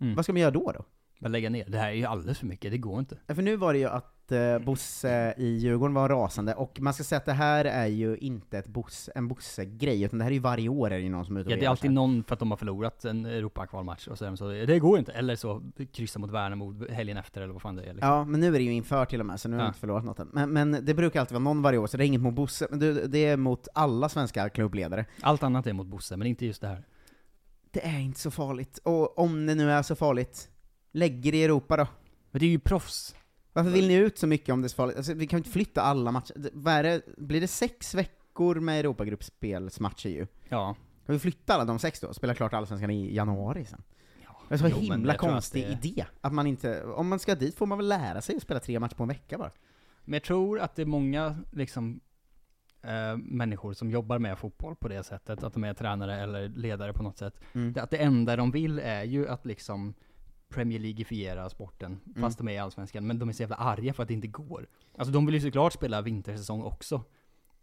Mm. 0.00 0.14
vad 0.14 0.24
ska 0.24 0.32
man 0.32 0.40
göra 0.42 0.50
då 0.50 0.72
då? 0.72 0.84
Bara 1.22 1.28
lägga 1.28 1.50
ner. 1.50 1.64
Det 1.68 1.78
här 1.78 1.88
är 1.88 1.94
ju 1.94 2.04
alldeles 2.04 2.38
för 2.38 2.46
mycket. 2.46 2.70
Det 2.70 2.78
går 2.78 2.98
inte. 2.98 3.16
Ja, 3.26 3.34
För 3.34 3.42
nu 3.42 3.56
var 3.56 3.72
det 3.72 3.78
ju 3.78 3.86
att 3.88 4.32
eh, 4.32 4.58
Bosse 4.58 5.34
i 5.38 5.46
Djurgården 5.58 5.94
var 5.94 6.08
rasande, 6.08 6.54
och 6.54 6.80
man 6.80 6.94
ska 6.94 7.04
säga 7.04 7.16
att 7.16 7.24
det 7.24 7.32
här 7.32 7.64
är 7.64 7.86
ju 7.86 8.16
inte 8.16 8.58
ett 8.58 8.66
Bosse, 8.66 9.12
en 9.14 9.28
Bosse-grej, 9.28 10.02
utan 10.02 10.18
det 10.18 10.24
här 10.24 10.30
är 10.30 10.34
ju 10.34 10.40
varje 10.40 10.68
år 10.68 10.86
är 10.90 10.96
det 10.96 11.02
ju 11.02 11.10
någon 11.10 11.24
som 11.24 11.36
är 11.36 11.40
ute 11.40 11.46
och 11.48 11.52
Ja, 11.52 11.56
det 11.56 11.64
är 11.64 11.70
alltid 11.70 11.90
någon 11.92 12.24
för 12.24 12.32
att 12.34 12.38
de 12.38 12.50
har 12.50 12.56
förlorat 12.58 13.04
en 13.04 13.26
Europakvalmatch 13.26 14.08
och 14.08 14.18
så 14.18 14.24
är 14.24 14.28
de 14.28 14.36
så, 14.36 14.48
det 14.48 14.78
går 14.78 14.98
inte. 14.98 15.12
Eller 15.12 15.36
så 15.36 15.62
kryssa 15.92 16.18
mot 16.18 16.30
Värnamo 16.30 16.86
helgen 16.90 17.16
efter 17.16 17.40
eller 17.40 17.52
vad 17.52 17.62
fan 17.62 17.76
det 17.76 17.82
är 17.82 17.92
liksom. 17.94 18.08
Ja, 18.08 18.24
men 18.24 18.40
nu 18.40 18.46
är 18.46 18.52
det 18.52 18.62
ju 18.64 18.72
inför 18.72 19.04
till 19.04 19.20
och 19.20 19.26
med, 19.26 19.40
så 19.40 19.48
nu 19.48 19.56
har 19.56 19.60
Ja. 19.62 19.66
jag 19.66 19.70
inte 19.70 19.80
förlorat 19.80 20.04
något 20.04 20.18
än. 20.18 20.28
Men, 20.32 20.50
men 20.52 20.84
det 20.84 20.94
brukar 20.94 21.20
alltid 21.20 21.32
vara 21.34 21.44
någon 21.44 21.62
varje 21.62 21.78
år, 21.78 21.86
så 21.86 21.96
det 21.96 22.04
är 22.04 22.06
inget 22.06 22.20
mot 22.20 22.34
Bosse, 22.34 22.66
men 22.70 22.78
det 23.10 23.24
är 23.26 23.36
mot 23.36 23.68
alla 23.74 24.08
svenska 24.08 24.48
klubbledare. 24.48 25.04
Allt 25.20 25.42
annat 25.42 25.66
är 25.66 25.72
mot 25.72 25.86
Bosse, 25.86 26.16
men 26.16 26.26
inte 26.26 26.46
just 26.46 26.60
det 26.60 26.68
här. 26.68 26.84
Det 27.70 27.86
är 27.86 27.98
inte 28.00 28.20
så 28.20 28.30
farligt, 28.30 28.78
och 28.82 29.18
om 29.18 29.46
det 29.46 29.54
nu 29.54 29.70
är 29.70 29.82
så 29.82 29.94
farligt, 29.94 30.48
lägg 30.92 31.26
er 31.26 31.32
i 31.34 31.44
Europa 31.44 31.76
då. 31.76 31.86
Men 32.30 32.40
det 32.40 32.46
är 32.46 32.50
ju 32.50 32.58
proffs. 32.58 33.14
Varför 33.52 33.70
vill 33.70 33.88
ni 33.88 33.94
ut 33.94 34.18
så 34.18 34.26
mycket 34.26 34.48
om 34.52 34.62
det 34.62 34.66
är 34.66 34.68
så 34.68 34.76
farligt? 34.76 34.96
Alltså, 34.96 35.14
vi 35.14 35.26
kan 35.26 35.36
ju 35.36 35.40
inte 35.40 35.50
flytta 35.50 35.82
alla 35.82 36.12
matcher. 36.12 36.50
Vad 36.52 36.74
är 36.74 36.82
det? 36.82 37.02
Blir 37.16 37.40
det 37.40 37.48
sex 37.48 37.94
veckor 37.94 38.60
med 38.60 38.80
Europagruppspelsmatcher 38.80 40.08
ju? 40.08 40.26
Ja. 40.48 40.74
Kan 41.06 41.12
vi 41.12 41.18
flytta 41.18 41.54
alla 41.54 41.64
de 41.64 41.78
sex 41.78 42.00
då, 42.00 42.14
spela 42.14 42.34
klart 42.34 42.52
Allsvenskan 42.54 42.90
i 42.90 43.14
januari 43.14 43.64
sen? 43.64 43.82
Det 44.48 44.54
är 44.54 44.58
så 44.58 44.68
jo, 44.68 44.76
men 44.76 44.82
himla 44.82 45.14
tror 45.14 45.28
att 45.28 45.32
konstig 45.34 45.66
det- 45.66 45.88
idé, 45.88 46.04
att 46.20 46.32
man 46.32 46.46
inte, 46.46 46.84
om 46.84 47.08
man 47.08 47.18
ska 47.18 47.34
dit 47.34 47.54
får 47.58 47.66
man 47.66 47.78
väl 47.78 47.88
lära 47.88 48.20
sig 48.20 48.36
att 48.36 48.42
spela 48.42 48.60
tre 48.60 48.80
matcher 48.80 48.94
på 48.94 49.02
en 49.02 49.08
vecka 49.08 49.38
bara. 49.38 49.50
Men 50.04 50.12
jag 50.12 50.22
tror 50.22 50.60
att 50.60 50.76
det 50.76 50.82
är 50.82 50.86
många 50.86 51.36
liksom 51.52 52.00
eh, 52.82 53.16
människor 53.16 53.72
som 53.72 53.90
jobbar 53.90 54.18
med 54.18 54.38
fotboll 54.38 54.76
på 54.76 54.88
det 54.88 55.02
sättet, 55.02 55.42
att 55.42 55.52
de 55.52 55.64
är 55.64 55.74
tränare 55.74 56.20
eller 56.20 56.48
ledare 56.48 56.92
på 56.92 57.02
något 57.02 57.18
sätt. 57.18 57.40
Mm. 57.52 57.74
Att 57.82 57.90
det 57.90 57.96
enda 57.96 58.36
de 58.36 58.50
vill 58.50 58.78
är 58.78 59.02
ju 59.02 59.28
att 59.28 59.46
liksom 59.46 59.94
Premier 60.52 60.80
Leagueifiera 60.80 61.48
sporten, 61.48 62.00
Mm. 62.06 62.20
fast 62.22 62.38
de 62.38 62.48
är 62.48 62.52
i 62.52 62.58
Allsvenskan, 62.58 63.06
men 63.06 63.18
de 63.18 63.28
är 63.28 63.32
så 63.32 63.42
jävla 63.42 63.56
arga 63.56 63.92
för 63.94 64.02
att 64.02 64.08
det 64.08 64.14
inte 64.14 64.26
går. 64.28 64.66
Alltså 64.98 65.12
de 65.12 65.26
vill 65.26 65.34
ju 65.34 65.40
såklart 65.40 65.72
spela 65.72 66.02
vintersäsong 66.02 66.62
också, 66.62 67.04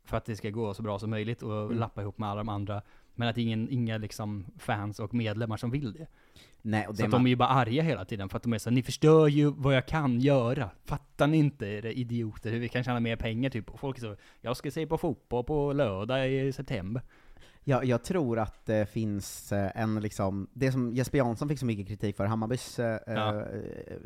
för 0.03 0.17
att 0.17 0.25
det 0.25 0.35
ska 0.35 0.49
gå 0.49 0.73
så 0.73 0.81
bra 0.83 0.99
som 0.99 1.09
möjligt 1.09 1.41
och 1.43 1.63
Mm. 1.65 1.77
lappa 1.77 2.01
ihop 2.01 2.17
med 2.17 2.29
alla 2.29 2.37
de 2.39 2.49
andra. 2.49 2.81
Men 3.15 3.27
att 3.27 3.35
det 3.35 3.41
är 3.41 3.43
ingen, 3.43 3.69
inga 3.69 3.97
liksom 3.97 4.45
fans 4.57 4.99
och 4.99 5.13
medlemmar 5.13 5.57
som 5.57 5.71
vill 5.71 5.93
det. 5.93 6.07
Nej, 6.61 6.87
och 6.87 6.93
det 6.93 6.97
så 6.97 7.03
man- 7.03 7.11
de 7.11 7.25
är 7.25 7.29
ju 7.29 7.35
bara 7.35 7.49
arga 7.49 7.83
hela 7.83 8.05
tiden 8.05 8.29
för 8.29 8.37
att 8.37 8.43
de 8.43 8.53
är 8.53 8.57
så 8.57 8.69
här, 8.69 8.75
ni 8.75 8.83
förstör 8.83 9.27
ju 9.27 9.51
vad 9.57 9.75
jag 9.75 9.87
kan 9.87 10.19
göra. 10.19 10.69
Fattar 10.85 11.27
ni 11.27 11.37
inte 11.37 11.65
era 11.65 11.91
idioter 11.91 12.51
hur 12.51 12.59
vi 12.59 12.69
kan 12.69 12.83
tjäna 12.83 12.99
mer 12.99 13.15
pengar 13.15 13.49
typ? 13.49 13.69
Och 13.69 13.79
folk 13.79 13.97
är 13.97 14.01
så, 14.01 14.15
jag 14.41 14.57
ska 14.57 14.71
se 14.71 14.87
på 14.87 14.97
fotboll 14.97 15.43
på 15.43 15.73
lördag 15.73 16.31
i 16.31 16.51
september. 16.51 17.01
Ja, 17.69 17.83
jag 17.83 18.03
tror 18.03 18.39
att 18.39 18.65
det 18.65 18.89
finns 18.89 19.51
eh, 19.51 19.71
en 19.81 19.99
liksom, 19.99 20.47
det 20.53 20.71
som 20.71 20.93
Jesper 20.93 21.17
Jansson 21.17 21.49
fick 21.49 21.59
så 21.59 21.65
mycket 21.65 21.87
kritik 21.87 22.17
för, 22.17 22.25
Hammarbys 22.25 22.79
eh, 22.79 22.99
Ja. 23.07 23.39
eh, 23.39 23.45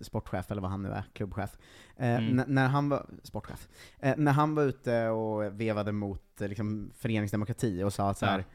sportchef, 0.02 0.52
eller 0.52 0.62
vad 0.62 0.72
han 0.72 0.82
nu 0.82 0.90
är, 0.90 1.04
klubbchef, 1.14 1.58
eh, 1.98 2.16
Mm. 2.16 2.44
när 2.48 2.68
han 2.68 2.90
var, 2.90 3.06
sportchef, 3.24 3.68
eh, 4.00 4.14
när 4.18 4.32
han 4.32 4.56
var 4.56 4.64
ute 4.64 5.08
och 5.10 5.62
vevade 5.62 5.92
mot 5.92 6.42
eh, 6.42 6.48
liksom, 6.48 6.92
föreningsdemokrati 6.96 7.84
och 7.84 7.94
sa 7.94 8.10
att 8.10 8.18
så 8.18 8.26
här, 8.26 8.40
Ja. 8.40 8.46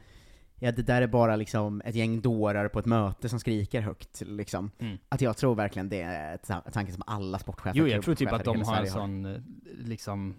ja. 0.67 0.71
det 0.71 0.81
där 0.81 1.01
är 1.01 1.07
bara 1.07 1.35
liksom 1.35 1.81
ett 1.85 1.95
gäng 1.95 2.21
dårar 2.21 2.67
på 2.67 2.79
ett 2.79 2.85
möte 2.85 3.29
som 3.29 3.39
skriker 3.39 3.81
högt, 3.81 4.21
liksom. 4.25 4.71
Mm. 4.79 4.97
Att 5.09 5.21
jag 5.21 5.37
tror 5.37 5.55
verkligen 5.55 5.89
det 5.89 6.01
är 6.01 6.35
ett 6.35 6.47
ta- 6.47 6.61
tanke 6.61 6.91
som 6.91 7.03
alla 7.07 7.39
sportchefer, 7.39 7.79
Jo, 7.79 7.87
jag 7.87 8.03
tror 8.03 8.15
typ 8.15 8.33
att 8.33 8.43
de 8.45 8.61
har 8.61 8.77
en 8.77 8.87
sån, 8.87 9.43
liksom, 9.77 10.35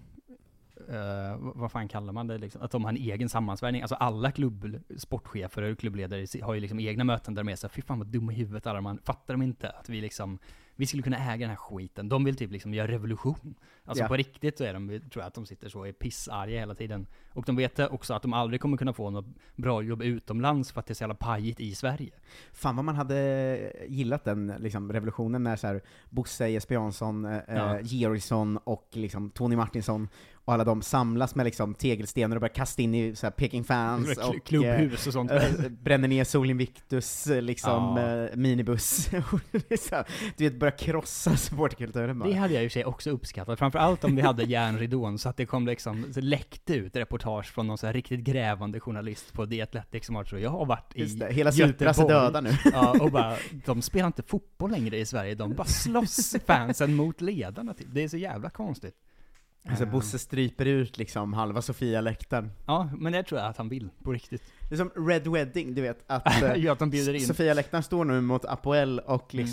eh, 0.90 1.36
vad- 1.38 1.72
fan 1.72 1.88
kallar 1.88 2.12
man 2.12 2.26
det 2.26 2.38
liksom? 2.38 2.62
Att 2.62 2.70
de 2.70 2.84
har 2.84 2.90
en 2.90 2.96
egen 2.96 3.28
sammansvärjning. 3.28 3.82
Alltså 3.82 3.94
alla 3.94 4.30
klubb, 4.30 4.80
sportchefer 4.96 5.62
och 5.62 5.78
klubbledare 5.78 6.26
har 6.42 6.54
ju 6.54 6.60
liksom 6.60 6.80
egna 6.80 7.04
möten 7.04 7.34
där 7.34 7.44
de 7.44 7.52
är 7.52 7.56
såhär, 7.56 7.72
fy 7.72 7.82
fan 7.82 7.98
vad 7.98 8.06
dumma 8.08 8.32
i 8.32 8.34
huvudet 8.34 8.66
alla 8.66 8.80
man 8.80 8.98
Fattar 9.04 9.34
de 9.34 9.42
inte 9.42 9.70
att 9.70 9.88
vi 9.88 10.00
liksom, 10.00 10.38
vi 10.76 10.86
skulle 10.86 11.02
kunna 11.02 11.16
äga 11.32 11.38
den 11.40 11.48
här 11.50 11.56
skiten. 11.56 12.08
De 12.08 12.24
vill 12.24 12.36
typ 12.36 12.50
liksom 12.50 12.74
göra 12.74 12.88
revolution. 12.88 13.54
Alltså 13.90 14.04
Ja. 14.04 14.08
på 14.08 14.16
riktigt 14.16 14.58
så 14.58 14.64
är 14.64 14.72
de, 14.74 14.88
tror 14.88 15.00
jag 15.22 15.26
att 15.26 15.34
de 15.34 15.46
sitter 15.46 15.68
så 15.68 15.78
och 15.78 15.88
är 15.88 15.92
pissarga 15.92 16.58
hela 16.60 16.74
tiden. 16.74 17.06
Och 17.32 17.44
de 17.46 17.56
vet 17.56 17.78
också 17.78 18.14
att 18.14 18.22
de 18.22 18.32
aldrig 18.32 18.60
kommer 18.60 18.76
kunna 18.76 18.92
få 18.92 19.10
något 19.10 19.26
bra 19.56 19.82
jobb 19.82 20.02
utomlands 20.02 20.72
för 20.72 20.80
att 20.80 20.86
det 20.86 20.92
är 20.92 20.94
så 20.94 21.02
jävla 21.02 21.14
pajigt 21.14 21.60
i 21.60 21.74
Sverige. 21.74 22.10
Fan 22.52 22.76
vad 22.76 22.84
man 22.84 22.94
hade 22.94 23.72
gillat 23.88 24.24
den 24.24 24.54
liksom, 24.58 24.92
revolutionen 24.92 25.42
när 25.42 25.56
så 25.56 25.66
här, 25.66 25.80
Bosse, 26.10 26.48
Jesper 26.48 26.74
Jansson, 26.74 27.24
eh, 27.24 27.38
Ja. 27.48 27.74
eh, 27.78 27.80
Georgsson 27.82 28.56
och 28.64 28.88
liksom, 28.92 29.30
Tony 29.30 29.56
Martinsson 29.56 30.08
och 30.44 30.52
alla 30.54 30.64
de 30.64 30.82
samlas 30.82 31.34
med 31.34 31.44
liksom, 31.44 31.74
tegelstenar 31.74 32.36
och 32.36 32.40
börjar 32.40 32.54
kasta 32.54 32.82
in 32.82 32.94
i 32.94 33.16
så 33.16 33.26
här, 33.26 33.30
Peking 33.30 33.64
fans 33.64 34.18
och 34.18 34.44
klubbhus 34.44 35.06
och 35.06 35.12
sånt. 35.12 35.30
eh, 35.30 35.42
bränner 35.68 36.08
ner 36.08 36.24
Sol 36.24 36.50
Invictus 36.50 37.26
liksom, 37.26 37.96
Ja. 37.96 38.24
eh, 38.24 38.36
minibuss. 38.36 39.10
Du 40.36 40.44
vet, 40.44 40.54
börjar 40.60 40.78
krossa 40.78 41.36
supporterkulturen 41.36 42.18
bara. 42.18 42.28
Det 42.28 42.34
hade 42.34 42.54
jag 42.54 42.62
för 42.62 42.68
sig 42.68 42.84
också 42.84 43.10
uppskattat, 43.10 43.58
framförallt 43.80 44.04
om 44.04 44.16
vi 44.16 44.22
hade 44.22 44.42
järnridån, 44.42 45.18
så 45.18 45.28
att 45.28 45.36
det 45.36 45.46
kom 45.46 45.66
liksom, 45.66 46.12
så 46.12 46.20
läckte 46.20 46.74
ut 46.74 46.96
reportage 46.96 47.46
från 47.52 47.66
någon 47.66 47.78
så 47.78 47.86
här 47.86 47.92
riktigt 47.92 48.20
grävande 48.20 48.80
journalist 48.80 49.32
på 49.32 49.46
The 49.46 49.62
Athletic 49.62 50.06
som 50.06 50.14
har 50.14 50.24
så 50.24 50.38
jag 50.38 50.50
har 50.50 50.66
varit 50.66 50.92
i 50.94 51.00
Just 51.00 51.18
det, 51.18 51.32
hela 51.32 51.52
Supras 51.52 51.98
är 51.98 52.02
Göteborg." 52.02 52.14
döda 52.14 52.40
nu. 52.40 52.50
Ja, 52.72 53.00
och 53.00 53.10
bara, 53.12 53.36
de 53.66 53.82
spelar 53.82 54.06
inte 54.06 54.22
fotboll 54.22 54.70
längre 54.70 54.98
i 54.98 55.06
Sverige, 55.06 55.34
de 55.34 55.54
bara 55.54 55.64
slåss 55.66 56.36
fansen 56.46 56.94
mot 56.94 57.20
ledarna 57.20 57.74
typ. 57.74 57.86
Det 57.90 58.02
är 58.02 58.08
så 58.08 58.16
jävla 58.16 58.50
konstigt. 58.50 58.94
Alltså 59.68 59.84
Eh, 59.84 59.90
Bosse 59.90 60.18
stryper 60.18 60.66
ut 60.66 60.98
liksom 60.98 61.32
halva 61.32 61.62
Sofia-läktaren. 61.62 62.50
Ja, 62.66 62.90
men 62.98 63.12
det 63.12 63.22
tror 63.22 63.40
jag 63.40 63.50
att 63.50 63.56
han 63.56 63.68
vill, 63.68 63.88
på 64.02 64.12
riktigt. 64.12 64.42
Det 64.68 64.74
är 64.74 64.76
som 64.76 64.90
Red 65.08 65.26
Wedding, 65.26 65.74
du 65.74 65.82
vet, 65.82 66.04
att 66.06 66.42
eh, 66.42 66.54
Ja, 66.56 66.72
att 66.72 66.80
in. 67.14 67.26
Sofia-läktaren 67.26 67.82
står 67.82 68.04
nu 68.04 68.20
mot 68.20 68.44
Apoel 68.44 68.98
och 68.98 69.34
Mm 69.34 69.46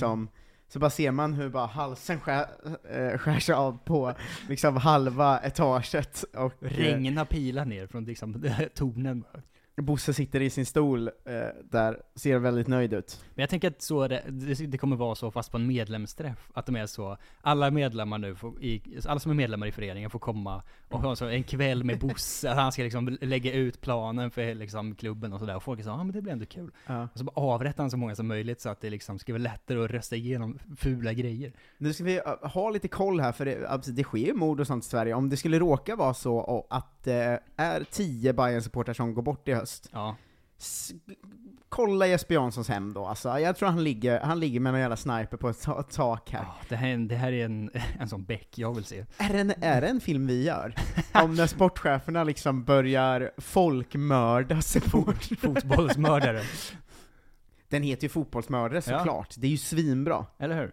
så 0.69 0.79
bara 0.79 0.89
ser 0.89 1.11
man 1.11 1.33
hur 1.33 1.49
bara 1.49 1.65
halsen 1.65 2.19
skär, 2.19 2.45
eh, 2.89 2.97
äh, 2.97 3.17
skärs 3.17 3.49
av 3.49 3.77
på 3.85 4.13
liksom 4.49 4.77
halva 4.77 5.39
etaget 5.39 6.23
och... 6.33 6.63
Eh, 6.63 6.69
Regna 6.69 7.25
pilar 7.25 7.65
ner 7.65 7.87
från 7.87 8.05
liksom 8.05 8.45
tornen. 8.75 9.23
Bosse 9.81 10.13
sitter 10.13 10.41
i 10.41 10.49
sin 10.49 10.65
stol 10.65 11.07
eh, 11.07 11.33
där, 11.63 12.01
ser 12.15 12.37
väldigt 12.37 12.67
nöjd 12.67 12.93
ut. 12.93 13.25
Men 13.35 13.43
jag 13.43 13.49
tänker 13.49 13.67
att 13.67 13.81
så 13.81 14.07
det, 14.07 14.23
det, 14.67 14.77
kommer 14.77 14.95
vara 14.95 15.15
så 15.15 15.31
fast 15.31 15.51
på 15.51 15.57
en 15.57 15.67
medlemsträff, 15.67 16.49
att 16.53 16.65
de 16.65 16.75
är 16.75 16.85
så, 16.85 17.17
alla 17.41 17.71
medlemmar 17.71 18.17
nu, 18.17 18.35
får, 18.35 18.63
i, 18.63 18.99
alla 19.05 19.19
som 19.19 19.31
är 19.31 19.35
medlemmar 19.35 19.67
i 19.67 19.71
föreningen 19.71 20.09
får 20.09 20.19
komma 20.19 20.63
och 20.89 21.01
ha 21.01 21.15
så 21.15 21.25
en 21.25 21.43
kväll 21.43 21.83
med 21.83 21.99
Bosse, 21.99 22.51
att 22.51 22.57
han 22.57 22.71
ska 22.71 22.83
liksom 22.83 23.17
lägga 23.21 23.53
ut 23.53 23.81
planen 23.81 24.31
för 24.31 24.55
liksom 24.55 24.95
klubben 24.95 25.33
och 25.33 25.39
sådär, 25.39 25.55
och 25.55 25.63
folk 25.63 25.83
så, 25.83 25.89
ja 25.89 25.93
ah, 25.93 26.03
men 26.03 26.15
det 26.15 26.21
blir 26.21 26.33
ändå 26.33 26.45
kul. 26.45 26.71
Ja. 26.85 27.07
Och 27.13 27.19
så 27.19 27.23
bara 27.23 27.41
avrättar 27.41 27.83
han 27.83 27.91
så 27.91 27.97
många 27.97 28.15
som 28.15 28.27
möjligt 28.27 28.61
så 28.61 28.69
att 28.69 28.81
det 28.81 28.89
liksom 28.89 29.19
ska 29.19 29.33
vara 29.33 29.43
lättare 29.43 29.83
att 29.83 29.91
rösta 29.91 30.15
igenom 30.15 30.59
fula 30.77 31.13
grejer. 31.13 31.53
Nu 31.77 31.93
ska 31.93 32.03
vi 32.03 32.19
uh, 32.19 32.47
ha 32.47 32.69
lite 32.69 32.87
koll 32.87 33.19
här, 33.19 33.31
för 33.31 33.45
det, 33.45 33.81
det 33.87 34.03
sker 34.03 34.17
ju 34.17 34.33
mord 34.33 34.59
och 34.59 34.67
sånt 34.67 34.85
i 34.85 34.87
Sverige. 34.87 35.13
Om 35.13 35.29
det 35.29 35.37
skulle 35.37 35.59
råka 35.59 35.95
vara 35.95 36.13
så 36.13 36.67
att 36.69 36.96
det 37.07 37.39
är 37.57 37.83
tio 37.91 38.33
bayern 38.33 38.61
supportrar 38.61 38.93
som 38.93 39.13
går 39.13 39.21
bort 39.21 39.47
i 39.47 39.53
höst, 39.53 39.89
Ja. 39.93 40.15
S- 40.59 40.91
kolla 41.69 42.07
Jesper 42.07 42.35
Janssons 42.35 42.69
hem 42.69 42.93
då, 42.93 43.05
alltså. 43.05 43.39
Jag 43.39 43.55
tror 43.55 43.69
han 43.69 43.83
ligger, 43.83 44.19
han 44.19 44.39
ligger 44.39 44.59
med 44.59 44.73
någon 44.73 44.79
jävla 44.81 44.95
sniper 44.97 45.37
på 45.37 45.49
ett 45.49 45.61
ta- 45.61 45.83
tak 45.83 46.29
här. 46.31 46.45
Det 46.69 46.75
här, 46.75 46.87
är 46.87 46.93
en- 46.93 47.07
det 47.07 47.15
här 47.15 47.31
är 47.31 47.45
en, 47.45 47.69
en 47.99 48.09
sån 48.09 48.23
bäck 48.25 48.57
jag 48.57 48.73
vill 48.75 48.83
se. 48.85 49.05
Är 49.17 49.29
det, 49.33 49.39
en, 49.39 49.53
är 49.61 49.81
det 49.81 49.87
en 49.87 50.01
film 50.01 50.27
vi 50.27 50.43
gör? 50.43 50.73
Om 51.13 51.35
när 51.35 51.47
sportcheferna 51.47 52.23
liksom 52.23 52.63
börjar 52.63 53.31
folkmörda 53.37 54.61
support. 54.61 55.23
Fotbollsmördare. 55.39 56.41
Den 57.69 57.83
heter 57.83 58.03
ju 58.03 58.09
Fotbollsmördare 58.09 58.81
Ja. 58.87 58.97
såklart, 58.99 59.33
det 59.37 59.47
är 59.47 59.51
ju 59.51 59.57
svinbra. 59.57 60.25
Eller 60.39 60.55
hur? 60.55 60.71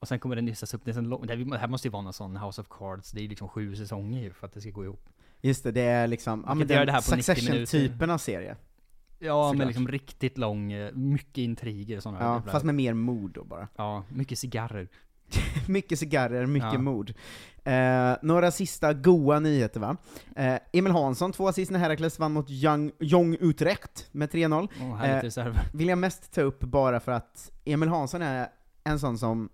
Och 0.00 0.08
sen 0.08 0.18
kommer 0.18 0.36
det 0.36 0.42
nystas 0.42 0.74
upp, 0.74 0.80
det, 0.84 0.96
är 0.96 1.02
lång, 1.02 1.26
det 1.26 1.58
här- 1.58 1.68
måste 1.68 1.88
ju 1.88 1.92
vara 1.92 2.02
någon 2.02 2.12
sån 2.12 2.36
House 2.36 2.60
of 2.60 2.66
Cards, 2.70 3.10
det 3.10 3.20
är 3.20 3.22
ju 3.22 3.28
liksom 3.28 3.48
sju 3.48 3.76
säsonger 3.76 4.22
ju 4.22 4.32
för 4.32 4.46
att 4.46 4.52
det 4.52 4.60
ska 4.60 4.70
gå 4.70 4.84
ihop. 4.84 5.08
Just 5.40 5.64
det, 5.64 5.72
det 5.72 5.80
är 5.80 6.06
liksom, 6.06 6.44
ja 6.46 6.54
men 6.54 6.66
den 6.68 6.88
här 6.88 7.10
på 7.10 7.16
90 7.16 7.34
minuter. 7.34 7.34
Succession-typen 7.66 8.10
av 8.10 8.18
serie. 8.18 8.56
Ja, 9.18 9.42
Såklart. 9.48 9.58
men 9.58 9.66
liksom 9.66 9.88
riktigt 9.88 10.38
lång, 10.38 10.72
eh, 10.72 10.92
mycket 10.92 11.38
intriger 11.38 11.96
och 11.96 12.02
sådana 12.02 12.20
Ja, 12.20 12.42
fast 12.52 12.64
med 12.64 12.74
mer 12.74 12.94
mod 12.94 13.30
då 13.30 13.44
bara. 13.44 13.68
Ja, 13.76 14.04
mycket 14.08 14.38
cigarrer. 14.38 14.88
mycket 15.68 15.98
cigarrer, 15.98 16.46
mycket 16.46 16.72
Ja. 16.72 16.78
mod. 16.78 17.14
Eh, 17.64 18.16
några 18.22 18.50
sista 18.50 18.92
goa 18.94 19.40
nyheter 19.40 19.80
va? 19.80 19.96
Eh, 20.36 20.56
Emil 20.72 20.92
Hansson, 20.92 21.32
två 21.32 21.48
assist 21.48 21.70
när 21.70 21.78
Herakles 21.78 22.18
vann 22.18 22.32
mot 22.32 22.50
Young, 22.50 22.92
Young 23.00 23.36
Utrecht 23.40 24.08
med 24.12 24.30
3-0. 24.30 24.68
Åh, 24.80 24.96
härligt 24.96 25.24
reserv. 25.24 25.58
vill 25.72 25.88
jag 25.88 25.98
mest 25.98 26.32
ta 26.34 26.40
upp 26.40 26.60
bara 26.60 27.00
för 27.00 27.12
att 27.12 27.50
Emil 27.64 27.88
Hansson 27.88 28.22
är 28.22 28.48
en 28.84 28.98
sån 28.98 29.18
som 29.18 29.48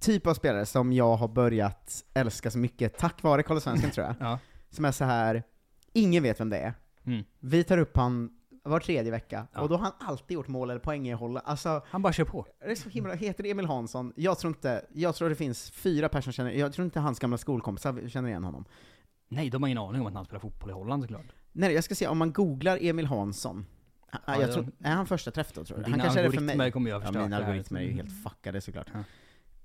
typ 0.00 0.26
av 0.26 0.34
spelare 0.34 0.66
som 0.66 0.92
jag 0.92 1.16
har 1.16 1.28
börjat 1.28 2.04
älska 2.14 2.50
så 2.50 2.58
mycket 2.58 2.98
tack 2.98 3.22
vare 3.22 3.42
Kolla 3.42 3.60
Svensken 3.60 3.90
tror 3.90 4.06
jag. 4.06 4.14
Ja. 4.20 4.38
Som 4.70 4.84
är 4.84 4.92
så 4.92 5.04
här 5.04 5.42
ingen 5.92 6.22
vet 6.22 6.40
vem 6.40 6.50
det 6.50 6.58
är. 6.58 6.74
Mm. 7.06 7.24
Vi 7.40 7.64
tar 7.64 7.78
upp 7.78 7.96
han 7.96 8.30
var 8.62 8.80
tredje 8.80 9.10
vecka, 9.10 9.46
Ja. 9.52 9.60
och 9.60 9.68
då 9.68 9.76
har 9.76 9.82
han 9.82 9.92
alltid 10.08 10.34
gjort 10.34 10.48
mål 10.48 10.70
eller 10.70 10.80
poäng 10.80 11.08
i 11.08 11.12
hålla. 11.12 11.40
Alltså, 11.40 11.82
Han 11.86 12.02
bara 12.02 12.12
kör 12.12 12.24
på. 12.24 12.46
det 12.60 12.70
är 12.70 12.74
så 12.74 12.88
himla, 12.88 13.14
heter 13.14 13.46
Emil 13.46 13.66
Hansson? 13.66 14.12
Jag 14.16 14.38
tror 14.38 14.50
inte, 14.50 14.84
jag 14.92 15.14
tror 15.14 15.28
det 15.28 15.34
finns 15.34 15.70
fyra 15.70 16.08
personer 16.08 16.22
som 16.22 16.32
känner, 16.32 16.50
jag 16.50 16.72
tror 16.72 16.84
inte 16.84 17.00
hans 17.00 17.18
gamla 17.18 17.38
skolkompisar 17.38 18.08
känner 18.08 18.28
igen 18.28 18.44
honom. 18.44 18.64
Nej, 19.28 19.50
de 19.50 19.62
har 19.62 19.68
ingen 19.68 19.78
aning 19.78 20.00
om 20.00 20.06
att 20.06 20.14
han 20.14 20.24
spelar 20.24 20.40
fotboll 20.40 20.70
i 20.70 20.72
Holland 20.72 21.02
såklart. 21.02 21.26
Nej, 21.52 21.72
jag 21.72 21.84
ska 21.84 21.94
se, 21.94 22.06
om 22.06 22.18
man 22.18 22.32
googlar 22.32 22.78
Emil 22.82 23.06
Hansson, 23.06 23.66
ja, 24.12 24.18
Ja, 24.26 24.40
jag 24.40 24.52
tror, 24.52 24.66
är 24.84 24.94
han 24.94 25.06
första 25.06 25.30
träff 25.30 25.52
då 25.52 25.64
tror 25.64 25.76
du? 25.78 25.84
Dina 25.84 25.96
Han 25.96 26.00
kanske 26.04 26.20
är 26.20 26.24
det 26.24 26.32
för 26.32 26.56
mig. 26.56 26.72
kommer 26.72 26.90
jag 26.90 26.96
ja, 26.96 27.04
förstöra 27.04 27.22
mina 27.24 27.36
här. 27.36 27.42
algoritmer 27.42 27.80
är 27.80 27.84
ju 27.84 27.92
helt 27.92 28.22
fuckade 28.24 28.60
såklart. 28.60 28.86
Ja. 28.94 28.98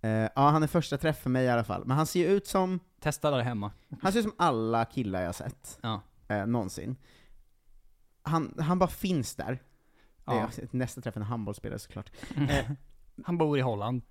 Eh, 0.04 0.30
ja, 0.36 0.49
han 0.49 0.64
är 0.64 0.68
första 0.68 0.97
träff 0.97 1.18
för 1.22 1.30
mig 1.30 1.45
i 1.45 1.49
alla 1.49 1.64
fall. 1.64 1.86
Men 1.86 1.97
han 1.97 2.06
ser 2.06 2.20
ju 2.20 2.26
ut 2.36 2.47
som, 2.47 2.80
Testa 2.99 3.32
där 3.32 3.39
hemma. 3.41 3.72
han 4.01 4.12
ser 4.12 4.20
ut 4.20 4.26
som 4.26 4.36
alla 4.38 4.86
killar 4.86 5.22
jag 5.22 5.36
sett, 5.36 5.80
Ja. 5.82 6.01
eh, 6.28 6.45
någonsin. 6.45 6.95
Han, 8.22 8.56
han 8.60 8.80
bara 8.80 8.89
finns 8.89 9.36
där. 9.36 9.62
Ja. 10.26 10.34
är 10.34 10.68
nästa 10.72 11.01
träff 11.01 11.18
en 11.18 11.24
handbollsspelare 11.24 11.80
såklart. 11.80 12.12
Eh, 12.49 12.66
Han 13.26 13.38
bor 13.38 13.58
i 13.58 13.62
Holland. 13.62 14.01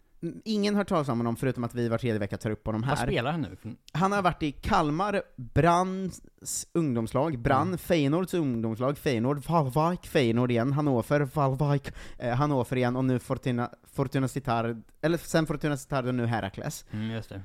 Ingen 0.45 0.75
har 0.75 0.81
hört 0.81 0.89
talas 0.89 1.09
om 1.09 1.18
honom 1.18 1.37
förutom 1.37 1.64
att 1.64 1.75
vi 1.75 1.89
var 1.89 1.99
tredje 1.99 2.18
vecka 2.18 2.37
tar 2.39 2.51
upp 2.51 2.66
honom 2.66 2.83
här. 2.83 2.91
Vad 2.91 2.99
spelar 2.99 3.33
han 3.33 3.41
nu? 3.41 3.57
Han 3.93 4.12
har 4.12 4.23
varit 4.23 4.43
i 4.43 4.53
Kalmar, 4.53 5.23
Brands 5.37 6.66
ungdomslag, 6.73 7.39
Brann, 7.39 7.66
Mm. 7.66 7.79
Feyenoords 7.79 8.35
ungdomslag, 8.35 8.99
Feyenoord, 8.99 9.45
Valvik, 9.45 10.07
Feyenoord 10.07 10.51
igen, 10.51 10.73
Hannover, 10.73 11.20
Valvik, 11.35 11.93
eh, 12.18 12.35
Hannover 12.35 12.77
igen, 12.77 12.97
och 12.97 13.05
nu 13.05 13.18
Fortuna, 13.18 13.70
Fortuna 13.93 14.29
Sittard, 14.29 14.83
eller 15.01 15.18
sen 15.18 15.47
Fortuna 15.47 15.77
Sittard 15.77 16.07
och 16.07 16.14
nu 16.14 16.27
Herakles. 16.27 16.85
Mm, 16.91 17.11
just 17.11 17.29
det. 17.29 17.43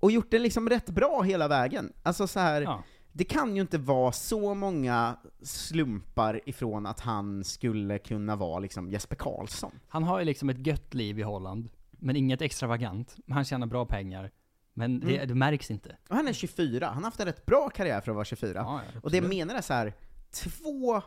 Och 0.00 0.10
gjort 0.12 0.30
det 0.30 0.38
liksom 0.38 0.68
rätt 0.68 0.90
bra 0.90 1.22
hela 1.22 1.48
vägen. 1.48 1.92
Alltså 2.02 2.26
så 2.26 2.40
här. 2.40 2.62
Ja. 2.62 2.82
det 3.12 3.24
kan 3.24 3.54
ju 3.56 3.60
inte 3.62 3.78
vara 3.78 4.12
så 4.12 4.54
många 4.54 5.16
slumpar 5.42 6.40
ifrån 6.46 6.86
att 6.86 7.00
han 7.00 7.44
skulle 7.44 7.98
kunna 7.98 8.36
vara 8.36 8.58
liksom 8.58 8.90
Jesper 8.90 9.16
Karlsson. 9.16 9.72
Han 9.88 10.02
har 10.02 10.18
ju 10.18 10.24
liksom 10.24 10.50
ett 10.50 10.66
gött 10.66 10.94
liv 10.94 11.18
i 11.18 11.22
Holland, 11.22 11.68
men 12.02 12.16
inget 12.16 12.42
extravagant. 12.42 13.16
Han 13.30 13.44
tjänar 13.44 13.66
bra 13.66 13.86
pengar. 13.86 14.30
Men 14.74 15.00
det, 15.00 15.14
Mm. 15.16 15.28
det 15.28 15.34
märks 15.34 15.70
inte. 15.70 15.96
Och 16.08 16.16
han 16.16 16.28
är 16.28 16.32
24, 16.32 16.86
han 16.86 16.96
har 16.96 17.02
haft 17.02 17.20
en 17.20 17.26
rätt 17.26 17.46
bra 17.46 17.68
karriär 17.68 18.00
för 18.00 18.10
att 18.10 18.14
vara 18.14 18.24
24. 18.24 18.52
Ja, 18.54 18.80
ja, 18.94 19.00
och 19.02 19.10
det 19.10 19.16
jag 19.16 19.28
menar 19.28 19.54
är 19.54 19.60
så 19.60 19.72
här, 19.74 19.92
två 20.30 21.02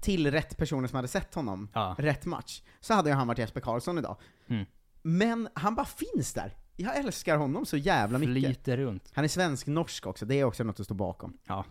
till 0.00 0.30
rätt 0.30 0.56
personer 0.56 0.88
som 0.88 0.96
hade 0.96 1.08
sett 1.08 1.34
honom, 1.34 1.68
Ja. 1.74 1.94
rätt 1.98 2.24
match, 2.26 2.62
så 2.80 2.94
hade 2.94 3.08
ju 3.10 3.14
han 3.14 3.26
varit 3.26 3.38
Jesper 3.38 3.60
Karlsson 3.60 3.98
idag. 3.98 4.16
Mm. 4.48 4.64
Men 5.02 5.48
han 5.54 5.74
bara 5.74 5.86
finns 5.86 6.32
där. 6.32 6.56
Jag 6.76 6.96
älskar 6.96 7.36
honom 7.36 7.66
så 7.66 7.76
jävla 7.76 8.18
mycket. 8.18 8.34
Flyter 8.44 8.76
runt. 8.76 9.10
Han 9.14 9.24
är 9.24 9.28
svensk-norsk 9.28 10.06
också, 10.06 10.26
det 10.26 10.34
är 10.34 10.44
också 10.44 10.64
något 10.64 10.80
att 10.80 10.86
stå 10.86 10.94
bakom. 10.94 11.38
Ja. 11.46 11.64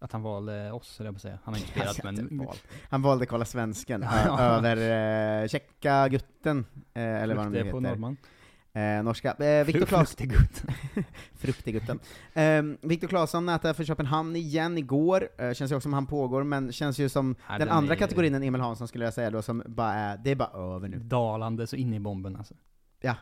Att 0.00 0.12
han 0.12 0.22
valde 0.22 0.72
oss, 0.72 1.00
eller 1.00 1.08
jag 1.08 1.14
på 1.14 1.20
säga. 1.20 1.38
Han 1.44 1.54
har 1.54 1.58
inte 1.60 1.70
spelat, 1.72 2.04
men... 2.30 2.38
val. 2.38 2.56
han 2.90 3.02
valde 3.02 3.26
kolla 3.26 3.44
svensken 3.44 4.02
Ja. 4.26 4.40
över 4.40 5.42
eh, 5.42 5.48
tjecka 5.48 6.08
gutten, 6.08 6.66
eh, 6.94 7.02
eller 7.22 7.34
vad 7.34 7.46
de 7.46 7.52
nu 7.52 7.58
heter. 7.58 7.70
på 7.70 7.80
norrman. 7.80 8.16
Eh, 8.72 9.02
norska. 9.02 9.32
Eh, 9.32 9.64
Viktor 9.66 9.86
Claesson. 9.86 10.06
Fruktegutten. 10.16 10.74
Fruktegutten. 11.34 11.98
Eh, 12.34 12.62
Viktor 12.88 13.08
Claesson 13.08 13.46
nätade 13.46 13.74
för 13.74 13.84
Köpenhamn 13.84 14.36
igen 14.36 14.78
igår, 14.78 15.28
eh, 15.38 15.52
känns 15.52 15.72
ju 15.72 15.76
också 15.76 15.80
som 15.82 15.92
han 15.92 16.06
pågår, 16.06 16.42
men 16.44 16.72
känns 16.72 16.98
ju 16.98 17.08
som 17.08 17.36
Ja, 17.46 17.52
den 17.52 17.60
den 17.60 17.68
andra 17.76 17.94
är- 17.94 17.98
kategorin 17.98 18.34
än 18.34 18.42
Emil 18.42 18.60
Hansson 18.60 18.88
skulle 18.88 19.04
jag 19.04 19.14
säga 19.14 19.30
då, 19.30 19.42
som 19.42 19.62
bara 19.66 19.92
är, 19.94 20.16
det 20.18 20.30
är 20.30 20.36
bara 20.36 20.74
över 20.76 20.88
nu. 20.88 20.98
Dalande 20.98 21.66
så 21.66 21.76
in 21.76 21.94
i 21.94 22.00
bomben 22.00 22.36
alltså. 22.36 22.54
Ja. 23.00 23.14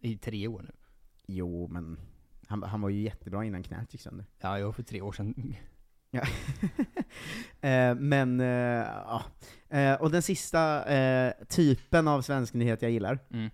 I 0.00 0.16
tre 0.18 0.48
år 0.48 0.62
nu. 0.62 0.72
Jo, 1.26 1.68
men 1.68 1.98
han, 2.46 2.62
han 2.62 2.80
var 2.80 2.88
ju 2.88 3.00
jättebra 3.02 3.44
innan 3.44 3.62
knät 3.62 3.92
gick 3.94 4.02
sönder. 4.02 4.26
Ja, 4.40 4.58
jag 4.58 4.76
för 4.76 4.82
tre 4.82 5.00
år 5.00 5.12
sedan. 5.12 5.54
Ja. 6.10 6.22
eh, 7.68 7.94
men, 7.94 8.40
eh, 8.40 8.46
ja. 8.86 9.22
Eh, 9.70 9.94
och 9.94 10.10
den 10.10 10.22
sista 10.22 10.84
eh, 10.84 11.32
typen 11.48 12.08
av 12.08 12.22
svensk 12.22 12.54
nyhet 12.54 12.82
jag 12.82 12.90
gillar, 12.90 13.18
Mm. 13.30 13.50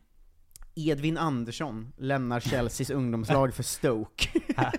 Edvin 0.78 1.18
Andersson 1.18 1.92
lämnar 1.96 2.40
Chelseas 2.40 2.90
ungdomslag 2.96 3.54
för 3.54 3.62
Stoke. 3.62 4.28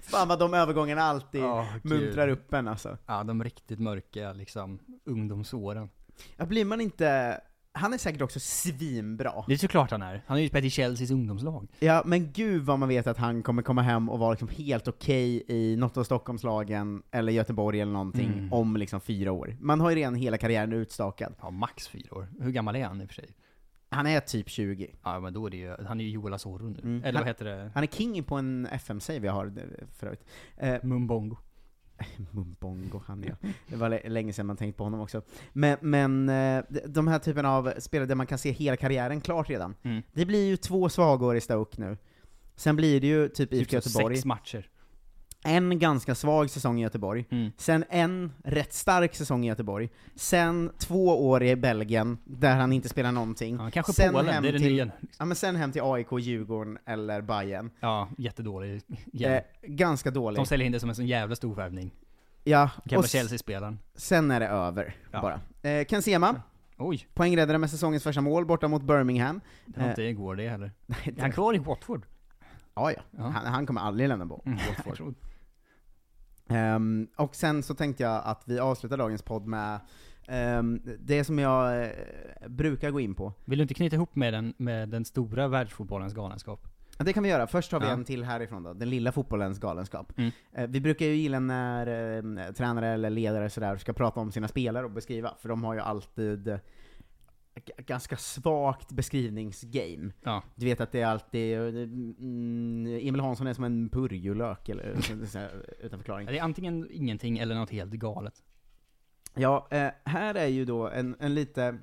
Fan 0.00 0.28
vad 0.28 0.38
de 0.38 0.54
övergångarna 0.54 1.02
alltid 1.02 1.42
gud. 1.82 1.92
muntrar 1.92 2.28
upp 2.28 2.54
en 2.54 2.68
alltså. 2.68 2.98
Ja, 3.06 3.24
de 3.24 3.44
riktigt 3.44 3.78
mörka 3.78 4.32
liksom 4.32 4.78
ungdomsåren. 5.04 5.88
Ja, 6.36 6.46
blir 6.46 6.64
man 6.64 6.80
inte... 6.80 7.40
Han 7.76 7.92
är 7.94 7.98
säkert 7.98 8.22
också 8.22 8.40
svinbra. 8.40 9.44
Det 9.46 9.52
är 9.54 9.58
såklart 9.58 9.90
han 9.90 10.02
är. 10.02 10.12
Han 10.26 10.34
har 10.36 10.38
ju 10.38 10.48
spelat 10.48 10.64
i 10.64 10.70
Chelseas 10.70 11.10
ungdomslag. 11.10 11.68
Ja, 11.78 12.02
men 12.06 12.32
gud 12.32 12.62
vad 12.62 12.78
man 12.78 12.88
vet 12.88 13.06
att 13.06 13.16
han 13.18 13.42
kommer 13.42 13.62
komma 13.62 13.82
hem 13.82 14.08
och 14.10 14.18
vara 14.18 14.30
liksom 14.30 14.48
helt 14.48 14.88
okej 14.88 15.42
i 15.48 15.76
något 15.76 15.96
av 15.96 16.04
Stockholmslagen, 16.04 17.02
eller 17.10 17.32
Göteborg 17.32 17.80
eller 17.80 17.92
någonting, 17.92 18.32
Mm. 18.32 18.52
om 18.52 18.76
liksom 18.76 19.00
fyra 19.00 19.32
år. 19.32 19.56
Man 19.60 19.80
har 19.80 19.90
ju 19.90 19.96
redan 19.96 20.14
hela 20.14 20.38
karriären 20.38 20.72
utstakad. 20.72 21.34
Ja, 21.42 21.50
max 21.50 21.88
fyra 21.88 22.14
år. 22.18 22.28
Hur 22.40 22.50
gammal 22.50 22.76
är 22.76 22.84
han 22.84 23.00
i 23.00 23.04
och 23.04 23.08
för 23.08 23.14
sig? 23.14 23.28
Han 23.90 24.06
är 24.06 24.20
typ 24.20 24.48
20. 24.48 24.90
Ja, 25.04 25.20
men 25.20 25.32
då 25.32 25.46
är 25.46 25.50
det 25.50 25.56
ju, 25.56 25.76
han 25.86 26.00
är 26.00 26.04
ju 26.04 26.10
Joel 26.10 26.34
Asoro 26.34 26.68
nu. 26.68 26.78
Mm. 26.82 26.96
Eller 27.04 27.12
han, 27.12 27.20
vad 27.20 27.26
heter 27.26 27.44
det? 27.44 27.70
Han 27.74 27.82
är 27.82 27.86
king 27.86 28.24
på 28.24 28.34
en 28.34 28.66
FM-save 28.72 29.26
jag 29.26 29.32
har 29.32 29.46
eh, 29.46 29.86
förut. 29.98 30.24
Eh, 30.56 30.74
Mumbongo. 30.82 31.36
Mumbongo, 32.30 33.02
han 33.06 33.24
ja. 33.28 33.48
Det 33.68 33.76
var 33.76 33.88
lä- 33.88 34.08
länge 34.08 34.32
sedan 34.32 34.46
man 34.46 34.56
tänkt 34.56 34.76
på 34.76 34.84
honom 34.84 35.00
också. 35.00 35.22
Men, 35.52 35.78
men 35.80 36.28
eh, 36.28 36.64
de- 36.86 37.08
här 37.08 37.18
typen 37.18 37.46
av 37.46 37.72
spelare 37.78 38.06
där 38.06 38.14
man 38.14 38.26
kan 38.26 38.38
se 38.38 38.50
hela 38.50 38.76
karriären 38.76 39.20
klart 39.20 39.50
redan. 39.50 39.74
Mm. 39.82 40.02
Det 40.12 40.26
blir 40.26 40.46
ju 40.46 40.56
två 40.56 40.88
svagor 40.88 41.36
i 41.36 41.40
Stoke 41.40 41.80
nu. 41.80 41.96
Sen 42.56 42.76
blir 42.76 43.00
det 43.00 43.06
ju 43.06 43.28
typ 43.28 43.50
Typ 43.50 43.52
IFK 43.60 43.74
Göteborg. 43.76 44.16
sex 44.16 44.24
matcher. 44.24 44.68
En 45.44 45.78
ganska 45.78 46.14
svag 46.14 46.50
säsong 46.50 46.78
i 46.78 46.82
Göteborg. 46.82 47.24
Mm. 47.30 47.52
Sen 47.56 47.84
en 47.90 48.32
rätt 48.44 48.72
stark 48.74 49.14
säsong 49.14 49.44
i 49.44 49.48
Göteborg. 49.48 49.88
Sen 50.14 50.70
två 50.78 51.28
år 51.28 51.42
i 51.42 51.56
Belgien, 51.56 52.18
där 52.24 52.56
han 52.56 52.72
inte 52.72 52.88
spelar 52.88 53.12
någonting. 53.12 53.56
Ja, 53.60 53.70
kanske 53.70 53.92
sen 53.92 54.12
Polen, 54.12 54.32
hem 54.34 54.42
det 54.42 54.48
är 54.48 54.52
det 54.52 54.58
till, 54.58 54.72
nya. 54.72 54.88
Ja 55.18 55.24
men 55.24 55.36
sen 55.36 55.56
hem 55.56 55.72
till 55.72 55.82
AIK, 55.84 56.06
Djurgården 56.20 56.78
eller 56.86 57.20
Bayern. 57.20 57.70
Ja, 57.80 58.08
jättedålig. 58.18 58.82
Eh, 59.20 59.40
ganska 59.62 60.10
dålig. 60.10 60.38
De 60.38 60.46
säljer 60.46 60.66
in 60.66 60.72
det 60.72 60.80
som 60.80 60.88
en 60.88 60.94
sån 60.96 61.06
jävla 61.06 61.36
storvärvning. 61.36 61.90
Ja, 62.44 62.70
Gamla 62.84 63.06
Chelsea-spelaren. 63.08 63.78
sen 63.94 64.30
är 64.30 64.40
det 64.40 64.48
över, 64.48 64.94
Ja. 65.12 65.20
bara. 65.22 65.40
Eh, 65.70 65.84
Ken 65.84 66.02
Sema, 66.02 66.42
Oj, 66.78 67.06
poängräddare 67.14 67.58
med 67.58 67.70
säsongens 67.70 68.02
första 68.02 68.20
mål 68.20 68.46
borta 68.46 68.68
mot 68.68 68.82
Birmingham. 68.82 69.40
det 69.66 69.78
var 69.80 69.84
Eh, 69.86 69.90
inte 69.90 70.02
igår 70.02 70.36
det 70.36 70.48
heller. 70.48 70.72
nej, 70.86 71.14
Är 71.16 71.20
han 71.22 71.32
kvar 71.32 71.54
i 71.54 71.58
Watford? 71.58 72.06
Ja, 72.76 72.92
ja. 72.92 73.00
Ja. 73.10 73.22
Han, 73.22 73.46
han 73.46 73.66
kommer 73.66 73.80
aldrig 73.80 74.08
lämna 74.08 74.26
bo- 74.26 74.42
Mm, 74.46 74.58
Watford. 74.86 75.14
Ehm, 76.48 77.08
och 77.16 77.34
sen 77.36 77.62
så 77.62 77.74
tänkte 77.74 78.02
jag 78.02 78.22
att 78.24 78.42
vi 78.44 78.58
avslutar 78.58 78.96
dagens 78.96 79.22
podd 79.22 79.46
med 79.46 79.80
ehm, 80.28 80.80
det 80.98 81.24
som 81.24 81.38
jag 81.38 81.82
eh, 81.84 81.90
brukar 82.48 82.90
gå 82.90 83.00
in 83.00 83.14
på. 83.14 83.32
Vill 83.44 83.58
du 83.58 83.62
inte 83.62 83.74
knyta 83.74 83.96
ihop 83.96 84.14
med 84.16 84.32
den, 84.34 84.54
med 84.56 84.88
den 84.88 85.04
stora 85.04 85.48
världsfotbollens 85.48 86.14
galenskap? 86.14 86.68
Ja, 86.98 87.04
det 87.04 87.12
kan 87.12 87.22
vi 87.22 87.28
göra. 87.28 87.46
Först 87.46 87.72
har 87.72 87.80
vi 87.80 87.86
Ja. 87.86 87.92
en 87.92 88.04
till 88.04 88.24
härifrån 88.24 88.62
då, 88.62 88.72
den 88.72 88.90
lilla 88.90 89.12
fotbollens 89.12 89.58
galenskap. 89.58 90.12
Mm. 90.18 90.30
Eh, 90.52 90.66
vi 90.66 90.80
brukar 90.80 91.06
ju 91.06 91.14
gilla 91.14 91.40
när 91.40 91.86
eh, 92.46 92.52
tränare 92.52 92.88
eller 92.88 93.10
ledare 93.10 93.50
sådär 93.50 93.76
ska 93.76 93.92
prata 93.92 94.20
om 94.20 94.32
sina 94.32 94.48
spelare 94.48 94.84
och 94.84 94.90
beskriva, 94.90 95.34
för 95.38 95.48
de 95.48 95.64
har 95.64 95.74
ju 95.74 95.80
alltid 95.80 96.58
ganska 97.64 98.16
svagt 98.16 98.92
beskrivningsgame. 98.92 100.12
Ja. 100.22 100.42
Du 100.54 100.66
vet 100.66 100.80
att 100.80 100.92
det 100.92 101.00
är 101.00 101.06
alltid, 101.06 101.58
mm, 101.58 102.86
Emil 103.02 103.20
Hansson 103.20 103.46
är 103.46 103.54
som 103.54 103.64
en 103.64 103.88
purjolök, 103.88 104.68
eller 104.68 104.96
utan 105.80 105.98
förklaring. 105.98 106.26
Det 106.26 106.38
är 106.38 106.42
antingen 106.42 106.88
ingenting 106.90 107.38
eller 107.38 107.54
något 107.54 107.70
helt 107.70 107.92
galet. 107.92 108.42
Ja, 109.34 109.68
eh, 109.70 109.88
här 110.04 110.34
är 110.34 110.46
ju 110.46 110.64
då 110.64 110.88
en, 110.88 111.16
en 111.20 111.34
lite 111.34 111.78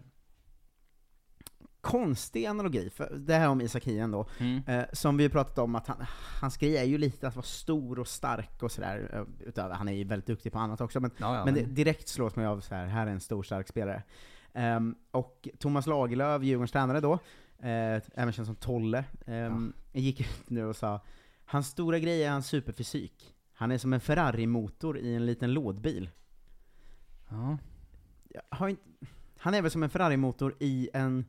konstig 1.81 2.45
analogi, 2.45 2.89
för 2.89 3.15
det 3.17 3.33
här 3.33 3.49
om 3.49 3.61
Isak 3.61 3.83
Hien 3.83 4.11
då, 4.11 4.27
Mm. 4.39 4.61
eh, 4.67 4.85
som 4.93 5.17
vi 5.17 5.29
pratat 5.29 5.57
om 5.57 5.75
att 5.75 5.87
han, 5.87 5.97
hans 6.41 6.57
grej 6.57 6.77
är 6.77 6.83
ju 6.83 6.97
lite 6.97 7.27
att 7.27 7.35
vara 7.35 7.43
stor 7.45 7.99
och 7.99 8.07
stark 8.07 8.63
och 8.63 8.71
sådär, 8.71 9.09
eh, 9.13 9.47
utöver, 9.47 9.75
han 9.75 9.87
är 9.87 9.93
ju 9.93 10.03
väldigt 10.03 10.27
duktig 10.27 10.51
på 10.51 10.59
annat 10.59 10.81
också, 10.81 10.99
men, 10.99 11.11
Ja, 11.17 11.35
ja, 11.37 11.45
men 11.45 11.53
men- 11.53 11.63
det, 11.63 11.69
direkt 11.69 12.07
slås 12.07 12.35
man 12.35 12.45
ju 12.45 12.51
av 12.51 12.59
så 12.61 12.75
här, 12.75 12.85
här 12.85 13.07
är 13.07 13.11
en 13.11 13.19
stor 13.19 13.43
stark 13.43 13.67
spelare. 13.67 14.03
Ehm, 14.53 14.95
och 15.11 15.47
Thomas 15.59 15.87
Lagerlöf, 15.87 16.43
Djurgårdens 16.43 16.71
tränare 16.71 16.99
då, 16.99 17.13
eh, 17.59 18.01
även 18.15 18.31
känd 18.31 18.45
som 18.45 18.55
Tolle, 18.55 19.03
ehm, 19.25 19.73
gick 19.91 20.19
ut 20.21 20.49
nu 20.49 20.65
och 20.65 20.75
sa 20.75 21.01
Hans 21.45 21.67
stora 21.67 21.99
grej 21.99 22.23
är 22.23 22.29
hans 22.31 22.47
superfysik. 22.47 23.35
Han 23.53 23.71
är 23.71 23.77
som 23.77 23.93
en 23.93 23.99
Ferrari-motor 23.99 24.97
i 24.97 25.15
en 25.15 25.25
liten 25.25 25.53
lådbil. 25.53 26.09
Ja. 27.29 27.57
Inte, 28.69 28.81
han 29.37 29.53
är 29.53 29.61
väl 29.61 29.71
som 29.71 29.83
en 29.83 29.89
Ferrari-motor 29.89 30.55
i 30.59 30.89
en 30.93 31.25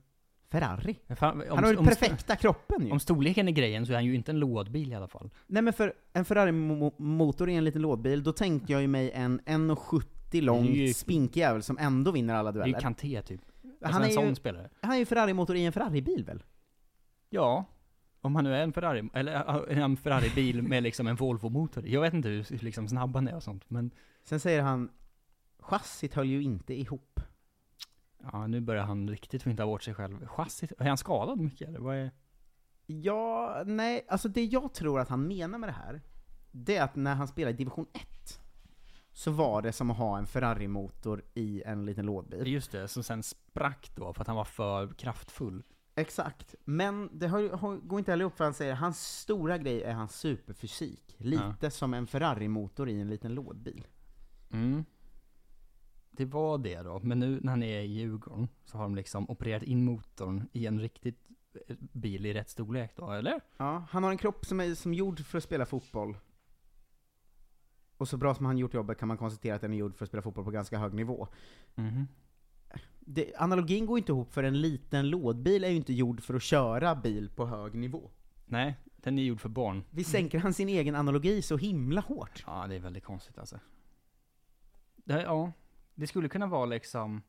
Ferrari? 0.50 0.96
Fan, 1.16 1.40
om- 1.40 1.46
han 1.50 1.64
har 1.64 1.70
ju 1.72 1.76
om- 1.76 1.86
perfekta 1.86 2.36
kroppen 2.36 2.86
ju. 2.86 2.92
Om 2.92 3.00
storleken 3.00 3.48
är 3.48 3.52
grejen 3.52 3.86
så 3.86 3.92
är 3.92 3.96
han 3.96 4.04
ju 4.04 4.14
inte 4.14 4.32
en 4.32 4.38
lådbil 4.38 4.92
i 4.92 4.94
alla 4.94 5.08
fall. 5.08 5.30
Nej 5.46 5.62
men 5.62 5.72
för 5.72 5.92
en 6.12 6.24
Ferrari-motor 6.24 7.50
i 7.50 7.54
en 7.54 7.64
liten 7.64 7.82
lådbil, 7.82 8.22
då 8.22 8.32
tänkte 8.32 8.72
jag 8.72 8.80
ju 8.82 8.88
mig 8.88 9.10
en 9.10 9.40
1,70 9.46 10.04
lång 10.32 10.62
Det 10.64 10.70
är 10.70 10.86
ju- 10.86 10.94
spinkig 10.94 11.40
jävel 11.40 11.62
som 11.62 11.78
ändå 11.78 12.10
vinner 12.10 12.34
alla 12.34 12.52
Det 12.52 12.58
är 12.58 12.60
dueller. 12.60 12.78
ju 12.78 12.82
Kanté 12.82 13.22
typ. 13.22 13.40
Alltså 13.64 13.92
Han 13.92 14.02
en 14.02 14.08
är 14.08 14.12
sån 14.12 14.28
ju- 14.28 14.34
spelare. 14.34 14.70
Han 14.80 14.92
är 14.92 14.96
ju 14.96 15.06
Ferrari-motor 15.06 15.56
i 15.56 15.64
en 15.64 15.72
Ferrari-bil 15.72 16.24
väl? 16.24 16.42
Ja. 17.30 17.64
Om 18.20 18.34
han 18.34 18.44
nu 18.44 18.54
är 18.54 18.62
en 18.62 18.72
Ferrari, 18.72 19.10
eller 19.14 19.66
en 19.70 19.96
Ferrari-bil 19.96 20.62
med 20.62 20.82
liksom 20.82 21.06
en 21.06 21.16
Volvo-motor. 21.16 21.86
Jag 21.88 22.00
vet 22.00 22.14
inte 22.14 22.28
hur 22.28 22.44
hur 22.50 22.58
liksom 22.58 22.88
snabb 22.88 23.14
han 23.14 23.28
är 23.28 23.34
och 23.36 23.42
sånt, 23.42 23.70
men 23.70 23.90
Sen 24.24 24.40
säger 24.40 24.62
han, 24.62 24.90
chassit 25.58 26.14
höll 26.14 26.26
ju 26.26 26.42
inte 26.42 26.74
ihop. 26.74 27.20
ja, 28.32 28.46
nu 28.46 28.60
börjar 28.60 28.82
han 28.84 29.08
riktigt 29.10 29.42
finta 29.42 29.66
bort 29.66 29.82
sig 29.82 29.94
själv. 29.94 30.26
Chassit, 30.26 30.72
är 30.78 30.88
han 30.88 30.96
skadad 30.98 31.40
mycket 31.40 31.68
eller? 31.68 31.78
Vad 31.78 31.96
är... 31.96 32.10
Ja, 32.86 33.62
nej, 33.66 34.06
alltså 34.08 34.28
det 34.28 34.44
jag 34.44 34.74
tror 34.74 35.00
att 35.00 35.08
han 35.08 35.26
menar 35.28 35.58
med 35.58 35.68
det 35.68 35.72
här, 35.72 36.00
det 36.50 36.76
är 36.76 36.82
att 36.84 36.96
när 36.96 37.14
han 37.14 37.28
spelade 37.28 37.54
i 37.54 37.56
division 37.56 37.86
1, 37.92 38.40
så 39.14 39.30
var 39.30 39.62
det 39.62 39.72
som 39.72 39.90
att 39.90 39.96
ha 39.96 40.18
en 40.18 40.26
Ferrari-motor 40.26 41.22
i 41.34 41.62
en 41.66 41.86
liten 41.86 42.06
lådbil. 42.06 42.46
Just 42.46 42.72
det, 42.72 42.88
som 42.88 43.02
sen 43.02 43.22
sprack 43.22 43.90
då 43.94 44.12
för 44.12 44.20
att 44.20 44.26
han 44.26 44.36
var 44.36 44.44
för 44.44 44.88
kraftfull. 44.88 45.62
Exakt, 45.94 46.54
men 46.64 47.10
det 47.12 47.26
har, 47.26 47.48
har, 47.48 47.76
går 47.76 47.98
inte 47.98 48.12
heller 48.12 48.22
ihop 48.22 48.36
för 48.36 48.44
han 48.44 48.54
säger 48.54 48.74
hans 48.74 49.18
stora 49.18 49.58
grej 49.58 49.82
är 49.82 49.92
hans 49.92 50.16
superfysik. 50.16 51.16
Lite 51.18 51.70
som 51.70 51.94
en 51.94 52.06
Ferrari-motor 52.06 52.88
i 52.88 53.00
en 53.00 53.08
liten 53.08 53.34
lådbil. 53.34 53.86
Mm. 54.50 54.84
Det 56.10 56.24
var 56.24 56.58
det 56.58 56.82
då, 56.82 57.00
men 57.02 57.20
nu 57.20 57.40
när 57.42 57.50
han 57.50 57.62
är 57.62 57.80
i 57.80 57.86
Djurgården 57.86 58.48
så 58.64 58.76
har 58.76 58.84
de 58.84 58.94
liksom 58.94 59.30
opererat 59.30 59.62
in 59.62 59.84
motorn 59.84 60.48
i 60.52 60.66
en 60.66 60.80
riktigt 60.80 61.28
eh, 61.68 61.76
bil 61.78 62.26
i 62.26 62.34
rätt 62.34 62.50
storlek 62.50 62.92
då, 62.96 63.10
eller? 63.10 63.40
Ja, 63.56 63.86
han 63.90 64.04
har 64.04 64.10
en 64.10 64.18
kropp 64.18 64.46
som 64.46 64.60
är 64.60 64.74
som 64.74 64.94
gjord 64.94 65.20
för 65.20 65.38
att 65.38 65.44
spela 65.44 65.66
fotboll. 65.66 66.16
Och 67.96 68.08
så 68.08 68.16
bra 68.16 68.34
som 68.34 68.46
han 68.46 68.58
gjort 68.58 68.74
jobbet 68.74 68.98
kan 68.98 69.08
man 69.08 69.16
konstatera 69.16 69.54
att 69.54 69.60
den 69.60 69.72
är 69.72 69.76
gjord 69.76 69.96
för 69.96 70.04
att 70.04 70.08
spela 70.08 70.22
fotboll 70.22 70.44
på 70.44 70.50
ganska 70.50 70.78
hög 70.78 70.94
nivå. 70.94 71.28
Mhm. 71.74 72.08
Det, 73.00 73.32
analogin 73.36 73.86
går 73.86 73.98
inte 73.98 74.12
ihop 74.12 74.32
för 74.32 74.42
en 74.42 74.60
liten 74.60 75.10
lådbil 75.10 75.64
är 75.64 75.68
ju 75.68 75.76
inte 75.76 75.92
gjord 75.92 76.20
för 76.22 76.34
att 76.34 76.42
köra 76.42 76.94
bil 76.94 77.30
på 77.30 77.46
hög 77.46 77.74
nivå. 77.74 78.10
Nej, 78.46 78.76
den 78.96 79.18
är 79.18 79.22
gjord 79.22 79.40
för 79.40 79.48
barn. 79.48 79.84
Vi 79.90 80.04
sänker 80.04 80.38
han 80.38 80.54
sin 80.54 80.68
egen 80.68 80.94
analogi 80.94 81.42
så 81.42 81.56
himla 81.56 82.00
hårt. 82.00 82.44
Ja, 82.46 82.66
det 82.68 82.74
är 82.74 82.80
väldigt 82.80 83.04
konstigt 83.04 83.38
alltså. 83.38 83.58
Det, 84.96 85.22
ja, 85.22 85.52
det 85.94 86.06
skulle 86.06 86.28
kunna 86.28 86.46
vara 86.46 86.66
liksom, 86.66 87.22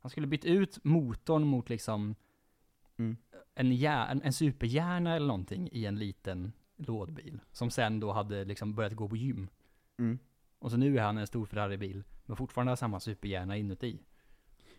han 0.00 0.10
skulle 0.10 0.26
bytt 0.26 0.44
ut 0.44 0.84
motorn 0.84 1.46
mot 1.46 1.68
liksom 1.68 2.14
Mm. 2.98 3.16
en, 3.54 3.72
hjär, 3.72 4.20
en 4.24 4.32
superhjärna 4.32 5.16
eller 5.16 5.26
någonting 5.26 5.68
i 5.72 5.86
en 5.86 5.98
liten 5.98 6.52
lådbil. 6.76 7.40
Som 7.52 7.70
sen 7.70 8.00
då 8.00 8.12
hade 8.12 8.44
liksom 8.44 8.74
börjat 8.74 8.92
gå 8.92 9.08
på 9.08 9.16
gym. 9.16 9.48
Mm. 9.98 10.18
Och 10.58 10.70
så 10.70 10.76
nu 10.76 10.98
är 10.98 11.02
han 11.02 11.18
en 11.18 11.26
stor 11.26 11.46
Ferrari-bil, 11.46 12.04
men 12.26 12.36
fortfarande 12.36 12.70
har 12.70 12.76
samma 12.76 13.00
superhjärna 13.00 13.56
inuti. 13.56 14.02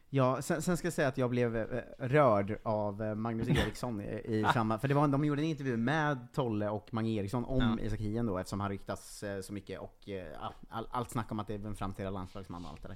Ja, 0.10 0.42
sen, 0.42 0.62
sen 0.62 0.78
ska 0.78 0.86
jag 0.86 0.94
säga 0.94 1.08
att 1.08 1.18
jag 1.18 1.30
blev 1.30 1.56
eh, 1.56 1.84
rörd 1.98 2.60
av 2.64 3.04
eh, 3.04 3.16
Magnus 3.16 3.48
Eriksson 3.50 4.02
i, 4.02 4.06
i 4.06 4.46
samma, 4.54 4.80
för 4.80 4.88
det 4.88 4.94
var, 4.94 5.08
de 5.08 5.26
gjorde 5.26 5.42
en 5.42 5.46
intervju 5.46 5.78
med 5.78 6.34
Tolle 6.34 6.70
och 6.70 6.94
Mange 6.94 7.10
Eriksson 7.10 7.46
om 7.46 7.78
Ja. 7.80 7.86
Isak 7.86 8.00
Hien 8.00 8.26
då, 8.26 8.38
eftersom 8.38 8.60
han 8.60 8.70
ryktas 8.70 9.24
eh, 9.24 9.42
så 9.42 9.54
mycket, 9.54 9.80
och 9.80 10.10
all, 10.40 10.54
all, 10.70 10.88
allt 10.92 11.10
snack 11.10 11.32
om 11.32 11.40
att 11.40 11.48
det 11.48 11.54
är 11.54 11.66
en 11.66 11.76
framtida 11.76 12.10
landslagsman 12.10 12.66
och 12.66 12.72
allt 12.72 12.82
det 12.82 12.88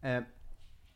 där. 0.00 0.26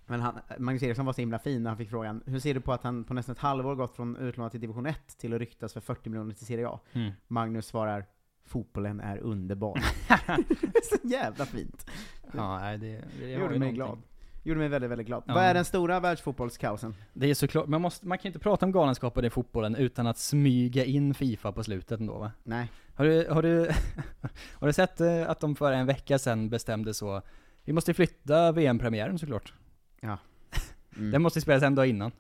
Men 0.06 0.20
han, 0.20 0.40
Magnus 0.58 0.82
Eriksson 0.82 1.06
var 1.06 1.12
så 1.12 1.20
himla 1.20 1.38
fin 1.38 1.62
när 1.62 1.70
han 1.70 1.76
fick 1.76 1.90
frågan, 1.90 2.22
hur 2.26 2.38
ser 2.38 2.54
du 2.54 2.60
på 2.60 2.72
att 2.72 2.82
han 2.82 3.04
på 3.04 3.14
nästan 3.14 3.32
ett 3.32 3.38
halvår 3.38 3.74
gått 3.74 3.96
från 3.96 4.16
utlånad 4.16 4.50
till 4.50 4.60
division 4.60 4.86
1 4.86 5.18
till 5.18 5.32
att 5.34 5.38
ryktas 5.38 5.72
för 5.72 5.80
40 5.80 6.10
miljoner 6.10 6.34
till 6.34 6.46
Serie 6.46 6.68
A? 6.68 6.80
Mm. 6.92 7.12
Magnus 7.28 7.66
svarar, 7.66 8.06
fotbollen 8.44 9.00
är 9.00 9.18
underbar. 9.18 9.78
så 10.82 11.08
jävla 11.08 11.46
fint. 11.46 11.90
Ja, 12.36 12.58
nej, 12.58 12.78
det, 12.78 12.86
det, 12.86 13.02
Det 13.20 13.30
gjorde 13.32 13.48
mig 13.48 13.58
någonting. 13.58 13.74
glad. 13.74 13.98
Gjorde 14.42 14.58
mig 14.60 14.68
väldigt, 14.68 14.90
väldigt 14.90 15.06
glad. 15.06 15.22
Ja. 15.26 15.34
Vad 15.34 15.42
är 15.42 15.54
den 15.54 15.64
stora 15.64 16.00
världsfotbollskaosen? 16.00 16.94
Det 17.12 17.30
är 17.30 17.34
såklart, 17.34 17.66
man, 17.66 17.80
måste, 17.80 18.06
man 18.06 18.18
kan 18.18 18.26
inte 18.26 18.38
prata 18.38 18.66
om 18.66 18.72
galenskaper 18.72 19.24
i 19.24 19.30
fotbollen 19.30 19.76
utan 19.76 20.06
att 20.06 20.18
smyga 20.18 20.84
in 20.84 21.14
Fifa 21.14 21.52
på 21.52 21.64
slutet 21.64 22.00
ändå 22.00 22.18
va? 22.18 22.32
Nej. 22.42 22.70
Har 22.94 23.04
du, 23.04 23.28
har 23.30 23.42
du, 23.42 23.70
har 24.52 24.66
du 24.66 24.72
sett 24.72 25.00
eh, 25.00 25.30
att 25.30 25.40
de 25.40 25.56
för 25.56 25.72
en 25.72 25.86
vecka 25.86 26.18
sedan 26.18 26.48
bestämde 26.50 26.94
så, 26.94 27.22
vi 27.64 27.72
måste 27.72 27.94
flytta 27.94 28.52
VM-premiären 28.52 29.18
såklart. 29.18 29.52
Ja. 30.00 30.18
Mm. 30.96 31.10
Den 31.10 31.22
måste 31.22 31.40
spelas 31.40 31.62
en 31.62 31.74
dag 31.74 31.86
innan. 31.86 32.12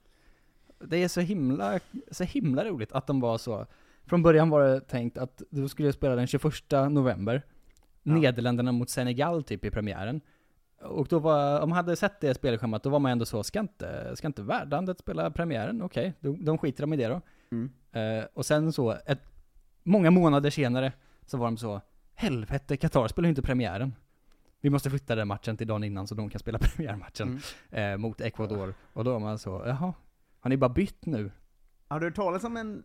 Det 0.78 0.96
är 0.96 1.08
så 1.08 1.20
himla, 1.20 1.80
så 2.10 2.24
himla 2.24 2.64
roligt 2.64 2.92
att 2.92 3.06
de 3.06 3.20
var 3.20 3.38
så. 3.38 3.66
Från 4.06 4.22
början 4.22 4.50
var 4.50 4.64
det 4.64 4.80
tänkt 4.80 5.18
att 5.18 5.42
du 5.50 5.68
skulle 5.68 5.92
spela 5.92 6.14
den 6.14 6.26
21 6.26 6.52
november. 6.90 7.42
Nederländerna 8.02 8.72
mot 8.72 8.90
Senegal 8.90 9.42
typ 9.42 9.64
i 9.64 9.70
premiären. 9.70 10.20
Och 10.80 11.06
då 11.08 11.18
var, 11.18 11.60
om 11.60 11.68
man 11.68 11.76
hade 11.76 11.96
sett 11.96 12.20
det 12.20 12.34
spelschemat, 12.34 12.82
då 12.82 12.90
var 12.90 12.98
man 12.98 13.12
ändå 13.12 13.24
så, 13.24 13.42
ska 13.42 13.60
inte, 13.60 14.16
ska 14.16 14.26
inte 14.26 14.42
värdlandet 14.42 14.98
spela 14.98 15.30
premiären? 15.30 15.82
Okej, 15.82 16.14
de, 16.20 16.44
de 16.44 16.58
skiter 16.58 16.82
de 16.82 16.92
i 16.92 16.96
det 16.96 17.08
då. 17.08 17.20
Mm. 17.50 17.70
Eh, 17.92 18.24
och 18.34 18.46
sen 18.46 18.72
så, 18.72 18.90
ett, 19.06 19.22
många 19.82 20.10
månader 20.10 20.50
senare, 20.50 20.92
så 21.26 21.38
var 21.38 21.46
de 21.46 21.56
så, 21.56 21.80
helvete, 22.14 22.76
Qatar 22.76 23.08
spelar 23.08 23.26
ju 23.26 23.30
inte 23.30 23.42
premiären. 23.42 23.94
Vi 24.60 24.70
måste 24.70 24.90
flytta 24.90 25.14
den 25.14 25.28
matchen 25.28 25.56
till 25.56 25.66
dagen 25.66 25.84
innan 25.84 26.06
så 26.06 26.14
de 26.14 26.30
kan 26.30 26.38
spela 26.38 26.58
premiärmatchen 26.76 27.40
eh, 27.70 27.96
mot 27.96 28.20
Ecuador. 28.20 28.74
Och 28.92 29.04
då 29.04 29.12
var 29.12 29.20
man 29.20 29.38
så, 29.38 29.62
jaha, 29.66 29.94
har 30.40 30.48
ni 30.48 30.56
bara 30.56 30.70
bytt 30.70 31.06
nu? 31.06 31.30
Har 31.88 32.00
du 32.00 32.06
hört 32.06 32.16
talas 32.16 32.44
om 32.44 32.56
en 32.56 32.84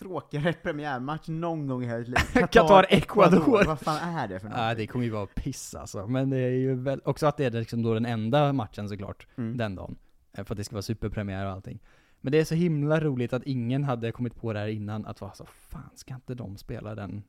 tråkigare 0.00 0.52
premiärmatch 0.52 1.28
någon 1.28 1.66
gång 1.66 1.82
i 1.84 1.86
hela 1.86 1.98
ditt 1.98 2.08
liv? 2.08 2.16
Qatar-Ecuador. 2.52 3.66
Vad 3.66 3.80
fan 3.80 4.14
är 4.18 4.28
det 4.28 4.40
för 4.40 4.48
något? 4.48 4.58
Ja, 4.58 4.74
det 4.74 4.86
kommer 4.86 5.04
ju 5.04 5.10
vara 5.10 5.26
piss 5.26 5.74
alltså. 5.74 6.06
Men 6.06 6.30
det 6.30 6.38
är 6.38 6.50
ju 6.50 6.74
väl, 6.74 7.00
också 7.04 7.26
att 7.26 7.36
det 7.36 7.44
är 7.44 7.50
liksom 7.50 7.82
då 7.82 7.94
den 7.94 8.06
enda 8.06 8.52
matchen 8.52 8.88
såklart, 8.88 9.26
Mm. 9.36 9.56
den 9.56 9.74
dagen. 9.74 9.96
Eh, 10.32 10.44
För 10.44 10.54
att 10.54 10.56
det 10.58 10.64
ska 10.64 10.74
vara 10.74 10.82
superpremiär 10.82 11.46
och 11.46 11.52
allting. 11.52 11.78
Men 12.20 12.32
det 12.32 12.38
är 12.40 12.44
så 12.44 12.54
himla 12.54 13.00
roligt 13.00 13.32
att 13.32 13.42
ingen 13.44 13.84
hade 13.84 14.12
kommit 14.12 14.34
på 14.36 14.52
det 14.52 14.58
här 14.58 14.68
innan, 14.68 15.06
att 15.06 15.20
vara 15.20 15.32
så, 15.34 15.46
fan 15.46 15.90
ska 15.94 16.14
inte 16.14 16.34
de 16.34 16.56
spela 16.56 16.94
den? 16.94 17.22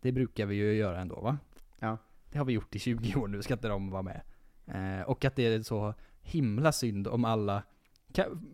Det 0.00 0.12
brukar 0.12 0.46
vi 0.46 0.54
ju 0.54 0.72
göra 0.74 1.00
ändå 1.00 1.20
va? 1.20 1.38
Ja. 1.78 1.98
Det 2.30 2.38
har 2.38 2.44
vi 2.44 2.52
gjort 2.52 2.76
i 2.76 2.78
20 2.78 3.14
år 3.20 3.28
nu, 3.28 3.42
ska 3.42 3.54
inte 3.54 3.68
de 3.68 3.90
vara 3.90 4.02
med? 4.02 4.20
Eh, 4.66 5.02
och 5.02 5.24
att 5.24 5.36
det 5.36 5.42
är 5.46 5.62
så 5.62 5.94
himla 6.22 6.72
synd 6.72 7.08
om 7.08 7.24
alla, 7.24 7.62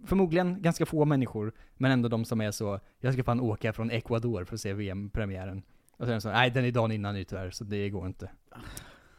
förmodligen 0.04 0.62
ganska 0.62 0.86
få 0.86 1.04
människor, 1.04 1.52
men 1.74 1.90
ändå 1.90 2.08
de 2.08 2.24
som 2.24 2.40
är 2.40 2.50
så, 2.50 2.80
jag 2.98 3.12
ska 3.12 3.24
fan 3.24 3.40
åka 3.40 3.72
från 3.72 3.90
Ecuador 3.90 4.44
för 4.44 4.54
att 4.54 4.60
se 4.60 4.72
VM-premiären. 4.72 5.62
Och 5.96 6.06
sen 6.06 6.20
så, 6.20 6.28
nej 6.30 6.50
den 6.50 6.64
är 6.64 6.70
dagen 6.70 6.92
innan 6.92 7.14
nu 7.14 7.24
tyvärr, 7.24 7.50
så 7.50 7.64
det 7.64 7.90
går 7.90 8.06
inte. 8.06 8.30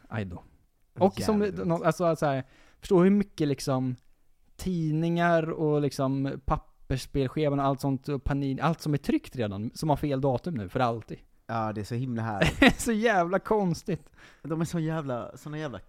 Aj 0.08 0.24
då. 0.24 0.42
Och 0.98 1.20
som, 1.20 1.42
Jävligt. 1.42 1.60
alltså 1.70 2.16
så 2.16 2.26
här, 2.26 2.44
förstå 2.80 3.02
hur 3.02 3.10
mycket 3.10 3.48
liksom 3.48 3.96
tidningar 4.56 5.50
och 5.50 5.80
liksom 5.80 6.40
pappersspelscheman 6.44 7.60
och 7.60 7.64
allt 7.66 7.80
sånt, 7.80 8.08
och 8.08 8.24
panin, 8.24 8.60
allt 8.60 8.80
som 8.80 8.94
är 8.94 8.98
tryckt 8.98 9.36
redan, 9.36 9.70
som 9.74 9.88
har 9.88 9.96
fel 9.96 10.20
datum 10.20 10.54
nu, 10.54 10.68
för 10.68 10.80
alltid. 10.80 11.18
Ja, 11.46 11.72
det 11.72 11.80
är 11.80 11.84
så 11.84 11.94
himla 11.94 12.22
härligt. 12.22 12.80
så 12.80 12.92
jävla 12.92 13.38
konstigt. 13.38 14.10
De 14.42 14.60
är 14.60 14.64
så 14.64 14.78
jävla, 14.78 15.36
såna 15.36 15.58
jävla 15.58 15.80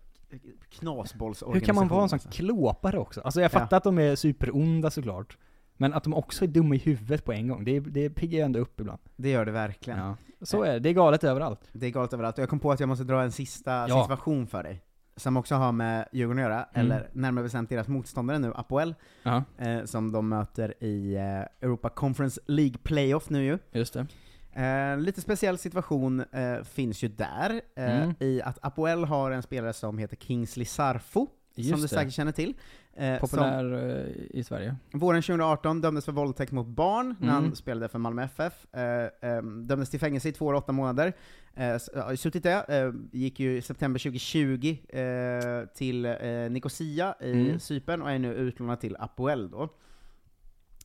knasbollsorganisationer. 0.70 1.54
Hur 1.54 1.66
kan 1.66 1.76
man 1.76 1.88
vara 1.88 2.04
en 2.04 2.10
sån 2.10 2.16
alltså. 2.16 2.30
klåpare 2.30 2.98
också? 3.00 3.22
Alltså 3.22 3.42
jag 3.42 3.52
fattar 3.52 3.68
Ja. 3.72 3.78
att 3.78 3.84
de 3.84 4.00
är 4.00 4.16
superonda 4.16 4.90
såklart. 4.92 5.38
Men 5.78 5.94
att 5.94 6.04
de 6.04 6.14
också 6.14 6.44
är 6.44 6.48
dumma 6.48 6.76
i 6.76 6.78
huvudet 6.78 7.26
på 7.26 7.34
en 7.34 7.48
gång, 7.48 7.64
det, 7.64 7.80
det 7.80 8.10
piggar 8.10 8.38
ju 8.40 8.46
ändå 8.46 8.60
upp 8.60 8.80
ibland. 8.80 9.00
Det 9.16 9.30
gör 9.30 9.46
det 9.46 9.52
verkligen. 9.52 10.00
Ja. 10.00 10.16
Så 10.42 10.64
är 10.64 10.74
det, 10.74 10.80
det 10.80 10.90
är 10.90 10.94
galet 10.94 11.24
överallt. 11.24 11.60
Det 11.72 11.86
är 11.88 11.92
galet 11.92 12.14
överallt, 12.14 12.38
och 12.38 12.42
jag 12.42 12.50
kom 12.50 12.60
på 12.60 12.72
att 12.72 12.80
jag 12.80 12.90
måste 12.90 13.04
dra 13.06 13.22
en 13.24 13.32
sista 13.32 13.72
Ja. 13.90 14.02
situation 14.04 14.48
för 14.48 14.64
dig. 14.64 14.82
Som 15.16 15.38
också 15.38 15.56
har 15.56 15.72
med 15.72 16.10
Djurgården 16.12 16.44
att 16.44 16.50
göra, 16.52 16.64
Mm. 16.74 16.86
eller 16.92 17.10
närmare 17.14 17.44
bestämt 17.44 17.70
deras 17.70 17.88
motståndare 17.88 18.40
nu, 18.40 18.54
Apoel, 18.56 18.96
Ja. 19.24 19.44
eh, 19.58 19.84
som 19.86 20.12
de 20.12 20.30
möter 20.30 20.84
i 20.84 21.16
eh, 21.16 21.22
Europa 21.68 21.90
Conference 21.90 22.42
League 22.48 22.78
Playoff 22.84 23.30
nu 23.30 23.44
ju. 23.44 23.60
Just 23.72 23.94
det. 23.94 24.08
Eh, 24.56 24.98
lite 24.98 25.22
speciell 25.22 25.58
situation 25.58 26.20
eh, 26.32 26.64
finns 26.64 27.04
ju 27.04 27.08
där, 27.08 27.62
eh, 27.76 28.02
Mm. 28.04 28.16
i 28.20 28.42
att 28.42 28.60
Apoel 28.62 29.04
har 29.04 29.32
en 29.32 29.44
spelare 29.44 29.74
som 29.74 29.98
heter 29.98 30.16
Kingsley 30.18 30.66
Sarfo, 30.66 31.28
Just 31.56 31.70
som 31.70 31.78
du 31.80 31.84
det. 31.84 31.88
säkert 31.96 32.14
känner 32.14 32.32
till. 32.32 32.54
Eh, 32.96 33.20
Populär 33.20 33.74
eh, 33.74 34.38
i 34.40 34.44
Sverige. 34.44 34.76
Som 34.92 35.00
våren 35.00 35.22
2018 35.22 35.82
dömdes 35.82 36.06
för 36.06 36.12
våldtäkt 36.12 36.52
mot 36.52 36.68
barn 36.68 37.16
när 37.20 37.30
Mm. 37.30 37.44
han 37.44 37.56
spelade 37.56 37.88
för 37.90 38.00
Malmö 38.00 38.24
FF. 38.24 38.74
Eh, 38.76 39.10
ehm, 39.30 39.68
dömdes 39.68 39.90
till 39.90 40.00
fängelse 40.00 40.30
i 40.30 40.32
två 40.32 40.46
år 40.46 40.54
och 40.54 40.58
åtta 40.64 40.72
månader. 40.72 41.14
Eh, 41.56 41.78
suttit 42.16 42.44
det, 42.44 42.66
eh, 42.68 42.92
gick 43.12 43.40
ju 43.40 43.58
i 43.58 43.62
september 43.62 44.00
2020 44.00 44.78
eh, 44.90 45.66
till 45.76 46.02
Nicosia 46.50 47.16
i 47.22 47.32
Mm. 47.32 47.60
Cypern 47.60 48.02
och 48.02 48.12
är 48.12 48.20
nu 48.20 48.34
utlånad 48.34 48.80
till 48.80 48.96
Apoel 49.00 49.50
då. 49.50 49.70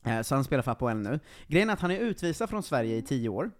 Eh, 0.03 0.21
så 0.21 0.35
han 0.35 0.43
spelar 0.43 0.63
för 0.63 0.71
Apoel 0.71 0.97
nu. 0.97 1.19
Grejen 1.47 1.69
är 1.69 1.73
att 1.73 1.79
han 1.81 1.91
är 1.91 1.99
utvisad 1.99 2.49
från 2.49 2.63
Sverige 2.63 2.97
i 2.97 3.01
tio 3.01 3.29
år. 3.29 3.51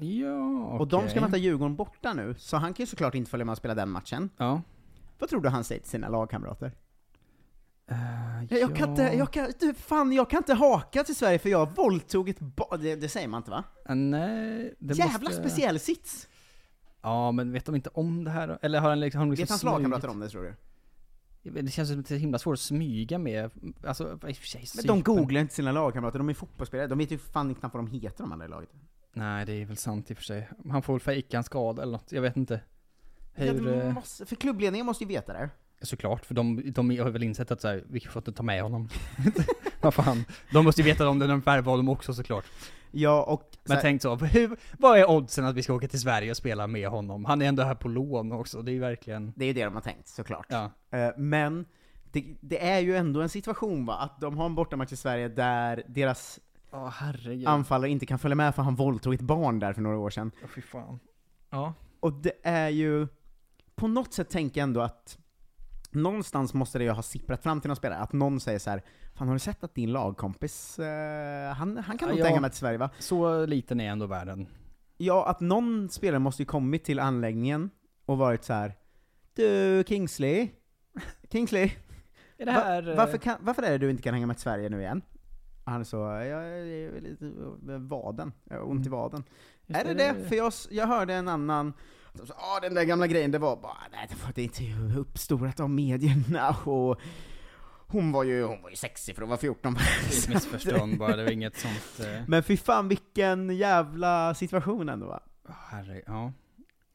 Ja, 0.00 0.64
Och 0.78 0.88
de 0.88 1.08
ska 1.08 1.20
möta 1.20 1.36
Djurgården 1.36 1.76
borta 1.76 2.12
nu, 2.12 2.34
så 2.38 2.56
han 2.56 2.74
kan 2.74 2.82
ju 2.82 2.86
såklart 2.86 3.14
inte 3.14 3.30
följa 3.30 3.44
med 3.44 3.52
och 3.52 3.58
spela 3.58 3.74
den 3.74 3.90
matchen. 3.90 4.30
Ja. 4.36 4.62
Vad 5.18 5.30
tror 5.30 5.40
du 5.40 5.48
han 5.48 5.64
säger 5.64 5.80
till 5.80 5.90
sina 5.90 6.08
lagkamrater? 6.08 6.72
Uh, 7.90 8.44
Jag, 8.50 8.60
jag 8.60 8.76
kan 8.76 8.90
inte, 8.90 9.02
jag 9.02 9.32
kan, 9.32 9.52
du, 9.60 9.74
fan, 9.74 10.12
jag 10.12 10.30
kan 10.30 10.38
inte 10.38 10.54
haka 10.54 11.04
till 11.04 11.16
Sverige 11.16 11.38
för 11.38 11.48
jag 11.48 11.76
våldtog 11.76 12.28
ett 12.28 12.40
barn, 12.40 12.80
det, 12.82 12.96
det 12.96 13.08
säger 13.08 13.28
man 13.28 13.38
inte 13.38 13.50
va? 13.50 13.64
nej, 13.94 14.74
det 14.78 14.94
Jävla 14.94 15.18
måste... 15.28 15.42
speciell 15.42 15.78
sits! 15.80 16.28
Ja, 17.02 17.32
men 17.32 17.52
vet 17.52 17.66
de 17.66 17.74
inte 17.74 17.90
om 17.94 18.24
det 18.24 18.30
här? 18.30 18.58
Eller 18.62 18.80
har 18.80 18.88
han 18.88 19.00
liksom, 19.00 19.18
har 19.18 19.26
de 19.26 19.30
liksom 19.30 19.42
Vet 19.42 19.50
hans 19.50 19.62
lagkamrater 19.62 20.08
om 20.08 20.20
det 20.20 20.28
tror 20.28 20.42
du? 20.42 20.54
Det 21.42 21.70
känns 21.70 21.88
som 21.88 22.00
att 22.00 22.06
det 22.06 22.14
är 22.14 22.18
himla 22.18 22.38
svårt 22.38 22.54
att 22.54 22.60
smyga 22.60 23.18
med, 23.18 23.50
alltså 23.84 24.04
i 24.28 24.32
och 24.32 24.36
för 24.36 24.46
sig 24.46 24.64
Men 24.76 24.86
de 24.86 25.02
googlar 25.02 25.40
inte 25.40 25.54
sina 25.54 25.72
lagkamrater, 25.72 26.18
de 26.18 26.28
är 26.28 26.34
fotbollsspelare, 26.34 26.86
de 26.86 26.98
vet 26.98 27.10
ju 27.10 27.18
fan 27.18 27.54
knappt 27.54 27.74
vad 27.74 27.84
de 27.84 27.90
heter 27.90 28.24
de 28.24 28.32
andra 28.32 28.46
i 28.46 28.48
laget. 28.48 28.70
Nej, 29.12 29.46
det 29.46 29.52
är 29.52 29.64
väl 29.64 29.76
sant 29.76 30.10
i 30.10 30.14
och 30.14 30.18
för 30.18 30.24
sig. 30.24 30.48
Han 30.70 30.82
får 30.82 30.92
väl 30.92 31.00
fejka 31.00 31.36
en 31.36 31.44
skada 31.44 31.82
eller 31.82 31.92
något, 31.92 32.12
jag 32.12 32.22
vet 32.22 32.36
inte. 32.36 32.60
Ja, 33.34 33.44
Hur, 33.44 33.64
de 33.64 33.80
eh, 33.80 33.92
måste, 33.92 34.26
för 34.26 34.36
klubbledningen 34.36 34.86
måste 34.86 35.04
ju 35.04 35.08
veta 35.08 35.32
det. 35.32 35.50
Såklart, 35.82 36.26
för 36.26 36.34
de, 36.34 36.72
de 36.72 36.98
har 36.98 37.10
väl 37.10 37.22
insett 37.22 37.50
att 37.50 37.60
så 37.60 37.68
här, 37.68 37.84
vi 37.88 38.00
får 38.00 38.20
inte 38.20 38.32
ta 38.32 38.42
med 38.42 38.62
honom. 38.62 38.88
vad 39.80 39.94
fan. 39.94 40.24
De 40.52 40.64
måste 40.64 40.80
ju 40.80 40.84
veta 40.84 41.08
om 41.08 41.18
det 41.18 41.26
när 41.26 41.34
de 41.34 41.40
värvar 41.40 41.70
honom 41.70 41.88
också 41.88 42.14
såklart. 42.14 42.44
Ja, 42.90 43.22
och... 43.22 43.50
Men 43.64 43.78
tänk 43.80 44.02
så, 44.02 44.16
hur, 44.16 44.56
vad 44.78 44.98
är 44.98 45.10
oddsen 45.10 45.44
att 45.44 45.54
vi 45.54 45.62
ska 45.62 45.74
åka 45.74 45.88
till 45.88 46.00
Sverige 46.00 46.30
och 46.30 46.36
spela 46.36 46.66
med 46.66 46.88
honom? 46.88 47.24
Han 47.24 47.42
är 47.42 47.46
ändå 47.46 47.62
här 47.62 47.74
på 47.74 47.88
lån 47.88 48.32
också, 48.32 48.62
det 48.62 48.70
är 48.70 48.74
ju 48.74 48.80
verkligen... 48.80 49.32
Det 49.36 49.44
är 49.44 49.46
ju 49.46 49.52
det 49.52 49.64
de 49.64 49.74
har 49.74 49.82
tänkt, 49.82 50.08
såklart. 50.08 50.46
Ja. 50.48 50.70
Eh, 50.90 51.10
Men, 51.16 51.64
det, 52.12 52.24
det 52.40 52.66
är 52.66 52.78
ju 52.78 52.96
ändå 52.96 53.20
en 53.20 53.28
situation 53.28 53.86
va, 53.86 53.94
att 53.94 54.20
de 54.20 54.38
har 54.38 54.46
en 54.46 54.54
bortamatch 54.54 54.92
i 54.92 54.96
Sverige 54.96 55.28
där 55.28 55.82
deras 55.88 56.40
herregud. 56.92 57.48
anfallare 57.48 57.90
inte 57.90 58.06
kan 58.06 58.18
följa 58.18 58.34
med 58.34 58.54
för 58.54 58.62
han 58.62 58.74
våldtog 58.74 59.14
ett 59.14 59.20
barn 59.20 59.58
där 59.58 59.72
för 59.72 59.82
några 59.82 59.98
år 59.98 60.10
sedan. 60.10 60.30
Åh 60.42 60.48
fy 60.54 60.62
fan. 60.62 61.00
Ja. 61.50 61.74
Och 62.00 62.12
det 62.12 62.32
är 62.42 62.68
ju, 62.68 63.08
på 63.74 63.88
något 63.88 64.14
sätt 64.14 64.30
tänker 64.30 64.60
jag 64.60 64.62
ändå 64.62 64.80
att 64.80 65.18
någonstans 65.90 66.54
måste 66.54 66.78
det 66.78 66.84
ju 66.84 66.90
ha 66.90 67.02
sipprat 67.02 67.42
fram 67.42 67.60
till 67.60 67.68
någon 67.68 67.76
spelare, 67.76 67.98
att 67.98 68.12
någon 68.12 68.40
säger 68.40 68.58
så 68.58 68.70
här, 68.70 68.82
Fan 69.14 69.28
har 69.28 69.34
du 69.34 69.38
sett 69.38 69.64
att 69.64 69.74
din 69.74 69.92
lagkompis, 69.92 70.78
eh, 70.78 71.52
han, 71.52 71.76
han 71.76 71.98
kan 71.98 72.08
nog 72.08 72.18
ja. 72.18 72.24
tänka 72.24 72.40
med 72.40 72.50
till 72.50 72.58
Sverige 72.58 72.78
va? 72.78 72.90
Så 72.98 73.46
liten 73.46 73.80
är 73.80 73.90
ändå 73.90 74.06
världen. 74.06 74.46
Ja, 74.96 75.26
att 75.28 75.40
någon 75.40 75.88
spelare 75.88 76.18
måste 76.18 76.42
ju 76.42 76.46
kommit 76.46 76.84
till 76.84 76.98
anläggningen 76.98 77.70
och 78.06 78.18
varit 78.18 78.44
så 78.44 78.52
här. 78.52 78.74
Du 79.34 79.84
Kingsley, 79.86 80.48
Kingsley, 81.32 81.70
Är 82.36 82.46
det 82.46 82.52
här... 82.52 82.82
va, 82.82 82.90
eh, 82.90 82.96
varför, 82.96 83.18
kan, 83.18 83.36
varför 83.40 83.62
är 83.62 83.70
det 83.70 83.78
du 83.78 83.90
inte 83.90 84.02
kan 84.02 84.14
hänga 84.14 84.26
med 84.26 84.36
till 84.36 84.42
Sverige 84.42 84.68
nu 84.68 84.80
igen? 84.80 85.02
Han 85.64 85.84
så, 85.84 85.96
jag 85.96 86.48
är 86.48 87.00
lite 87.00 87.24
vaden, 87.78 88.32
jag 88.44 88.56
har 88.56 88.70
ont 88.70 88.86
i 88.86 88.88
vaden. 88.88 89.24
Just 89.66 89.80
är 89.80 89.84
det 89.84 89.94
det, 89.94 90.12
det? 90.12 90.28
För 90.28 90.36
jag, 90.36 90.52
jag 90.70 90.86
hörde 90.86 91.14
en 91.14 91.28
annan, 91.28 91.72
som 92.14 92.26
sa, 92.26 92.34
ah, 92.38 92.60
den 92.60 92.74
där 92.74 92.84
gamla 92.84 93.06
grejen, 93.06 93.30
det 93.30 93.38
var 93.38 93.56
bara, 93.56 93.76
nej 93.92 94.06
det 94.10 94.24
var 94.24 94.32
det 94.34 94.42
inte 94.42 94.62
uppstorat 94.98 95.60
av 95.60 95.70
medierna 95.70 96.50
och 96.64 97.00
hon 97.86 98.12
var 98.12 98.24
ju, 98.24 98.44
hon 98.44 98.62
var 98.62 98.70
ju 98.70 98.76
sexig 98.76 99.14
för 99.14 99.22
hon 99.22 99.30
var 99.30 99.36
14 99.36 99.74
Det 99.74 99.80
är 99.80 100.28
missförstånd 100.34 100.98
bara, 100.98 101.16
det 101.16 101.24
var 101.24 101.30
inget 101.30 101.56
sånt... 101.56 102.00
Eh... 102.00 102.22
Men 102.28 102.42
fy 102.42 102.56
fan 102.56 102.88
vilken 102.88 103.56
jävla 103.56 104.34
situation 104.34 104.88
ändå 104.88 105.06
va? 105.06 105.20
Herre, 105.48 106.02
ja. 106.06 106.32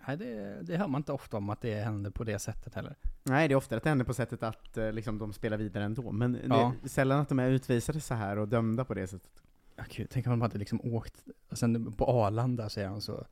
Nej, 0.07 0.17
det, 0.17 0.59
det 0.61 0.77
hör 0.77 0.87
man 0.87 0.99
inte 0.99 1.11
ofta 1.11 1.37
om 1.37 1.49
att 1.49 1.61
det 1.61 1.75
händer 1.75 2.11
på 2.11 2.23
det 2.23 2.39
sättet 2.39 2.75
heller. 2.75 2.95
Nej, 3.23 3.47
det 3.47 3.53
är 3.53 3.55
ofta 3.55 3.77
att 3.77 3.83
det 3.83 3.89
händer 3.89 4.05
på 4.05 4.13
sättet 4.13 4.43
att 4.43 4.77
eh, 4.77 4.91
liksom, 4.91 5.17
de 5.17 5.33
spelar 5.33 5.57
vidare 5.57 5.83
ändå, 5.83 6.11
men 6.11 6.39
Ja. 6.49 6.73
det 6.81 6.87
är 6.87 6.89
sällan 6.89 7.19
att 7.19 7.29
de 7.29 7.39
är 7.39 7.49
utvisade 7.49 7.99
så 7.99 8.13
här 8.13 8.37
och 8.37 8.47
dömda 8.47 8.85
på 8.85 8.93
det 8.93 9.07
sättet. 9.07 9.43
Ja, 9.75 9.83
gud, 9.89 10.07
tänk 10.11 10.27
om 10.27 10.31
de 10.31 10.41
hade 10.41 10.57
liksom 10.57 10.81
åkt, 10.83 11.23
och 11.49 11.57
sen 11.57 11.93
på 11.93 12.05
Arlanda 12.05 12.69
säger 12.69 12.87
han 12.87 13.01
så 13.01 13.25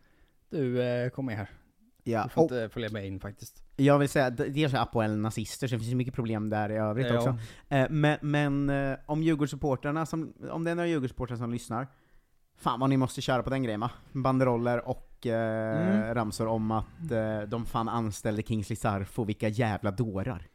Du, 0.50 0.84
eh, 0.84 1.10
kom 1.10 1.26
med 1.26 1.38
här. 1.38 1.50
Ja, 2.04 2.24
Du 2.24 2.30
får 2.30 2.44
inte 2.44 2.70
följa 2.70 2.90
med 2.90 3.08
in 3.08 3.20
faktiskt. 3.20 3.64
jag 3.76 4.00
vill 4.00 4.10
säga, 4.10 4.30
dels 4.30 4.74
är 4.74 4.78
Apoel 4.78 5.18
nazister, 5.18 5.68
så 5.68 5.76
det 5.76 5.80
finns 5.80 5.92
ju 5.92 5.96
mycket 5.96 6.14
problem 6.14 6.50
där 6.50 6.72
i 6.72 6.76
övrigt 6.76 7.08
Ja. 7.08 7.16
också. 7.18 7.38
Eh, 7.70 7.88
men 7.90 8.18
men 8.22 8.70
eh, 8.70 8.98
om 9.06 9.24
Djurgårdssupportrarna, 9.24 10.06
som, 10.06 10.34
om 10.52 10.64
det 10.64 10.72
är 10.72 10.76
några 10.76 10.88
Djurgårdssupportrar 10.88 11.38
som 11.38 11.52
lyssnar, 11.52 11.88
fan 12.58 12.80
vad 12.80 12.90
ni 12.90 12.98
måste 12.98 13.22
köra 13.22 13.44
på 13.44 13.50
den 13.50 13.64
grejen 13.64 13.80
va? 13.80 13.92
Banderoller 14.12 14.88
och 14.90 15.28
eh, 15.28 15.88
Mm. 16.04 16.14
ramsor 16.16 16.48
om 16.48 16.72
att 16.72 17.12
eh, 17.12 17.42
de 17.42 17.66
fan 17.66 17.90
anställde 17.90 18.42
Kingsley 18.44 18.76
Sarfo, 18.76 19.24
vilka 19.24 19.48
jävla 19.48 19.92
dårar. 19.92 20.48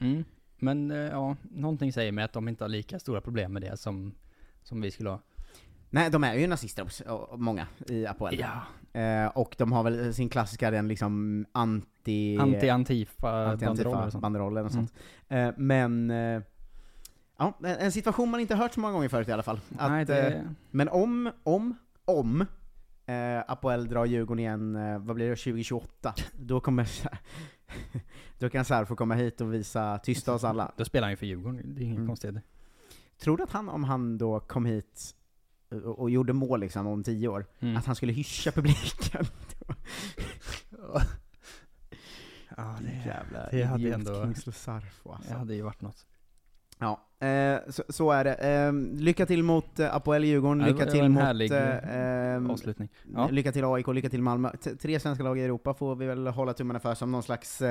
Mm. 0.00 0.24
Men 0.58 0.90
eh, 0.90 0.96
ja, 0.96 1.36
någonting 1.42 1.92
säger 1.92 2.12
mig 2.12 2.24
att 2.24 2.32
de 2.32 2.48
inte 2.48 2.64
har 2.64 2.68
lika 2.68 2.98
stora 2.98 3.20
problem 3.20 3.52
med 3.52 3.62
det 3.62 3.76
som, 3.76 4.14
som 4.62 4.80
vi 4.80 4.90
skulle 4.90 5.10
ha. 5.10 5.20
Nej, 5.90 6.10
de 6.10 6.24
är 6.24 6.34
ju 6.34 6.46
nazister 6.46 6.86
många 7.36 7.66
i 7.88 8.06
Apoel. 8.06 8.38
Ja. 8.38 8.62
Eh, 9.00 9.26
och 9.26 9.54
de 9.58 9.72
har 9.72 9.82
väl 9.82 10.14
sin 10.14 10.28
klassiska, 10.28 10.70
den 10.70 10.88
liksom 10.88 11.46
anti... 11.52 12.38
Anti-Antifa 12.38 13.50
anti 13.66 14.18
banderoller 14.18 14.64
och 14.64 14.72
sånt. 14.72 14.92
Mm. 15.28 15.48
Eh, 15.48 15.54
men, 15.58 16.10
eh, 16.10 16.42
ja, 17.38 17.52
en 17.62 17.92
situation 17.92 18.30
man 18.30 18.40
inte 18.40 18.54
hört 18.54 18.74
så 18.74 18.80
många 18.80 18.92
gånger 18.94 19.08
förut 19.08 19.28
i 19.28 19.32
alla 19.32 19.42
fall. 19.42 19.60
Att, 19.78 19.90
Nej, 19.90 20.04
det- 20.04 20.32
eh, 20.34 20.42
men 20.70 20.88
om, 20.88 21.30
om, 21.42 21.74
om 22.04 22.40
eh, 23.06 23.38
Apoel 23.48 23.88
drar 23.88 24.04
Djurgården 24.04 24.38
igen, 24.38 24.76
eh, 24.76 24.98
vad 24.98 25.16
blir 25.16 25.28
det, 25.30 25.36
2028? 25.36 26.14
Då 26.32 26.60
kommer 26.60 26.88
då 28.38 28.48
kan 28.50 28.64
Sarfo 28.64 28.96
komma 28.96 29.14
hit 29.14 29.40
och 29.40 29.54
visa 29.54 29.98
tysta 29.98 30.34
oss 30.34 30.44
alla. 30.44 30.72
Då 30.76 30.84
spelar 30.84 31.06
han 31.06 31.12
ju 31.12 31.16
för 31.16 31.26
Djurgården, 31.26 31.74
det 31.74 31.80
är 31.80 31.84
inget 31.84 31.96
Mm. 31.96 32.06
konstigt. 32.08 32.34
Tror 33.20 33.36
du 33.36 33.42
att 33.42 33.52
han, 33.52 33.68
om 33.68 33.84
han 33.84 34.18
då 34.18 34.40
kom 34.40 34.64
hit 34.66 35.14
och, 35.70 35.98
och 35.98 36.10
gjorde 36.10 36.32
mål 36.32 36.60
liksom 36.60 36.86
om 36.86 37.02
tio 37.02 37.28
år, 37.28 37.46
Mm. 37.60 37.76
att 37.76 37.86
han 37.86 37.94
skulle 37.96 38.12
hyscha 38.12 38.50
publiken? 38.52 39.24
Ja, 42.56 42.76
det, 42.80 43.08
Jävla 43.08 43.48
det 43.50 43.62
hade 43.62 43.92
ändå... 43.92 44.34
Sarfo 44.52 45.12
alltså. 45.12 45.32
Det 45.32 45.38
hade 45.38 45.54
ju 45.54 45.62
varit 45.62 45.80
något. 45.82 46.06
Ja, 46.78 47.00
eh, 47.26 47.58
så, 47.68 47.82
så 47.88 48.10
är 48.10 48.24
det. 48.24 48.34
Eh, 48.34 48.72
lycka 49.00 49.26
till 49.26 49.42
mot 49.42 49.80
eh, 49.80 49.94
Apoel 49.94 50.24
Djurgården, 50.24 50.60
Ja, 50.60 50.66
lycka 50.66 50.84
var 50.84 50.92
till 50.92 51.00
en 51.04 51.12
mot... 51.12 51.22
härlig, 51.22 51.52
eh, 51.52 51.96
ehm, 51.96 52.50
avslutning. 52.50 52.88
Ja. 53.14 53.28
Lycka 53.28 53.52
till 53.52 53.64
AIK, 53.64 53.86
lycka 53.88 54.08
till 54.10 54.22
Malmö. 54.22 54.50
T- 54.62 54.76
tre 54.76 55.00
svenska 55.00 55.24
lag 55.24 55.38
i 55.38 55.42
Europa 55.42 55.74
får 55.74 55.96
vi 55.96 56.06
väl 56.06 56.26
hålla 56.26 56.52
tummarna 56.52 56.80
för 56.80 56.94
som 56.94 57.12
någon 57.12 57.22
slags 57.22 57.62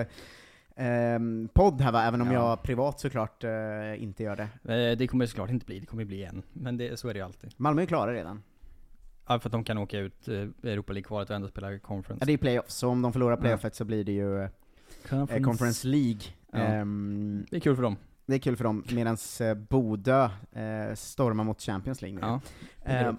eh, 0.76 1.20
podd 1.54 1.82
här 1.82 1.92
va, 1.92 2.04
även 2.04 2.22
om 2.22 2.32
Ja. 2.32 2.34
jag 2.50 2.64
privat 2.64 3.00
såklart 3.00 3.44
eh, 3.44 4.04
inte 4.04 4.24
gör 4.24 4.36
det. 4.36 4.74
Eh, 4.74 4.98
Det 4.98 5.08
kommer 5.08 5.26
det 5.26 5.30
såklart 5.30 5.50
inte 5.50 5.66
bli, 5.66 5.80
det 5.80 5.86
kommer 5.86 6.06
bli 6.06 6.24
en. 6.24 6.44
Men 6.54 6.78
det, 6.78 7.00
så 7.00 7.08
är 7.10 7.14
det 7.14 7.18
ju 7.20 7.26
alltid. 7.26 7.54
Malmö 7.58 7.82
är 7.82 7.86
klara 7.86 8.14
redan. 8.14 8.44
Ja, 9.28 9.40
för 9.40 9.48
att 9.50 9.52
de 9.52 9.64
kan 9.64 9.78
åka 9.78 10.00
ut 10.00 10.28
eh, 10.28 10.34
Europa 10.64 10.94
League-kvalet 10.94 11.30
och 11.30 11.36
ändå 11.36 11.48
spela 11.48 11.80
conference. 11.80 12.22
Ja, 12.22 12.26
det 12.26 12.34
är 12.34 12.38
playoff, 12.38 12.70
så 12.70 12.90
om 12.90 13.02
de 13.02 13.14
förlorar 13.14 13.36
Ja. 13.36 13.42
playoffet 13.42 13.76
så 13.76 13.86
blir 13.86 14.04
det 14.04 14.12
ju 14.12 14.42
eh, 14.44 14.50
Conference. 15.10 15.44
Conference 15.44 15.88
League. 15.88 16.22
Ja. 16.52 16.58
Ehm, 16.60 17.46
Det 17.50 17.56
är 17.56 17.60
kul 17.62 17.76
för 17.76 17.84
dem. 17.84 17.98
det 18.26 18.36
är 18.36 18.40
kul 18.40 18.56
för 18.58 18.64
dem, 18.64 18.84
medan 18.92 19.18
eh, 19.42 19.54
Bodö 19.54 20.24
eh, 20.52 20.94
stormar 20.96 21.44
mot 21.44 21.62
Champions 21.62 22.02
League 22.02 22.20
nu. 22.20 22.28
Ja. 22.28 23.16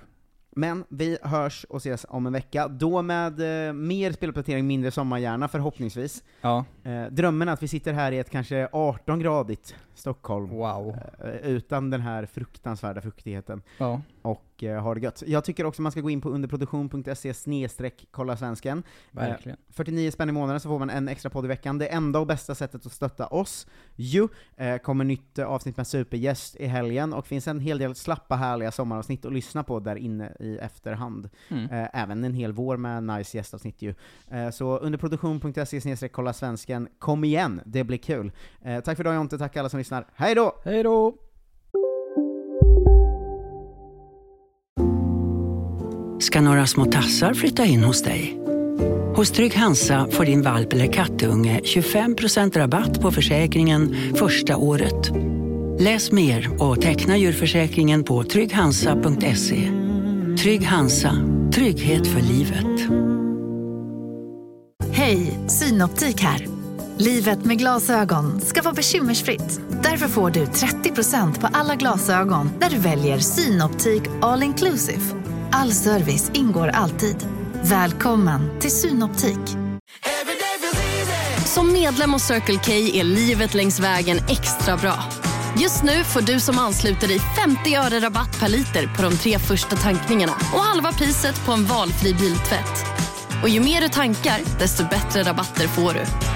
Men 0.59 0.85
vi 0.89 1.19
hörs 1.23 1.65
och 1.69 1.77
ses 1.77 2.07
om 2.09 2.27
en 2.27 2.33
vecka, 2.33 2.69
då 2.69 3.03
med 3.03 3.67
eh, 3.69 3.73
mer 3.73 4.13
speluppdatering, 4.13 4.67
mindre 4.67 4.91
sommarhjärna 4.91 5.49
förhoppningsvis. 5.49 6.25
Ja. 6.41 6.65
Eh, 6.85 7.05
drömmen 7.11 7.49
är 7.49 7.53
att 7.53 7.63
vi 7.63 7.69
sitter 7.69 7.93
här 7.93 8.13
i 8.13 8.19
ett 8.19 8.31
kanske 8.31 8.67
18-gradigt 8.67 9.75
Stockholm. 9.97 10.49
Wow. 10.49 10.97
Eh, 11.25 11.31
Utan 11.31 11.91
den 11.91 12.01
här 12.01 12.27
fruktansvärda 12.27 13.01
fuktigheten. 13.01 13.63
Ja. 13.79 14.01
Och 14.23 14.65
eh, 14.65 14.83
ha 14.83 14.95
det 14.95 15.01
gött. 15.01 15.23
Jag 15.27 15.45
tycker 15.45 15.67
också 15.67 15.83
man 15.83 15.93
ska 15.93 16.01
gå 16.01 16.11
in 16.11 16.21
på 16.21 16.31
underproduktion.se 16.31 17.35
snedstreck 17.35 18.07
kolla 18.11 18.37
svensken. 18.37 18.83
Verkligen. 19.11 19.59
Eh, 19.69 19.75
49 19.75 20.11
spänn 20.11 20.29
i 20.29 20.33
månaden 20.33 20.61
så 20.61 20.69
får 20.69 20.79
man 20.79 20.91
en 20.91 21.09
extra 21.09 21.31
podd 21.31 21.45
i 21.45 21.49
veckan. 21.49 21.79
Det 21.79 21.87
enda 21.87 22.19
och 22.19 22.27
bästa 22.27 22.55
sättet 22.55 22.87
att 22.87 22.93
stötta 22.93 23.27
oss, 23.27 23.67
ju, 23.97 24.29
kommer 24.83 25.05
nytt 25.05 25.39
avsnitt 25.39 25.77
med 25.77 25.87
supergäst 25.87 26.57
i 26.57 26.67
helgen, 26.67 27.13
och 27.13 27.27
finns 27.27 27.49
en 27.49 27.61
hel 27.61 27.79
del 27.79 27.95
slappa 27.95 28.37
härliga 28.37 28.73
sommaravsnitt 28.73 29.25
att 29.25 29.33
lyssna 29.33 29.63
på 29.63 29.81
där 29.81 29.97
inne 29.97 30.33
i 30.41 30.59
efterhand. 30.59 31.31
Mm. 31.49 31.89
Även 31.93 32.25
en 32.25 32.35
hel 32.35 32.53
vår 32.53 32.77
med 32.77 33.03
nice 33.03 33.37
gästavsnitt 33.37 33.83
ju. 33.83 33.95
Så 34.53 34.79
underproduktion.se 34.79 35.81
snedstreck 35.81 36.13
kolla 36.13 36.33
svensken. 36.33 36.89
Kom 36.99 37.25
igen, 37.25 37.61
det 37.65 37.85
blir 37.85 37.99
kul. 37.99 38.33
Tack 38.85 38.97
för 38.97 39.01
idag 39.01 39.15
Jonte, 39.15 39.39
tack 39.39 39.57
alla 39.57 39.69
som 39.69 39.79
lyssnar. 39.87 40.07
Hej 40.15 40.35
då! 40.35 40.55
Hej 40.65 40.83
då! 40.83 41.15
ska 46.21 46.41
några 46.41 46.67
små 46.67 46.85
tassar 46.85 47.35
flytta 47.35 47.65
in 47.65 47.85
hos 47.85 48.03
dig. 48.03 48.39
Hos 49.17 49.31
Trygg 49.31 49.55
Hansa 49.55 50.09
får 50.11 50.25
din 50.25 50.43
valp 50.43 50.73
eller 50.73 50.93
kattunge 50.93 51.61
25% 51.65 52.59
rabatt 52.59 53.01
på 53.01 53.11
försäkringen 53.11 53.97
första 54.15 54.57
året. 54.57 55.11
Läs 55.79 56.13
mer 56.13 56.63
och 56.63 56.81
teckna 56.81 57.17
djurförsäkringen 57.17 58.05
på 58.05 58.25
trygghansa.se. 58.25 59.71
Trygg 60.43 60.67
Hansa, 60.67 61.13
trygghet 61.55 62.07
för 62.07 62.21
livet. 62.21 62.91
Hej, 64.93 65.39
Synoptik 65.49 66.21
här. 66.21 66.56
Livet 66.99 67.45
med 67.45 67.59
glasögon 67.59 68.41
ska 68.41 68.63
vara 68.63 68.75
bekymmersfritt. 68.75 69.61
Därför 69.83 70.09
får 70.09 70.31
du 70.31 70.45
30% 70.45 71.41
på 71.41 71.49
alla 71.53 71.75
glasögon 71.75 72.51
när 72.61 72.71
du 72.71 72.79
väljer 72.79 73.19
Synoptik 73.19 74.03
All 74.23 74.43
Inclusive. 74.43 75.01
All 75.53 75.73
service 75.73 76.31
ingår 76.35 76.69
alltid. 76.69 77.17
Välkommen 77.63 78.61
till 78.61 78.71
Synoptik. 78.71 79.39
Som 81.45 81.73
medlem 81.73 82.13
hos 82.13 82.23
Circle 82.23 82.59
K 82.65 82.73
är 82.73 83.05
livet 83.05 83.55
längs 83.55 83.81
vägen 83.81 84.19
extra 84.29 84.77
bra. 84.77 85.05
Just 85.59 85.83
nu 85.83 86.05
får 86.05 86.21
du 86.21 86.41
som 86.41 86.59
ansluter 86.59 87.09
dig 87.09 87.19
50 87.19 87.75
öre 87.75 88.01
rabatt 88.01 88.41
per 88.41 88.49
liter 88.49 88.97
på 88.97 89.03
de 89.03 89.17
tre 89.17 89.39
första 89.39 89.77
tankningarna 89.77 90.33
och 90.33 90.61
halva 90.61 90.93
priset 90.93 91.47
på 91.47 91.53
en 91.53 91.65
valfri 91.65 92.15
biltvätt. 92.15 92.87
Och 93.43 93.49
ju 93.49 93.61
mer 93.61 93.81
du 93.81 93.89
tankar, 93.89 94.41
desto 94.59 94.85
bättre 94.85 95.23
rabatter 95.23 95.69
får 95.69 95.93
du. 95.93 96.36